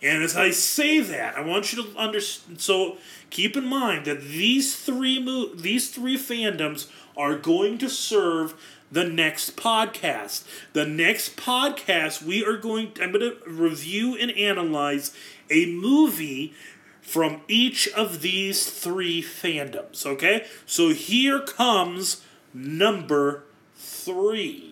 And 0.02 0.22
as 0.22 0.36
I 0.36 0.50
say 0.50 1.00
that, 1.00 1.36
I 1.36 1.40
want 1.40 1.72
you 1.72 1.82
to 1.82 1.98
understand. 1.98 2.60
So, 2.60 2.98
keep 3.30 3.56
in 3.56 3.66
mind 3.66 4.04
that 4.04 4.22
these 4.22 4.76
three 4.76 5.18
mo- 5.18 5.54
these 5.54 5.90
three 5.90 6.18
fandoms 6.18 6.88
are 7.16 7.36
going 7.36 7.78
to 7.78 7.88
serve 7.88 8.54
the 8.92 9.04
next 9.04 9.56
podcast. 9.56 10.44
The 10.74 10.84
next 10.86 11.36
podcast, 11.36 12.22
we 12.22 12.44
are 12.44 12.56
going. 12.56 12.92
to 12.92 13.02
I'm 13.02 13.12
going 13.12 13.32
to 13.32 13.36
review 13.50 14.16
and 14.16 14.30
analyze 14.32 15.14
a 15.50 15.66
movie 15.66 16.52
from 17.00 17.40
each 17.48 17.88
of 17.88 18.20
these 18.20 18.68
three 18.68 19.22
fandoms, 19.22 20.04
okay? 20.04 20.44
So 20.66 20.90
here 20.90 21.40
comes 21.40 22.22
number 22.52 23.44
three. 23.76 24.65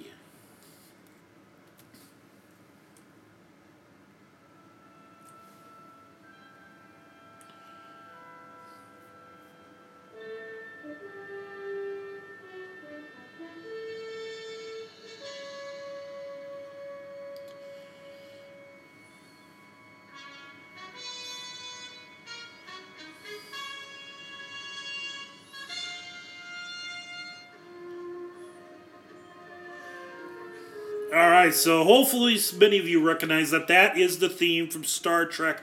Right, 31.45 31.55
so 31.55 31.85
hopefully 31.85 32.39
many 32.57 32.79
of 32.79 32.89
you 32.89 33.07
recognize 33.07 33.51
that 33.51 33.69
that 33.69 33.99
is 33.99 34.19
the 34.19 34.29
theme 34.29 34.69
from 34.69 34.85
Star 34.85 35.27
Trek. 35.27 35.63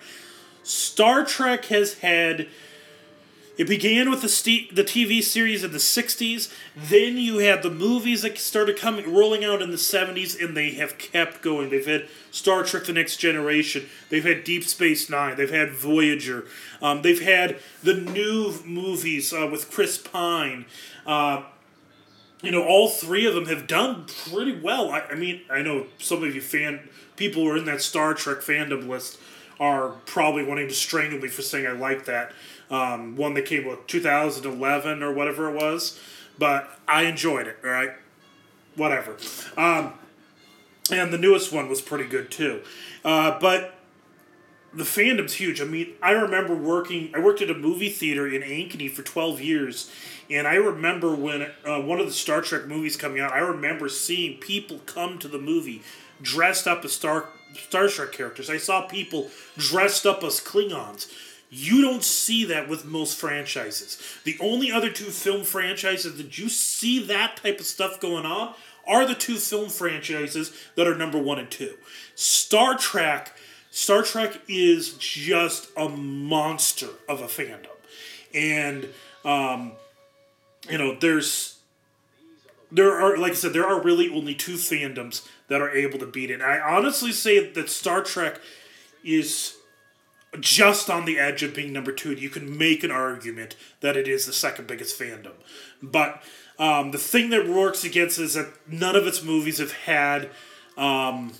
Star 0.63 1.25
Trek 1.25 1.65
has 1.65 1.95
had. 1.99 2.47
It 3.57 3.67
began 3.67 4.09
with 4.09 4.21
the 4.21 4.29
st- 4.29 4.75
the 4.75 4.83
TV 4.83 5.21
series 5.21 5.63
in 5.63 5.71
the 5.71 5.77
'60s. 5.77 6.51
Then 6.75 7.17
you 7.17 7.39
had 7.39 7.63
the 7.63 7.69
movies 7.69 8.21
that 8.21 8.37
started 8.37 8.77
coming, 8.77 9.13
rolling 9.13 9.43
out 9.43 9.61
in 9.61 9.71
the 9.71 9.77
'70s, 9.77 10.41
and 10.41 10.55
they 10.55 10.71
have 10.71 10.97
kept 10.97 11.41
going. 11.41 11.69
They've 11.69 11.85
had 11.85 12.07
Star 12.31 12.63
Trek: 12.63 12.85
The 12.85 12.93
Next 12.93 13.17
Generation. 13.17 13.87
They've 14.09 14.23
had 14.23 14.43
Deep 14.43 14.63
Space 14.63 15.09
Nine. 15.09 15.35
They've 15.35 15.49
had 15.49 15.71
Voyager. 15.71 16.45
Um, 16.81 17.01
they've 17.01 17.21
had 17.21 17.59
the 17.83 17.95
new 17.95 18.53
movies 18.65 19.33
uh, 19.33 19.47
with 19.51 19.69
Chris 19.69 19.97
Pine. 19.97 20.65
Uh, 21.05 21.43
you 22.41 22.51
know, 22.51 22.63
all 22.63 22.89
three 22.89 23.25
of 23.25 23.33
them 23.33 23.45
have 23.45 23.67
done 23.67 24.05
pretty 24.29 24.59
well. 24.59 24.91
I, 24.91 25.01
I 25.01 25.15
mean, 25.15 25.41
I 25.49 25.61
know 25.61 25.85
some 25.99 26.23
of 26.23 26.33
you 26.33 26.41
fan 26.41 26.89
people 27.15 27.43
who 27.43 27.49
are 27.49 27.57
in 27.57 27.65
that 27.65 27.81
Star 27.81 28.13
Trek 28.13 28.39
fandom 28.39 28.87
list 28.87 29.19
are 29.59 29.89
probably 30.05 30.43
wanting 30.43 30.67
to 30.67 30.73
strangle 30.73 31.19
me 31.19 31.27
for 31.27 31.43
saying 31.43 31.67
I 31.67 31.71
like 31.71 32.05
that 32.05 32.31
um, 32.71 33.15
one 33.15 33.33
that 33.35 33.45
came 33.45 33.65
with 33.65 33.85
2011 33.87 35.03
or 35.03 35.13
whatever 35.13 35.49
it 35.49 35.61
was, 35.61 35.99
but 36.39 36.79
I 36.87 37.03
enjoyed 37.03 37.45
it. 37.45 37.57
All 37.63 37.69
right, 37.69 37.91
whatever. 38.75 39.17
Um, 39.57 39.93
and 40.89 41.13
the 41.13 41.17
newest 41.17 41.51
one 41.51 41.69
was 41.69 41.81
pretty 41.81 42.05
good 42.05 42.31
too, 42.31 42.61
uh, 43.05 43.37
but 43.39 43.75
the 44.73 44.83
fandom's 44.83 45.33
huge. 45.33 45.61
I 45.61 45.65
mean, 45.65 45.93
I 46.01 46.11
remember 46.11 46.55
working. 46.55 47.11
I 47.15 47.19
worked 47.19 47.41
at 47.41 47.49
a 47.49 47.55
movie 47.55 47.89
theater 47.89 48.27
in 48.27 48.41
Ankeny 48.41 48.89
for 48.89 49.03
twelve 49.03 49.41
years, 49.41 49.91
and 50.29 50.47
I 50.47 50.55
remember 50.55 51.13
when 51.13 51.51
uh, 51.65 51.81
one 51.81 51.99
of 51.99 52.05
the 52.05 52.13
Star 52.13 52.41
Trek 52.41 52.67
movies 52.67 52.95
coming 52.95 53.21
out. 53.21 53.33
I 53.33 53.39
remember 53.39 53.89
seeing 53.89 54.39
people 54.39 54.79
come 54.85 55.19
to 55.19 55.27
the 55.27 55.39
movie 55.39 55.81
dressed 56.21 56.67
up 56.67 56.85
as 56.85 56.93
Star 56.93 57.29
Star 57.53 57.87
Trek 57.87 58.11
characters. 58.11 58.49
I 58.49 58.57
saw 58.57 58.87
people 58.87 59.29
dressed 59.57 60.05
up 60.05 60.23
as 60.23 60.39
Klingons. 60.39 61.11
You 61.49 61.81
don't 61.81 62.03
see 62.03 62.45
that 62.45 62.69
with 62.69 62.85
most 62.85 63.19
franchises. 63.19 64.01
The 64.23 64.37
only 64.39 64.71
other 64.71 64.89
two 64.89 65.11
film 65.11 65.43
franchises 65.43 66.15
that 66.15 66.37
you 66.37 66.47
see 66.47 67.03
that 67.07 67.37
type 67.37 67.59
of 67.59 67.65
stuff 67.65 67.99
going 67.99 68.25
on 68.25 68.55
are 68.87 69.05
the 69.05 69.15
two 69.15 69.35
film 69.35 69.69
franchises 69.69 70.53
that 70.75 70.87
are 70.87 70.95
number 70.95 71.17
one 71.17 71.39
and 71.39 71.51
two. 71.51 71.75
Star 72.15 72.77
Trek 72.77 73.35
Star 73.71 74.03
Trek 74.03 74.41
is 74.47 74.93
just 74.97 75.69
a 75.77 75.87
monster 75.89 76.89
of 77.09 77.21
a 77.21 77.25
fandom. 77.25 77.67
And, 78.33 78.89
um, 79.25 79.73
you 80.69 80.77
know, 80.77 80.95
there's. 80.95 81.57
There 82.73 82.93
are, 82.93 83.17
like 83.17 83.33
I 83.33 83.35
said, 83.35 83.51
there 83.51 83.67
are 83.67 83.81
really 83.81 84.09
only 84.09 84.33
two 84.33 84.53
fandoms 84.53 85.27
that 85.49 85.59
are 85.59 85.69
able 85.71 85.99
to 85.99 86.05
beat 86.05 86.31
it. 86.31 86.41
I 86.41 86.57
honestly 86.57 87.11
say 87.11 87.51
that 87.51 87.69
Star 87.69 88.01
Trek 88.01 88.39
is 89.03 89.57
just 90.39 90.89
on 90.89 91.03
the 91.03 91.19
edge 91.19 91.43
of 91.43 91.53
being 91.53 91.73
number 91.73 91.91
two. 91.91 92.13
You 92.13 92.29
can 92.29 92.57
make 92.57 92.85
an 92.85 92.91
argument 92.91 93.57
that 93.81 93.97
it 93.97 94.07
is 94.07 94.25
the 94.25 94.31
second 94.31 94.67
biggest 94.67 94.97
fandom. 94.97 95.33
But 95.83 96.23
um, 96.57 96.91
the 96.91 96.97
thing 96.97 97.29
that 97.31 97.47
works 97.47 97.83
against 97.83 98.19
is 98.19 98.35
that 98.35 98.47
none 98.67 98.95
of 98.95 99.05
its 99.05 99.21
movies 99.21 99.57
have 99.57 99.73
had 99.73 100.29
um, 100.77 101.33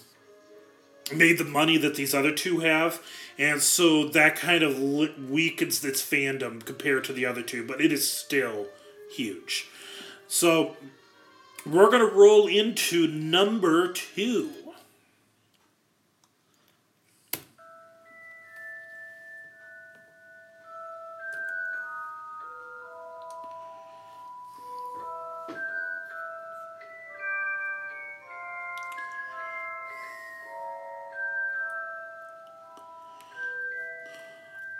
made 1.13 1.37
the 1.37 1.45
money 1.45 1.77
that 1.77 1.95
these 1.95 2.13
other 2.13 2.31
two 2.31 2.59
have. 2.59 3.01
And 3.37 3.61
so 3.61 4.07
that 4.09 4.35
kind 4.35 4.63
of 4.63 4.79
weakens 4.79 5.83
its 5.83 6.01
fandom 6.01 6.63
compared 6.63 7.03
to 7.05 7.13
the 7.13 7.25
other 7.25 7.41
two, 7.41 7.65
but 7.65 7.81
it 7.81 7.91
is 7.91 8.09
still 8.09 8.67
huge. 9.11 9.67
So 10.27 10.75
we're 11.65 11.89
going 11.89 12.07
to 12.07 12.15
roll 12.15 12.47
into 12.47 13.07
number 13.07 13.91
two. 13.91 14.51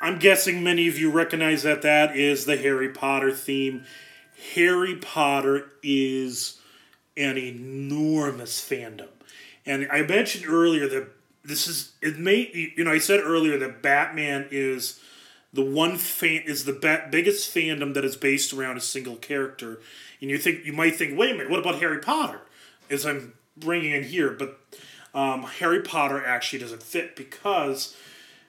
I'm 0.01 0.17
guessing 0.17 0.63
many 0.63 0.87
of 0.87 0.97
you 0.97 1.11
recognize 1.11 1.61
that 1.61 1.83
that 1.83 2.17
is 2.17 2.45
the 2.45 2.57
Harry 2.57 2.89
Potter 2.89 3.31
theme. 3.31 3.85
Harry 4.55 4.95
Potter 4.95 5.71
is 5.83 6.57
an 7.15 7.37
enormous 7.37 8.59
fandom. 8.59 9.09
And 9.63 9.87
I 9.91 10.01
mentioned 10.01 10.45
earlier 10.47 10.87
that 10.87 11.09
this 11.43 11.67
is 11.67 11.93
it 12.01 12.17
may 12.17 12.51
you 12.75 12.83
know 12.83 12.91
I 12.91 12.97
said 12.97 13.19
earlier 13.19 13.57
that 13.59 13.83
Batman 13.83 14.47
is 14.49 14.99
the 15.53 15.63
one 15.63 15.97
fan 15.97 16.43
is 16.45 16.65
the 16.65 16.73
bat, 16.73 17.11
biggest 17.11 17.53
fandom 17.53 17.93
that 17.93 18.05
is 18.05 18.15
based 18.15 18.53
around 18.53 18.77
a 18.77 18.81
single 18.81 19.17
character. 19.17 19.79
And 20.19 20.31
you 20.31 20.39
think 20.39 20.65
you 20.65 20.73
might 20.73 20.95
think, 20.95 21.17
wait 21.17 21.31
a 21.31 21.33
minute, 21.33 21.51
what 21.51 21.59
about 21.59 21.79
Harry 21.79 21.99
Potter? 21.99 22.41
As 22.89 23.05
I'm 23.05 23.33
bringing 23.55 23.91
in 23.91 24.03
here, 24.03 24.31
but 24.31 24.59
um, 25.13 25.43
Harry 25.43 25.81
Potter 25.81 26.25
actually 26.25 26.59
doesn't 26.59 26.81
fit 26.81 27.15
because 27.15 27.95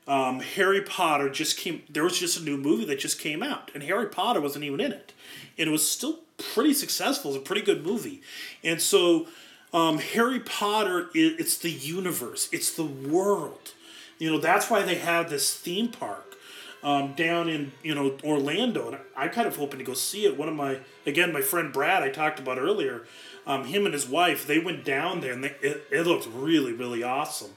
um, 0.07 0.41
Harry 0.41 0.83
Potter 0.83 1.29
just 1.29 1.57
came. 1.57 1.83
There 1.89 2.05
was 2.05 2.19
just 2.19 2.41
a 2.41 2.43
new 2.43 2.57
movie 2.57 2.85
that 2.87 2.99
just 2.99 3.19
came 3.19 3.43
out, 3.43 3.71
and 3.75 3.83
Harry 3.83 4.07
Potter 4.07 4.41
wasn't 4.41 4.65
even 4.65 4.81
in 4.81 4.93
it, 4.93 5.13
and 5.57 5.69
it 5.69 5.73
was 5.73 5.89
still 5.89 6.21
pretty 6.39 6.75
successful. 6.75 7.33
It's 7.33 7.39
a 7.39 7.45
pretty 7.45 7.63
good 7.63 7.85
movie, 7.85 8.21
and 8.65 8.81
so 8.81 9.29
um, 9.73 9.99
Harry 9.99 10.41
Potter. 10.41 11.09
It, 11.15 11.39
it's 11.39 11.57
the 11.59 11.71
universe. 11.71 12.49
It's 12.53 12.73
the 12.73 12.85
world. 12.85 13.73
You 14.19 14.31
know 14.31 14.39
that's 14.39 14.71
why 14.71 14.83
they 14.83 14.97
have 14.97 15.31
this 15.31 15.55
theme 15.55 15.89
park 15.89 16.37
um, 16.83 17.15
down 17.15 17.49
in 17.49 17.73
you 17.83 17.95
know 17.95 18.19
Orlando, 18.25 18.89
and 18.89 18.99
I, 19.17 19.27
am 19.27 19.31
kind 19.31 19.47
of 19.47 19.57
hoping 19.57 19.79
to 19.79 19.85
go 19.85 19.95
see 19.95 20.27
it. 20.27 20.37
One 20.37 20.49
of 20.49 20.55
my 20.55 20.79
again 21.07 21.33
my 21.33 21.43
friend 21.43 21.73
Brad 21.73 22.03
I 22.03 22.09
talked 22.09 22.39
about 22.39 22.59
earlier. 22.59 23.05
Um, 23.47 23.65
him 23.65 23.85
and 23.85 23.95
his 23.95 24.09
wife 24.09 24.47
they 24.47 24.59
went 24.59 24.85
down 24.85 25.21
there 25.21 25.33
and 25.33 25.43
they, 25.43 25.55
it, 25.61 25.85
it 25.91 26.07
looked 26.07 26.29
really 26.33 26.73
really 26.73 27.03
awesome, 27.03 27.53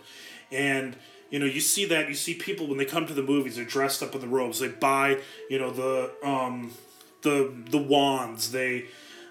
and 0.52 0.96
you 1.36 1.40
know, 1.40 1.48
you 1.48 1.60
see 1.60 1.84
that. 1.88 2.08
You 2.08 2.16
see 2.16 2.34
people 2.34 2.66
when 2.66 2.78
they 2.78 2.86
come 2.86 3.06
to 3.08 3.14
the 3.14 3.22
movies, 3.22 3.58
they're 3.58 3.66
dressed 3.66 4.02
up 4.02 4.16
in 4.16 4.22
the 4.22 4.28
robes. 4.28 4.62
They 4.62 4.70
buy, 4.70 5.20
you 5.50 5.60
know, 5.60 5.70
the 5.70 6.12
um, 6.24 6.72
the 7.24 7.54
the 7.72 7.78
wands. 7.78 8.54
They 8.54 8.86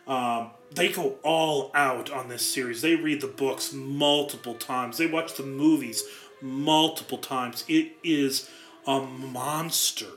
um, 0.06 0.50
they 0.70 0.90
go 0.90 1.16
all 1.22 1.70
out 1.72 2.10
on 2.10 2.28
this 2.28 2.44
series. 2.44 2.82
They 2.82 2.94
read 2.94 3.22
the 3.22 3.26
books 3.26 3.72
multiple 3.72 4.52
times. 4.52 4.98
They 4.98 5.06
watch 5.06 5.36
the 5.36 5.44
movies 5.44 6.04
multiple 6.42 7.16
times. 7.16 7.64
It 7.68 7.92
is 8.04 8.50
a 8.86 9.00
monster 9.00 10.12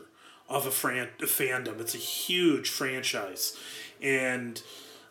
of 0.49 0.65
a, 0.65 0.71
fran- 0.71 1.11
fandom. 1.21 1.79
It's 1.79 1.95
a 1.95 1.99
huge 1.99 2.69
franchise, 2.69 3.55
and 4.01 4.61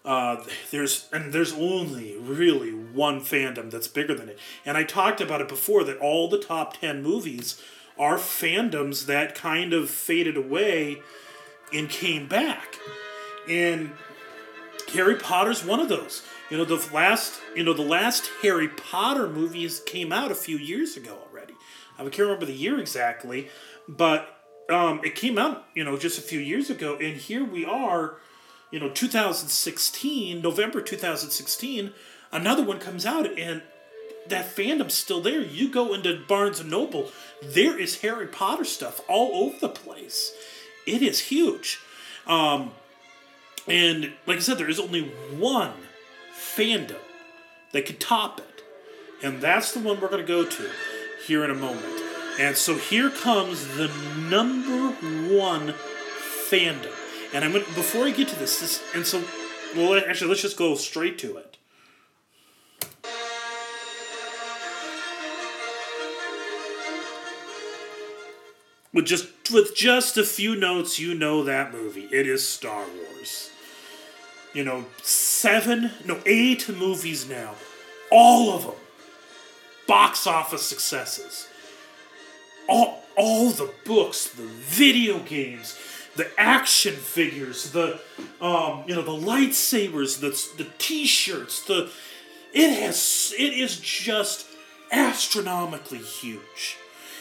uh, 0.06 0.42
there's 0.70 1.08
and 1.12 1.32
there's 1.32 1.52
only 1.52 2.16
really 2.16 2.70
one 2.70 3.20
fandom 3.20 3.70
that's 3.70 3.88
bigger 3.88 4.14
than 4.14 4.28
it. 4.28 4.38
And 4.64 4.76
I 4.76 4.84
talked 4.84 5.20
about 5.20 5.40
it 5.40 5.48
before 5.48 5.82
that 5.84 5.98
all 5.98 6.28
the 6.28 6.38
top 6.38 6.78
ten 6.78 7.02
movies 7.02 7.60
are 7.98 8.16
fandoms 8.16 9.06
that 9.06 9.34
kind 9.34 9.72
of 9.72 9.90
faded 9.90 10.36
away 10.36 11.02
and 11.72 11.90
came 11.90 12.28
back. 12.28 12.76
And 13.48 13.90
Harry 14.92 15.16
Potter's 15.16 15.64
one 15.64 15.80
of 15.80 15.88
those. 15.88 16.22
You 16.50 16.58
know, 16.58 16.64
the 16.64 16.88
last 16.94 17.40
you 17.56 17.64
know 17.64 17.72
the 17.72 17.82
last 17.82 18.30
Harry 18.42 18.68
Potter 18.68 19.28
movies 19.28 19.80
came 19.80 20.12
out 20.12 20.30
a 20.30 20.36
few 20.36 20.56
years 20.56 20.96
ago 20.96 21.18
already. 21.28 21.54
I 21.98 22.02
can't 22.04 22.18
remember 22.18 22.46
the 22.46 22.52
year 22.52 22.78
exactly, 22.78 23.48
but 23.88 24.28
um, 24.70 25.00
it 25.02 25.16
came 25.16 25.36
out 25.36 25.64
you 25.74 25.82
know 25.82 25.98
just 25.98 26.16
a 26.16 26.22
few 26.22 26.38
years 26.38 26.70
ago, 26.70 26.96
and 26.96 27.16
here 27.16 27.44
we 27.44 27.64
are 27.64 28.18
you 28.70 28.80
know 28.80 28.88
2016 28.88 30.40
november 30.42 30.80
2016 30.80 31.92
another 32.32 32.64
one 32.64 32.78
comes 32.78 33.06
out 33.06 33.26
and 33.38 33.62
that 34.28 34.54
fandom's 34.54 34.94
still 34.94 35.20
there. 35.20 35.40
You 35.40 35.68
go 35.68 35.94
into 35.94 36.20
barnes 36.26 36.60
and 36.60 36.70
noble 36.70 37.10
there 37.42 37.78
is 37.78 38.00
harry 38.00 38.26
potter 38.26 38.64
stuff 38.64 39.00
all 39.08 39.44
over 39.44 39.58
the 39.58 39.68
place. 39.68 40.32
It 40.86 41.02
is 41.02 41.20
huge. 41.20 41.80
Um, 42.26 42.72
and 43.68 44.12
like 44.26 44.38
i 44.38 44.40
said 44.40 44.58
there 44.58 44.70
is 44.70 44.80
only 44.80 45.02
one 45.02 45.72
fandom 46.34 46.96
that 47.72 47.86
could 47.86 48.00
top 48.00 48.38
it. 48.40 48.62
And 49.22 49.40
that's 49.40 49.72
the 49.72 49.80
one 49.80 50.00
we're 50.00 50.08
going 50.08 50.24
to 50.24 50.26
go 50.26 50.44
to 50.44 50.70
here 51.26 51.44
in 51.44 51.50
a 51.50 51.54
moment. 51.54 52.02
And 52.38 52.56
so 52.56 52.74
here 52.74 53.10
comes 53.10 53.66
the 53.76 53.90
number 54.28 54.94
one 55.34 55.74
fandom 56.48 57.05
and 57.32 57.44
I'm 57.44 57.52
gonna 57.52 57.64
before 57.74 58.04
I 58.04 58.10
get 58.10 58.28
to 58.28 58.36
this, 58.36 58.60
this 58.60 58.82
and 58.94 59.06
so 59.06 59.22
well 59.76 59.98
actually 59.98 60.28
let's 60.28 60.42
just 60.42 60.56
go 60.56 60.74
straight 60.74 61.18
to 61.18 61.36
it. 61.36 61.56
With 68.92 69.04
just 69.04 69.28
with 69.52 69.76
just 69.76 70.16
a 70.16 70.24
few 70.24 70.56
notes, 70.56 70.98
you 70.98 71.14
know 71.14 71.44
that 71.44 71.72
movie. 71.72 72.08
It 72.10 72.26
is 72.26 72.48
Star 72.48 72.84
Wars. 72.86 73.50
You 74.54 74.64
know, 74.64 74.86
seven, 75.02 75.90
no, 76.06 76.18
eight 76.24 76.66
movies 76.70 77.28
now. 77.28 77.56
All 78.10 78.54
of 78.54 78.62
them. 78.62 78.74
Box 79.86 80.26
office 80.26 80.62
successes. 80.62 81.46
All 82.68 83.02
all 83.18 83.50
the 83.50 83.70
books, 83.84 84.28
the 84.28 84.44
video 84.44 85.18
games, 85.18 85.78
the 86.16 86.28
action 86.38 86.94
figures, 86.94 87.70
the 87.70 88.00
um, 88.40 88.84
you 88.86 88.94
know 88.94 89.02
the 89.02 89.10
lightsabers, 89.10 90.20
the 90.20 90.62
the 90.62 90.68
t-shirts, 90.78 91.64
the 91.64 91.90
it 92.52 92.80
has 92.80 93.34
it 93.38 93.52
is 93.52 93.78
just 93.78 94.46
astronomically 94.90 95.98
huge 95.98 96.76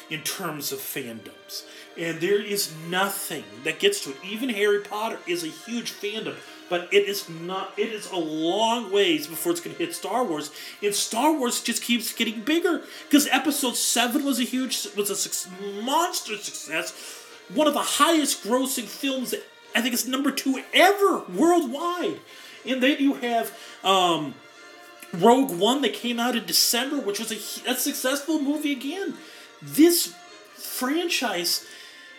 in 0.10 0.22
terms 0.22 0.72
of 0.72 0.80
fandoms. 0.80 1.64
And 1.98 2.20
there 2.20 2.42
is 2.42 2.74
nothing 2.90 3.44
that 3.64 3.80
gets 3.80 4.04
to 4.04 4.12
it. 4.12 4.18
Even 4.24 4.50
Harry 4.50 4.82
Potter 4.82 5.18
is 5.26 5.44
a 5.44 5.48
huge 5.48 5.94
fandom, 5.94 6.36
but 6.70 6.90
it 6.92 7.08
is 7.08 7.30
not 7.30 7.74
it 7.78 7.90
is 7.90 8.12
a 8.12 8.18
long 8.18 8.92
ways 8.92 9.28
before 9.28 9.52
it's 9.52 9.62
going 9.62 9.76
to 9.76 9.84
hit 9.84 9.96
Star 9.96 10.24
Wars. 10.24 10.52
And 10.82 10.94
Star 10.94 11.32
Wars 11.34 11.62
just 11.62 11.82
keeps 11.82 12.14
getting 12.14 12.42
bigger 12.42 12.84
because 13.10 13.28
episode 13.32 13.76
7 13.76 14.24
was 14.24 14.40
a 14.40 14.44
huge 14.44 14.88
was 14.96 15.10
a 15.10 15.82
monster 15.84 16.38
success 16.38 17.25
one 17.54 17.68
of 17.68 17.74
the 17.74 17.80
highest 17.82 18.44
grossing 18.44 18.86
films. 18.86 19.34
I 19.76 19.82
think 19.82 19.94
it's 19.94 20.08
number 20.08 20.32
two 20.32 20.64
ever 20.74 21.24
worldwide. 21.34 22.20
And 22.66 22.82
then 22.82 22.98
you 23.00 23.16
have 23.16 23.58
um, 23.84 24.34
Rogue 25.14 25.52
One 25.52 25.82
that 25.82 25.94
came 25.94 26.20
out 26.20 26.36
in 26.36 26.46
December, 26.46 27.00
which 27.00 27.20
was 27.20 27.32
a, 27.32 27.70
a 27.70 27.76
successful 27.76 28.42
movie 28.42 28.72
again. 28.72 29.16
This 29.62 30.16
franchise, 30.56 31.66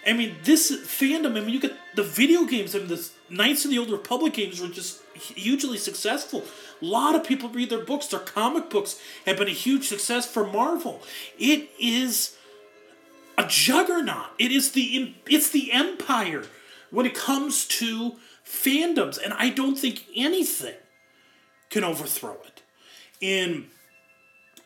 I 0.07 0.13
mean, 0.13 0.37
this 0.45 0.71
fandom, 0.71 1.37
I 1.37 1.41
mean, 1.41 1.51
you 1.51 1.61
get 1.61 1.77
the 1.95 2.03
video 2.03 2.45
games, 2.45 2.75
I 2.75 2.79
mean, 2.79 2.89
the 2.89 3.09
Knights 3.29 3.65
of 3.65 3.73
the 3.73 3.79
Old 3.79 3.91
Republic 3.91 4.35
games 4.35 4.61
were 4.61 4.69
just 4.69 5.03
hugely 5.15 5.79
successful. 5.79 6.45
A 6.81 6.85
lot 6.85 7.17
of 7.17 7.25
people 7.25 7.49
read 7.49 7.71
their 7.71 7.85
books. 7.85 8.07
Their 8.07 8.21
comic 8.21 8.71
books 8.71 9.01
have 9.25 9.39
been 9.39 9.49
a 9.49 9.53
huge 9.53 9.89
success 9.89 10.31
for 10.31 10.47
Marvel. 10.47 11.03
It 11.39 11.69
is 11.81 12.36
a 13.39 13.47
juggernaut. 13.47 14.29
It 14.39 14.53
is 14.53 14.73
the 14.73 15.15
it's 15.27 15.51
the 15.51 15.73
empire 15.73 16.45
when 16.91 17.07
it 17.07 17.15
comes 17.15 17.67
to 17.67 18.17
fandoms, 18.45 19.23
and 19.23 19.35
I 19.35 19.51
don't 19.51 19.77
think 19.77 20.07
anything 20.15 20.77
can 21.71 21.85
overthrow 21.85 22.37
it. 22.47 22.63
And 23.21 23.67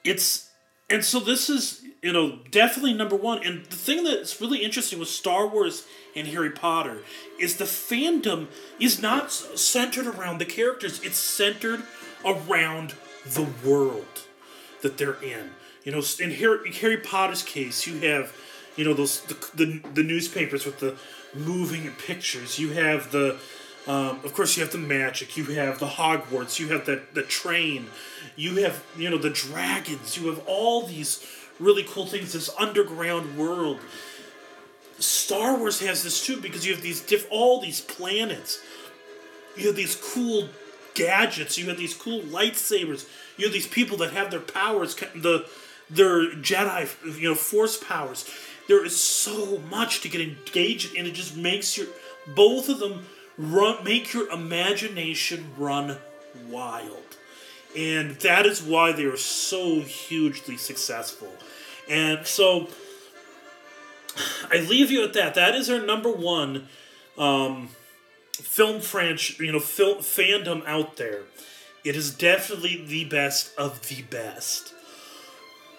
it's 0.05 0.51
and 0.89 1.05
so 1.05 1.21
this 1.21 1.49
is 1.49 1.83
you 2.03 2.13
know 2.13 2.41
definitely 2.51 2.95
number 2.95 3.17
one. 3.17 3.45
And 3.45 3.65
the 3.67 3.77
thing 3.77 4.05
that's 4.05 4.41
really 4.41 4.59
interesting 4.59 4.99
with 4.99 5.09
Star 5.09 5.47
Wars 5.47 5.87
and 6.15 6.29
Harry 6.29 6.51
Potter 6.51 6.99
is 7.39 7.57
the 7.57 7.65
fandom 7.65 8.49
is 8.79 9.01
not 9.01 9.31
centered 9.33 10.07
around 10.07 10.39
the 10.39 10.45
characters. 10.45 11.03
It's 11.03 11.19
centered 11.19 11.83
around 12.25 12.95
the 13.27 13.47
world 13.65 14.27
that 14.83 14.99
they're 14.99 15.23
in. 15.23 15.51
You 15.85 15.93
know, 15.93 16.03
in 16.19 16.33
Harry, 16.33 16.73
Harry 16.73 16.99
Potter's 16.99 17.43
case, 17.43 17.87
you 17.87 17.99
have 18.01 18.35
you 18.81 18.87
know 18.87 18.95
those 18.95 19.21
the, 19.25 19.37
the, 19.55 19.83
the 19.93 20.03
newspapers 20.03 20.65
with 20.65 20.81
the 20.81 20.97
moving 21.35 21.91
pictures. 22.07 22.59
You 22.59 22.71
have 22.71 23.13
the 23.13 23.39
um, 23.87 24.21
of 24.25 24.33
course, 24.33 24.57
you 24.57 24.63
have 24.63 24.73
the 24.73 24.79
magic. 24.79 25.37
You 25.37 25.45
have 25.45 25.79
the 25.79 25.87
Hogwarts. 25.87 26.59
You 26.59 26.69
have 26.69 26.87
the 26.87 27.03
the 27.13 27.23
train. 27.23 27.89
You 28.37 28.57
have 28.65 28.83
you 28.97 29.11
know 29.11 29.19
the 29.19 29.29
dragons. 29.29 30.17
You 30.17 30.29
have 30.29 30.43
all 30.47 30.87
these 30.87 31.27
really 31.59 31.85
cool 31.87 32.07
things. 32.07 32.33
This 32.33 32.49
underground 32.59 33.37
world. 33.37 33.81
Star 34.99 35.59
Wars 35.59 35.81
has 35.81 36.03
this 36.03 36.25
too 36.25 36.41
because 36.41 36.67
you 36.67 36.73
have 36.73 36.83
these 36.83 37.03
diff 37.03 37.27
all 37.31 37.61
these 37.61 37.83
planets. 37.83 38.61
You 39.59 39.67
have 39.67 39.77
these 39.77 39.95
cool 40.15 40.49
gadgets. 40.95 41.59
You 41.59 41.69
have 41.69 41.77
these 41.77 41.95
cool 41.95 42.23
lightsabers. 42.23 43.07
You 43.37 43.45
have 43.45 43.53
these 43.53 43.67
people 43.67 43.99
that 43.99 44.15
have 44.15 44.31
their 44.31 44.41
powers. 44.41 44.95
The 45.15 45.47
their 45.91 46.31
Jedi, 46.37 47.19
you 47.21 47.31
know, 47.31 47.35
Force 47.35 47.77
powers. 47.77 48.25
There 48.71 48.85
is 48.85 48.97
so 48.97 49.59
much 49.69 50.01
to 50.03 50.09
get 50.09 50.21
engaged 50.21 50.95
in. 50.95 51.05
It 51.05 51.15
just 51.15 51.37
makes 51.37 51.77
your 51.77 51.89
both 52.37 52.69
of 52.69 52.79
them 52.79 53.05
run 53.37 53.83
make 53.83 54.13
your 54.13 54.31
imagination 54.31 55.51
run 55.59 55.97
wild. 56.49 57.17
And 57.77 58.13
that 58.21 58.47
is 58.47 58.63
why 58.63 58.93
they 58.93 59.07
are 59.07 59.17
so 59.17 59.81
hugely 59.81 60.57
successful. 60.57 61.33
And 61.89 62.25
so 62.25 62.69
I 64.53 64.59
leave 64.61 64.93
you 64.93 65.03
at 65.03 65.15
that. 65.15 65.35
That 65.35 65.57
is 65.57 65.69
our 65.69 65.85
number 65.85 66.13
one 66.13 66.69
um, 67.19 67.71
film 68.35 68.81
franchise, 68.81 69.41
you 69.41 69.51
know, 69.51 69.59
film 69.59 69.99
fandom 69.99 70.65
out 70.65 70.97
there. 70.97 71.23
It 71.83 71.97
is 71.97 72.15
definitely 72.15 72.85
the 72.87 73.07
best 73.07 73.53
of 73.59 73.89
the 73.89 74.03
best. 74.03 74.75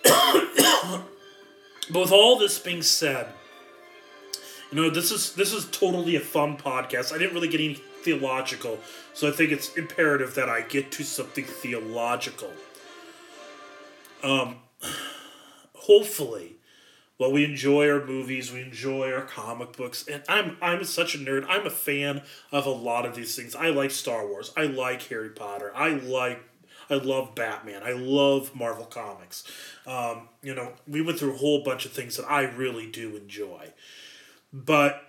but 1.92 2.02
with 2.02 2.12
all 2.12 2.38
this 2.38 2.60
being 2.60 2.82
said, 2.82 3.28
you 4.72 4.82
know, 4.82 4.90
this 4.90 5.12
is 5.12 5.34
this 5.34 5.52
is 5.52 5.66
totally 5.70 6.16
a 6.16 6.22
fun 6.22 6.58
podcast. 6.58 7.14
I 7.14 7.18
didn't 7.18 7.34
really 7.34 7.50
get 7.50 7.60
any 7.60 7.76
theological, 7.76 8.80
so 9.14 9.28
I 9.28 9.32
think 9.32 9.52
it's 9.52 9.76
imperative 9.76 10.36
that 10.36 10.48
I 10.48 10.62
get 10.62 10.92
to 10.94 11.04
something 11.04 11.44
theological. 11.44 12.52
Um, 14.24 14.58
hopefully, 15.76 16.56
while 17.18 17.34
we 17.34 17.44
enjoy 17.44 17.90
our 17.90 18.06
movies, 18.06 18.52
we 18.52 18.62
enjoy 18.62 19.12
our 19.12 19.24
comic 19.24 19.76
books, 19.76 20.08
and 20.08 20.24
I'm 20.30 20.58
I'm 20.62 20.86
such 20.86 21.16
a 21.16 21.18
nerd. 21.18 21.46
I'm 21.50 21.68
a 21.68 21.72
fan 21.72 22.22
of 22.52 22.66
a 22.66 22.72
lot 22.72 23.06
of 23.06 23.16
these 23.16 23.36
things. 23.36 23.56
I 23.56 23.70
like 23.70 23.92
Star 23.92 24.26
Wars. 24.26 24.54
I 24.56 24.64
like 24.64 25.04
Harry 25.10 25.30
Potter. 25.30 25.74
I 25.76 25.90
like 25.90 26.42
I 26.92 26.96
love 26.96 27.36
Batman. 27.36 27.84
I 27.84 27.94
love 27.94 28.54
Marvel 28.54 28.86
Comics. 28.86 29.46
Um, 29.88 30.28
you 30.44 30.54
know, 30.54 30.74
we 30.86 31.02
went 31.02 31.20
through 31.20 31.36
a 31.36 31.38
whole 31.38 31.64
bunch 31.64 31.86
of 31.86 31.94
things 31.94 32.18
that 32.18 32.30
I 32.30 32.42
really 32.42 32.86
do 32.86 33.16
enjoy. 33.16 33.70
But 34.52 35.02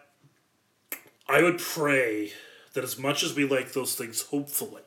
I 1.29 1.43
would 1.43 1.59
pray 1.59 2.33
that 2.75 2.85
as 2.85 2.99
much 2.99 3.25
as 3.25 3.35
we 3.35 3.45
like 3.45 3.73
those 3.73 3.97
things, 3.97 4.23
hopefully, 4.23 4.83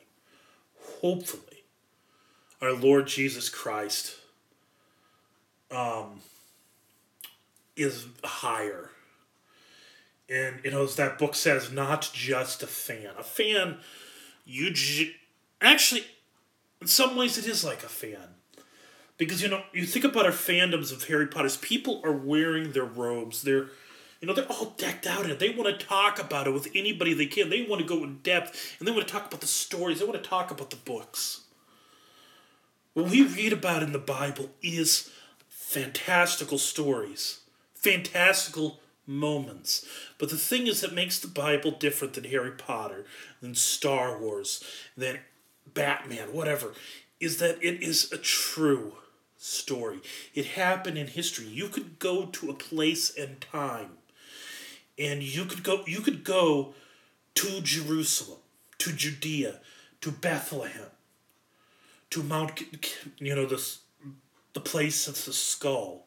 hopefully, 1.02 1.64
our 2.62 2.72
Lord 2.72 3.06
Jesus 3.06 3.50
Christ 3.50 4.16
um, 5.70 6.20
is 7.76 8.06
higher. 8.24 8.90
And, 10.30 10.60
you 10.64 10.70
know, 10.70 10.84
as 10.84 10.96
that 10.96 11.18
book 11.18 11.34
says, 11.34 11.70
not 11.70 12.10
just 12.14 12.62
a 12.62 12.66
fan. 12.66 13.10
A 13.18 13.22
fan, 13.22 13.78
you 14.46 14.70
j- 14.70 15.14
actually, 15.60 16.04
in 16.80 16.86
some 16.86 17.16
ways, 17.16 17.38
it 17.38 17.46
is 17.46 17.64
like 17.64 17.82
a 17.82 17.88
fan. 17.88 18.34
Because, 19.18 19.42
you 19.42 19.48
know, 19.48 19.62
you 19.72 19.86
think 19.86 20.04
about 20.04 20.26
our 20.26 20.32
fandoms 20.32 20.92
of 20.92 21.04
Harry 21.04 21.26
Potter's 21.26 21.56
people 21.56 22.00
are 22.04 22.12
wearing 22.12 22.72
their 22.72 22.84
robes. 22.84 23.42
They're 23.42 23.68
you 24.20 24.26
know, 24.26 24.34
they're 24.34 24.50
all 24.50 24.74
decked 24.78 25.06
out 25.06 25.24
in 25.24 25.30
it. 25.30 25.38
They 25.38 25.50
want 25.50 25.78
to 25.78 25.86
talk 25.86 26.18
about 26.18 26.46
it 26.46 26.52
with 26.52 26.68
anybody 26.74 27.12
they 27.12 27.26
can. 27.26 27.50
They 27.50 27.62
want 27.62 27.82
to 27.82 27.86
go 27.86 28.02
in 28.02 28.20
depth 28.22 28.76
and 28.78 28.88
they 28.88 28.92
want 28.92 29.06
to 29.06 29.12
talk 29.12 29.26
about 29.26 29.40
the 29.40 29.46
stories. 29.46 29.98
They 29.98 30.06
want 30.06 30.22
to 30.22 30.28
talk 30.28 30.50
about 30.50 30.70
the 30.70 30.76
books. 30.76 31.42
What 32.94 33.10
we 33.10 33.22
read 33.26 33.52
about 33.52 33.82
in 33.82 33.92
the 33.92 33.98
Bible 33.98 34.50
is 34.62 35.10
fantastical 35.48 36.56
stories, 36.56 37.40
fantastical 37.74 38.80
moments. 39.06 39.86
But 40.18 40.30
the 40.30 40.38
thing 40.38 40.66
is 40.66 40.80
that 40.80 40.94
makes 40.94 41.18
the 41.18 41.28
Bible 41.28 41.72
different 41.72 42.14
than 42.14 42.24
Harry 42.24 42.52
Potter, 42.52 43.04
than 43.42 43.54
Star 43.54 44.18
Wars, 44.18 44.64
than 44.96 45.18
Batman, 45.74 46.32
whatever, 46.32 46.72
is 47.20 47.38
that 47.38 47.62
it 47.62 47.82
is 47.82 48.12
a 48.12 48.18
true 48.18 48.94
story. 49.36 50.00
It 50.34 50.46
happened 50.46 50.98
in 50.98 51.08
history. 51.08 51.46
You 51.46 51.68
could 51.68 51.98
go 51.98 52.26
to 52.26 52.50
a 52.50 52.54
place 52.54 53.14
and 53.16 53.40
time 53.40 53.98
and 54.98 55.22
you 55.22 55.44
could 55.44 55.62
go 55.62 55.82
you 55.86 56.00
could 56.00 56.24
go 56.24 56.74
to 57.34 57.60
Jerusalem, 57.60 58.38
to 58.78 58.92
Judea, 58.92 59.60
to 60.00 60.10
Bethlehem, 60.10 60.90
to 62.10 62.22
Mount 62.22 62.62
you 63.18 63.34
know 63.34 63.46
this 63.46 63.80
the 64.52 64.60
place 64.60 65.06
of 65.06 65.24
the 65.24 65.32
skull. 65.32 66.06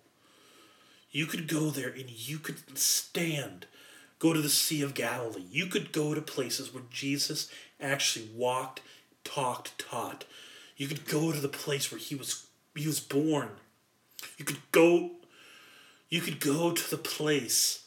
You 1.12 1.26
could 1.26 1.48
go 1.48 1.70
there 1.70 1.90
and 1.90 2.10
you 2.10 2.38
could 2.38 2.78
stand, 2.78 3.66
go 4.20 4.34
to 4.34 4.42
the 4.42 4.50
Sea 4.50 4.84
of 4.84 4.94
Galilee. 4.94 5.44
You 5.50 5.66
could 5.66 5.92
go 5.92 6.14
to 6.14 6.22
places 6.22 6.72
where 6.74 6.84
Jesus 6.92 7.50
actually 7.82 8.30
walked, 8.36 8.82
talked, 9.24 9.78
taught. 9.78 10.26
You 10.78 10.88
could 10.88 11.06
go 11.06 11.32
to 11.32 11.40
the 11.40 11.50
place 11.50 11.92
where 11.92 12.00
he 12.00 12.16
was 12.16 12.46
he 12.76 12.88
was 12.88 13.00
born. 13.00 13.50
You 14.38 14.46
could 14.46 14.60
go 14.72 15.12
you 16.10 16.22
could 16.22 16.40
go 16.40 16.72
to 16.72 16.90
the 16.90 16.98
place 16.98 17.84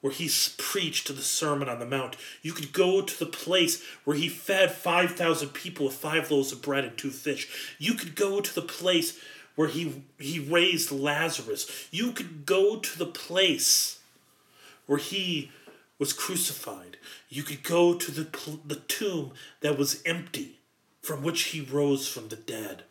where 0.00 0.12
he 0.12 0.30
preached 0.56 1.14
the 1.14 1.22
Sermon 1.22 1.68
on 1.68 1.78
the 1.78 1.86
Mount. 1.86 2.16
You 2.42 2.52
could 2.52 2.72
go 2.72 3.02
to 3.02 3.18
the 3.18 3.26
place 3.26 3.82
where 4.04 4.16
he 4.16 4.28
fed 4.28 4.72
5,000 4.72 5.50
people 5.50 5.86
with 5.86 5.94
five 5.94 6.30
loaves 6.30 6.52
of 6.52 6.62
bread 6.62 6.84
and 6.84 6.96
two 6.96 7.10
fish. 7.10 7.74
You 7.78 7.94
could 7.94 8.14
go 8.14 8.40
to 8.40 8.54
the 8.54 8.62
place 8.62 9.18
where 9.56 9.68
he, 9.68 10.02
he 10.18 10.38
raised 10.40 10.90
Lazarus. 10.90 11.88
You 11.90 12.12
could 12.12 12.46
go 12.46 12.78
to 12.78 12.98
the 12.98 13.06
place 13.06 14.00
where 14.86 14.98
he 14.98 15.50
was 15.98 16.14
crucified. 16.14 16.96
You 17.28 17.42
could 17.42 17.62
go 17.62 17.94
to 17.94 18.10
the, 18.10 18.58
the 18.64 18.76
tomb 18.76 19.32
that 19.60 19.76
was 19.76 20.02
empty, 20.06 20.59
from 21.00 21.22
which 21.22 21.44
he 21.44 21.60
rose 21.60 22.06
from 22.08 22.28
the 22.28 22.36
dead. 22.36 22.84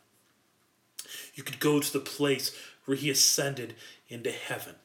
You 1.34 1.44
could 1.44 1.60
go 1.60 1.80
to 1.80 1.94
the 1.94 2.00
place 2.00 2.56
where 2.86 2.98
he 2.98 3.10
ascended 3.10 3.76
into 4.08 4.32
heaven. 4.32 4.76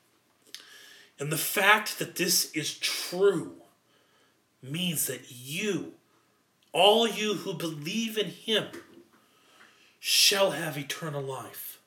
And 1.18 1.31
the 1.31 1.39
fact 1.39 1.99
that 1.99 2.16
this 2.16 2.51
is 2.53 2.79
true 2.79 3.57
means 4.62 5.07
that 5.07 5.31
you, 5.31 5.93
all 6.72 7.07
you 7.07 7.35
who 7.35 7.55
believe 7.55 8.18
in 8.18 8.27
him, 8.27 8.68
shall 10.01 10.53
have 10.53 10.77
eternal 10.77 11.22
life. 11.22 11.79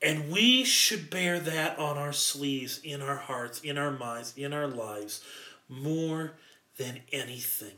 And 0.00 0.30
we 0.30 0.64
should 0.64 1.10
bear 1.10 1.40
that 1.40 1.78
on 1.78 1.96
our 1.98 2.12
sleeves, 2.12 2.80
in 2.84 3.02
our 3.02 3.16
hearts, 3.16 3.60
in 3.60 3.76
our 3.78 3.90
minds, 3.90 4.32
in 4.36 4.52
our 4.52 4.68
lives, 4.68 5.22
more 5.68 6.34
than 6.76 7.00
anything. 7.12 7.76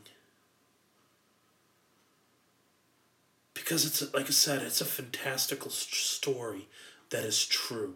Because 3.70 3.84
it's, 3.84 4.12
like 4.12 4.26
I 4.26 4.30
said, 4.30 4.62
it's 4.62 4.80
a 4.80 4.84
fantastical 4.84 5.70
story 5.70 6.66
that 7.10 7.22
is 7.22 7.46
true 7.46 7.94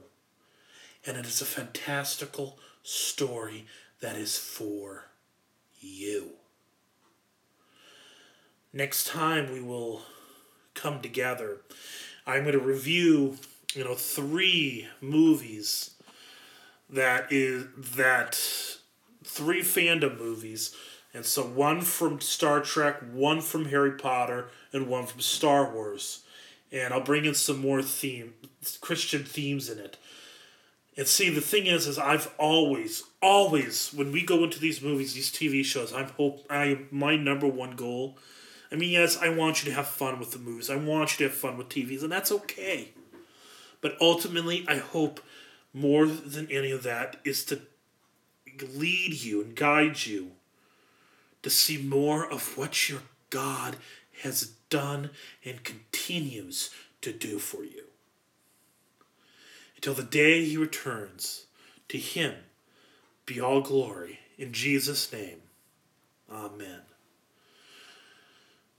and 1.05 1.17
it 1.17 1.27
is 1.27 1.43
a 1.43 1.45
fantastical 1.45 2.61
story 2.85 3.67
that 4.01 4.15
is 4.15 4.37
for 4.39 5.07
you. 5.81 6.35
Next 8.73 9.09
time 9.09 9.53
we 9.53 9.61
will 9.61 10.03
come 10.75 11.03
together, 11.03 11.63
I'm 12.25 12.45
going 12.45 12.53
to 12.53 12.61
review, 12.61 13.39
you 13.75 13.83
know, 13.83 13.97
three 13.97 14.87
movies 15.01 15.97
that 16.89 17.33
is 17.33 17.67
that 17.97 18.35
three 19.25 19.63
fandom 19.63 20.21
movies. 20.21 20.73
And 21.15 21.25
so 21.25 21.45
one 21.45 21.81
from 21.81 22.21
Star 22.21 22.61
Trek, 22.61 23.01
one 23.13 23.41
from 23.41 23.67
Harry 23.67 23.93
Potter, 23.93 24.49
and 24.73 24.89
one 24.89 25.07
from 25.07 25.21
Star 25.21 25.73
Wars. 25.73 26.25
And 26.73 26.93
I'll 26.93 27.01
bring 27.01 27.25
in 27.25 27.35
some 27.35 27.61
more 27.61 27.83
theme 27.83 28.35
Christian 28.81 29.23
themes 29.23 29.71
in 29.71 29.79
it. 29.79 29.97
And 30.97 31.07
see, 31.07 31.31
the 31.31 31.41
thing 31.41 31.67
is, 31.67 31.87
is 31.87 31.99
I've 31.99 32.33
always, 32.39 33.05
always, 33.23 33.93
when 33.95 34.11
we 34.11 34.25
go 34.25 34.43
into 34.43 34.59
these 34.59 34.83
movies, 34.83 35.15
these 35.15 35.31
TV 35.31 35.65
shows, 35.65 35.93
I'm 35.93 36.09
hope 36.11 36.45
I 36.51 36.81
my 36.91 37.17
number 37.17 37.47
one 37.47 37.77
goal. 37.77 38.19
I 38.73 38.77
mean, 38.77 38.91
yes, 38.91 39.17
I 39.17 39.29
want 39.29 39.63
you 39.63 39.71
to 39.71 39.77
have 39.77 39.87
fun 39.87 40.19
with 40.19 40.33
the 40.33 40.39
movies. 40.39 40.71
I 40.71 40.77
want 40.77 41.13
you 41.13 41.19
to 41.19 41.31
have 41.31 41.39
fun 41.39 41.57
with 41.57 41.69
TVs, 41.69 42.03
and 42.03 42.11
that's 42.11 42.33
okay. 42.33 42.91
But 43.81 43.97
ultimately, 44.01 44.65
I 44.67 44.79
hope 44.79 45.21
more 45.73 46.07
than 46.07 46.51
any 46.51 46.71
of 46.71 46.83
that 46.85 47.17
is 47.25 47.45
to 47.47 47.61
lead 48.73 49.15
you 49.23 49.43
and 49.43 49.55
guide 49.55 50.07
you 50.07 50.33
to 51.45 51.51
see 51.51 51.77
more 51.77 52.27
of 52.29 52.57
what 52.57 52.89
your 52.89 53.03
God 53.29 53.77
has 54.23 54.53
done 54.71 55.11
and 55.45 55.63
continues 55.63 56.71
to 57.03 57.13
do 57.13 57.39
for 57.39 57.63
you. 57.63 57.85
Until 59.77 59.93
the 59.93 60.03
day 60.03 60.43
he 60.43 60.57
returns, 60.57 61.45
to 61.89 61.99
him 61.99 62.35
be 63.27 63.41
all 63.41 63.61
glory. 63.61 64.21
In 64.39 64.53
Jesus' 64.53 65.13
name, 65.13 65.43
amen. 66.33 66.81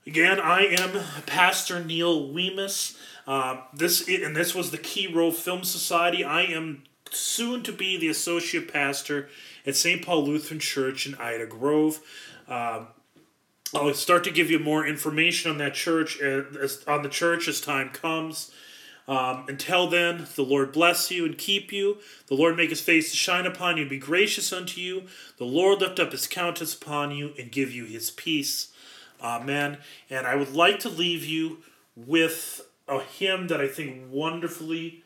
Again, 0.04 0.40
I 0.40 0.62
am 0.64 1.04
Pastor 1.24 1.84
Neil 1.84 2.28
Weemus. 2.28 2.96
Uh, 3.28 3.58
this 3.72 4.08
and 4.08 4.34
this 4.34 4.56
was 4.56 4.72
the 4.72 4.78
Key 4.78 5.06
Role 5.06 5.32
Film 5.32 5.62
Society. 5.62 6.24
I 6.24 6.42
am 6.42 6.82
soon 7.12 7.62
to 7.62 7.72
be 7.72 7.96
the 7.96 8.08
associate 8.08 8.72
pastor 8.72 9.28
at 9.64 9.76
St. 9.76 10.04
Paul 10.04 10.24
Lutheran 10.24 10.60
Church 10.60 11.06
in 11.06 11.14
Ida 11.14 11.46
Grove. 11.46 12.00
Um, 12.48 12.88
I'll 13.74 13.94
start 13.94 14.24
to 14.24 14.30
give 14.30 14.50
you 14.50 14.58
more 14.58 14.86
information 14.86 15.50
on 15.50 15.58
that 15.58 15.74
church 15.74 16.20
as, 16.20 16.84
on 16.86 17.02
the 17.02 17.08
church 17.08 17.48
as 17.48 17.60
time 17.60 17.90
comes. 17.90 18.52
Um, 19.08 19.44
until 19.48 19.86
then, 19.88 20.26
the 20.34 20.42
Lord 20.42 20.72
bless 20.72 21.10
you 21.10 21.24
and 21.24 21.38
keep 21.38 21.72
you. 21.72 21.98
The 22.26 22.34
Lord 22.34 22.56
make 22.56 22.70
his 22.70 22.80
face 22.80 23.10
to 23.10 23.16
shine 23.16 23.46
upon 23.46 23.76
you 23.76 23.82
and 23.82 23.90
be 23.90 23.98
gracious 23.98 24.52
unto 24.52 24.80
you. 24.80 25.04
The 25.38 25.44
Lord 25.44 25.80
lift 25.80 26.00
up 26.00 26.12
his 26.12 26.26
countenance 26.26 26.74
upon 26.74 27.12
you 27.12 27.32
and 27.38 27.52
give 27.52 27.70
you 27.70 27.84
his 27.84 28.10
peace. 28.10 28.72
Amen. 29.22 29.78
And 30.10 30.26
I 30.26 30.34
would 30.34 30.54
like 30.54 30.80
to 30.80 30.88
leave 30.88 31.24
you 31.24 31.58
with 31.94 32.62
a 32.88 33.00
hymn 33.00 33.48
that 33.48 33.60
I 33.60 33.68
think 33.68 34.04
wonderfully 34.10 35.04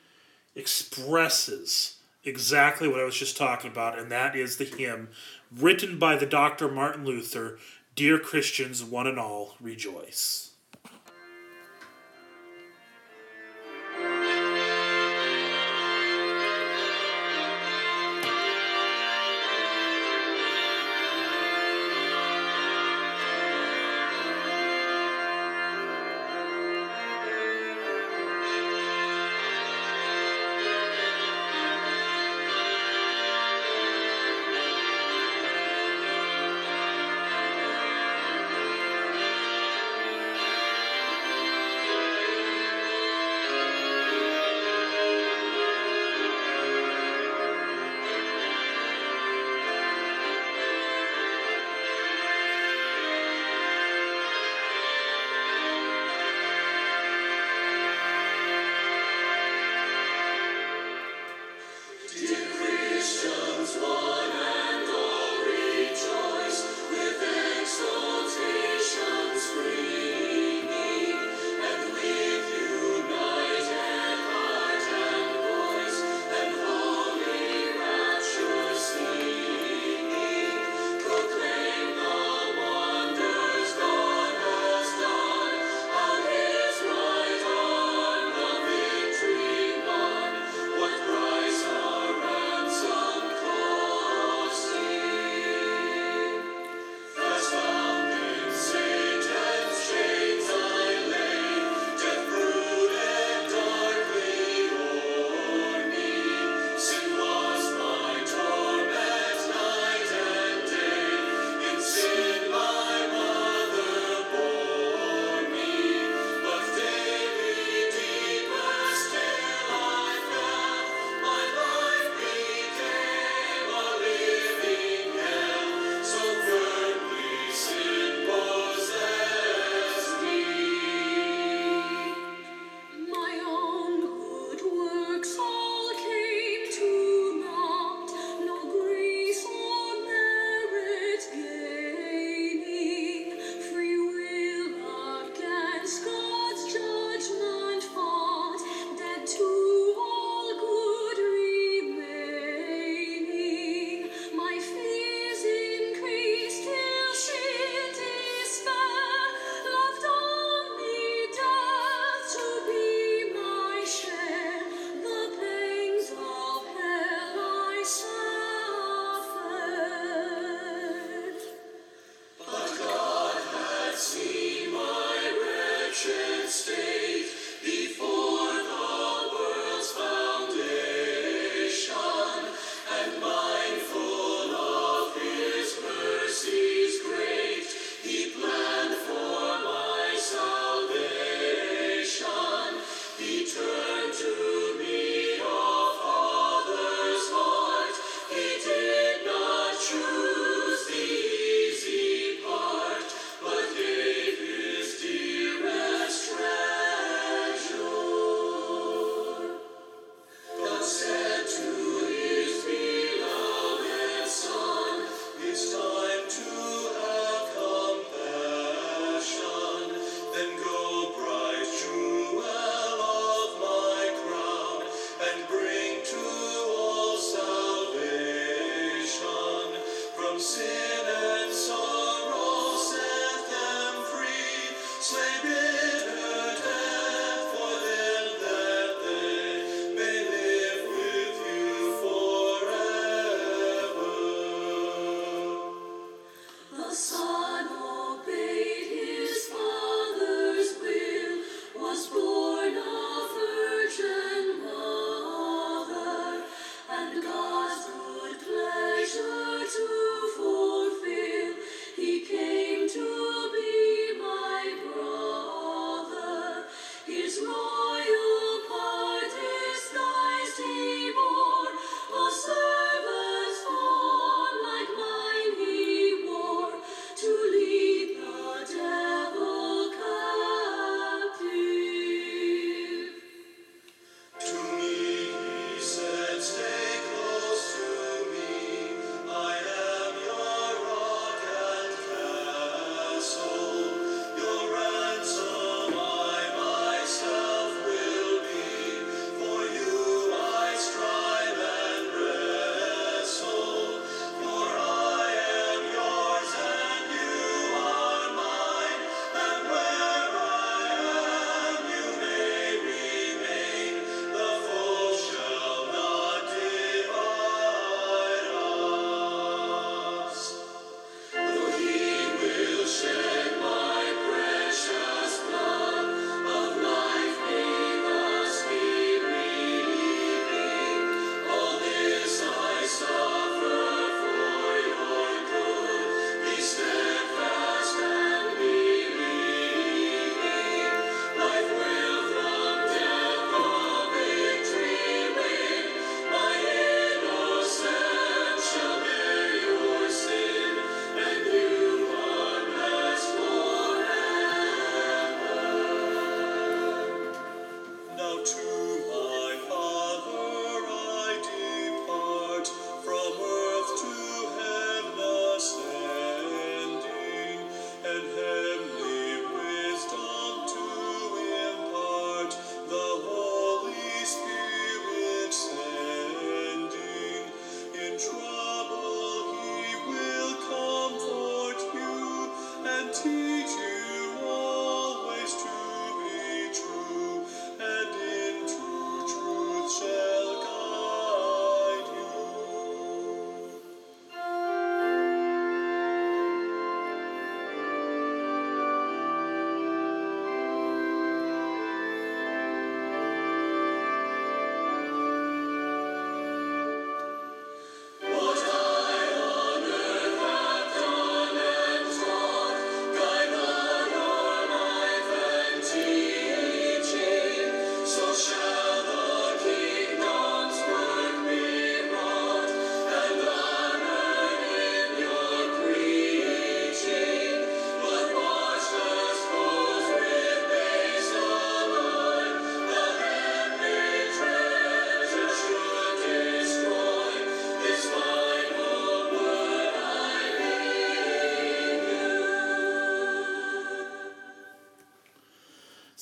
expresses 0.55 1.97
exactly 2.24 2.88
what 2.88 3.00
I 3.00 3.04
was 3.04 3.16
just 3.16 3.36
talking 3.36 3.70
about, 3.70 3.98
and 3.98 4.10
that 4.10 4.36
is 4.36 4.56
the 4.56 4.64
hymn 4.64 5.08
written 5.50 5.98
by 5.98 6.16
the 6.16 6.26
Dr. 6.26 6.70
Martin 6.70 7.04
Luther 7.04 7.58
Dear 7.96 8.18
Christians, 8.18 8.84
one 8.84 9.06
and 9.06 9.18
all, 9.18 9.56
rejoice. 9.60 10.49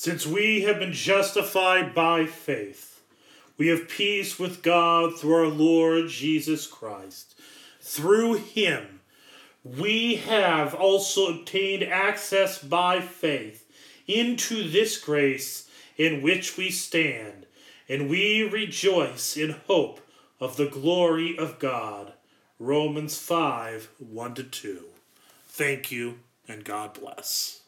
Since 0.01 0.29
we 0.29 0.63
have 0.63 0.79
been 0.79 0.93
justified 0.93 1.93
by 1.93 2.25
faith, 2.25 3.03
we 3.57 3.67
have 3.67 3.89
peace 3.89 4.39
with 4.39 4.63
God 4.63 5.19
through 5.19 5.35
our 5.35 5.49
Lord 5.49 6.09
Jesus 6.09 6.69
Christ. 6.69 7.35
Through 7.81 8.35
him, 8.35 9.01
we 9.65 10.15
have 10.15 10.73
also 10.73 11.27
obtained 11.27 11.83
access 11.83 12.63
by 12.63 13.01
faith 13.01 13.69
into 14.07 14.71
this 14.71 14.97
grace 14.99 15.69
in 15.97 16.23
which 16.23 16.57
we 16.57 16.71
stand, 16.71 17.47
and 17.89 18.09
we 18.09 18.43
rejoice 18.43 19.37
in 19.37 19.57
hope 19.67 20.01
of 20.39 20.57
the 20.57 20.69
glory 20.69 21.37
of 21.37 21.59
God. 21.59 22.13
Romans 22.61 23.19
5 23.19 23.89
1 23.99 24.35
to 24.35 24.45
2. 24.45 24.85
Thank 25.49 25.91
you, 25.91 26.21
and 26.47 26.65
God 26.65 26.95
bless. 26.95 27.63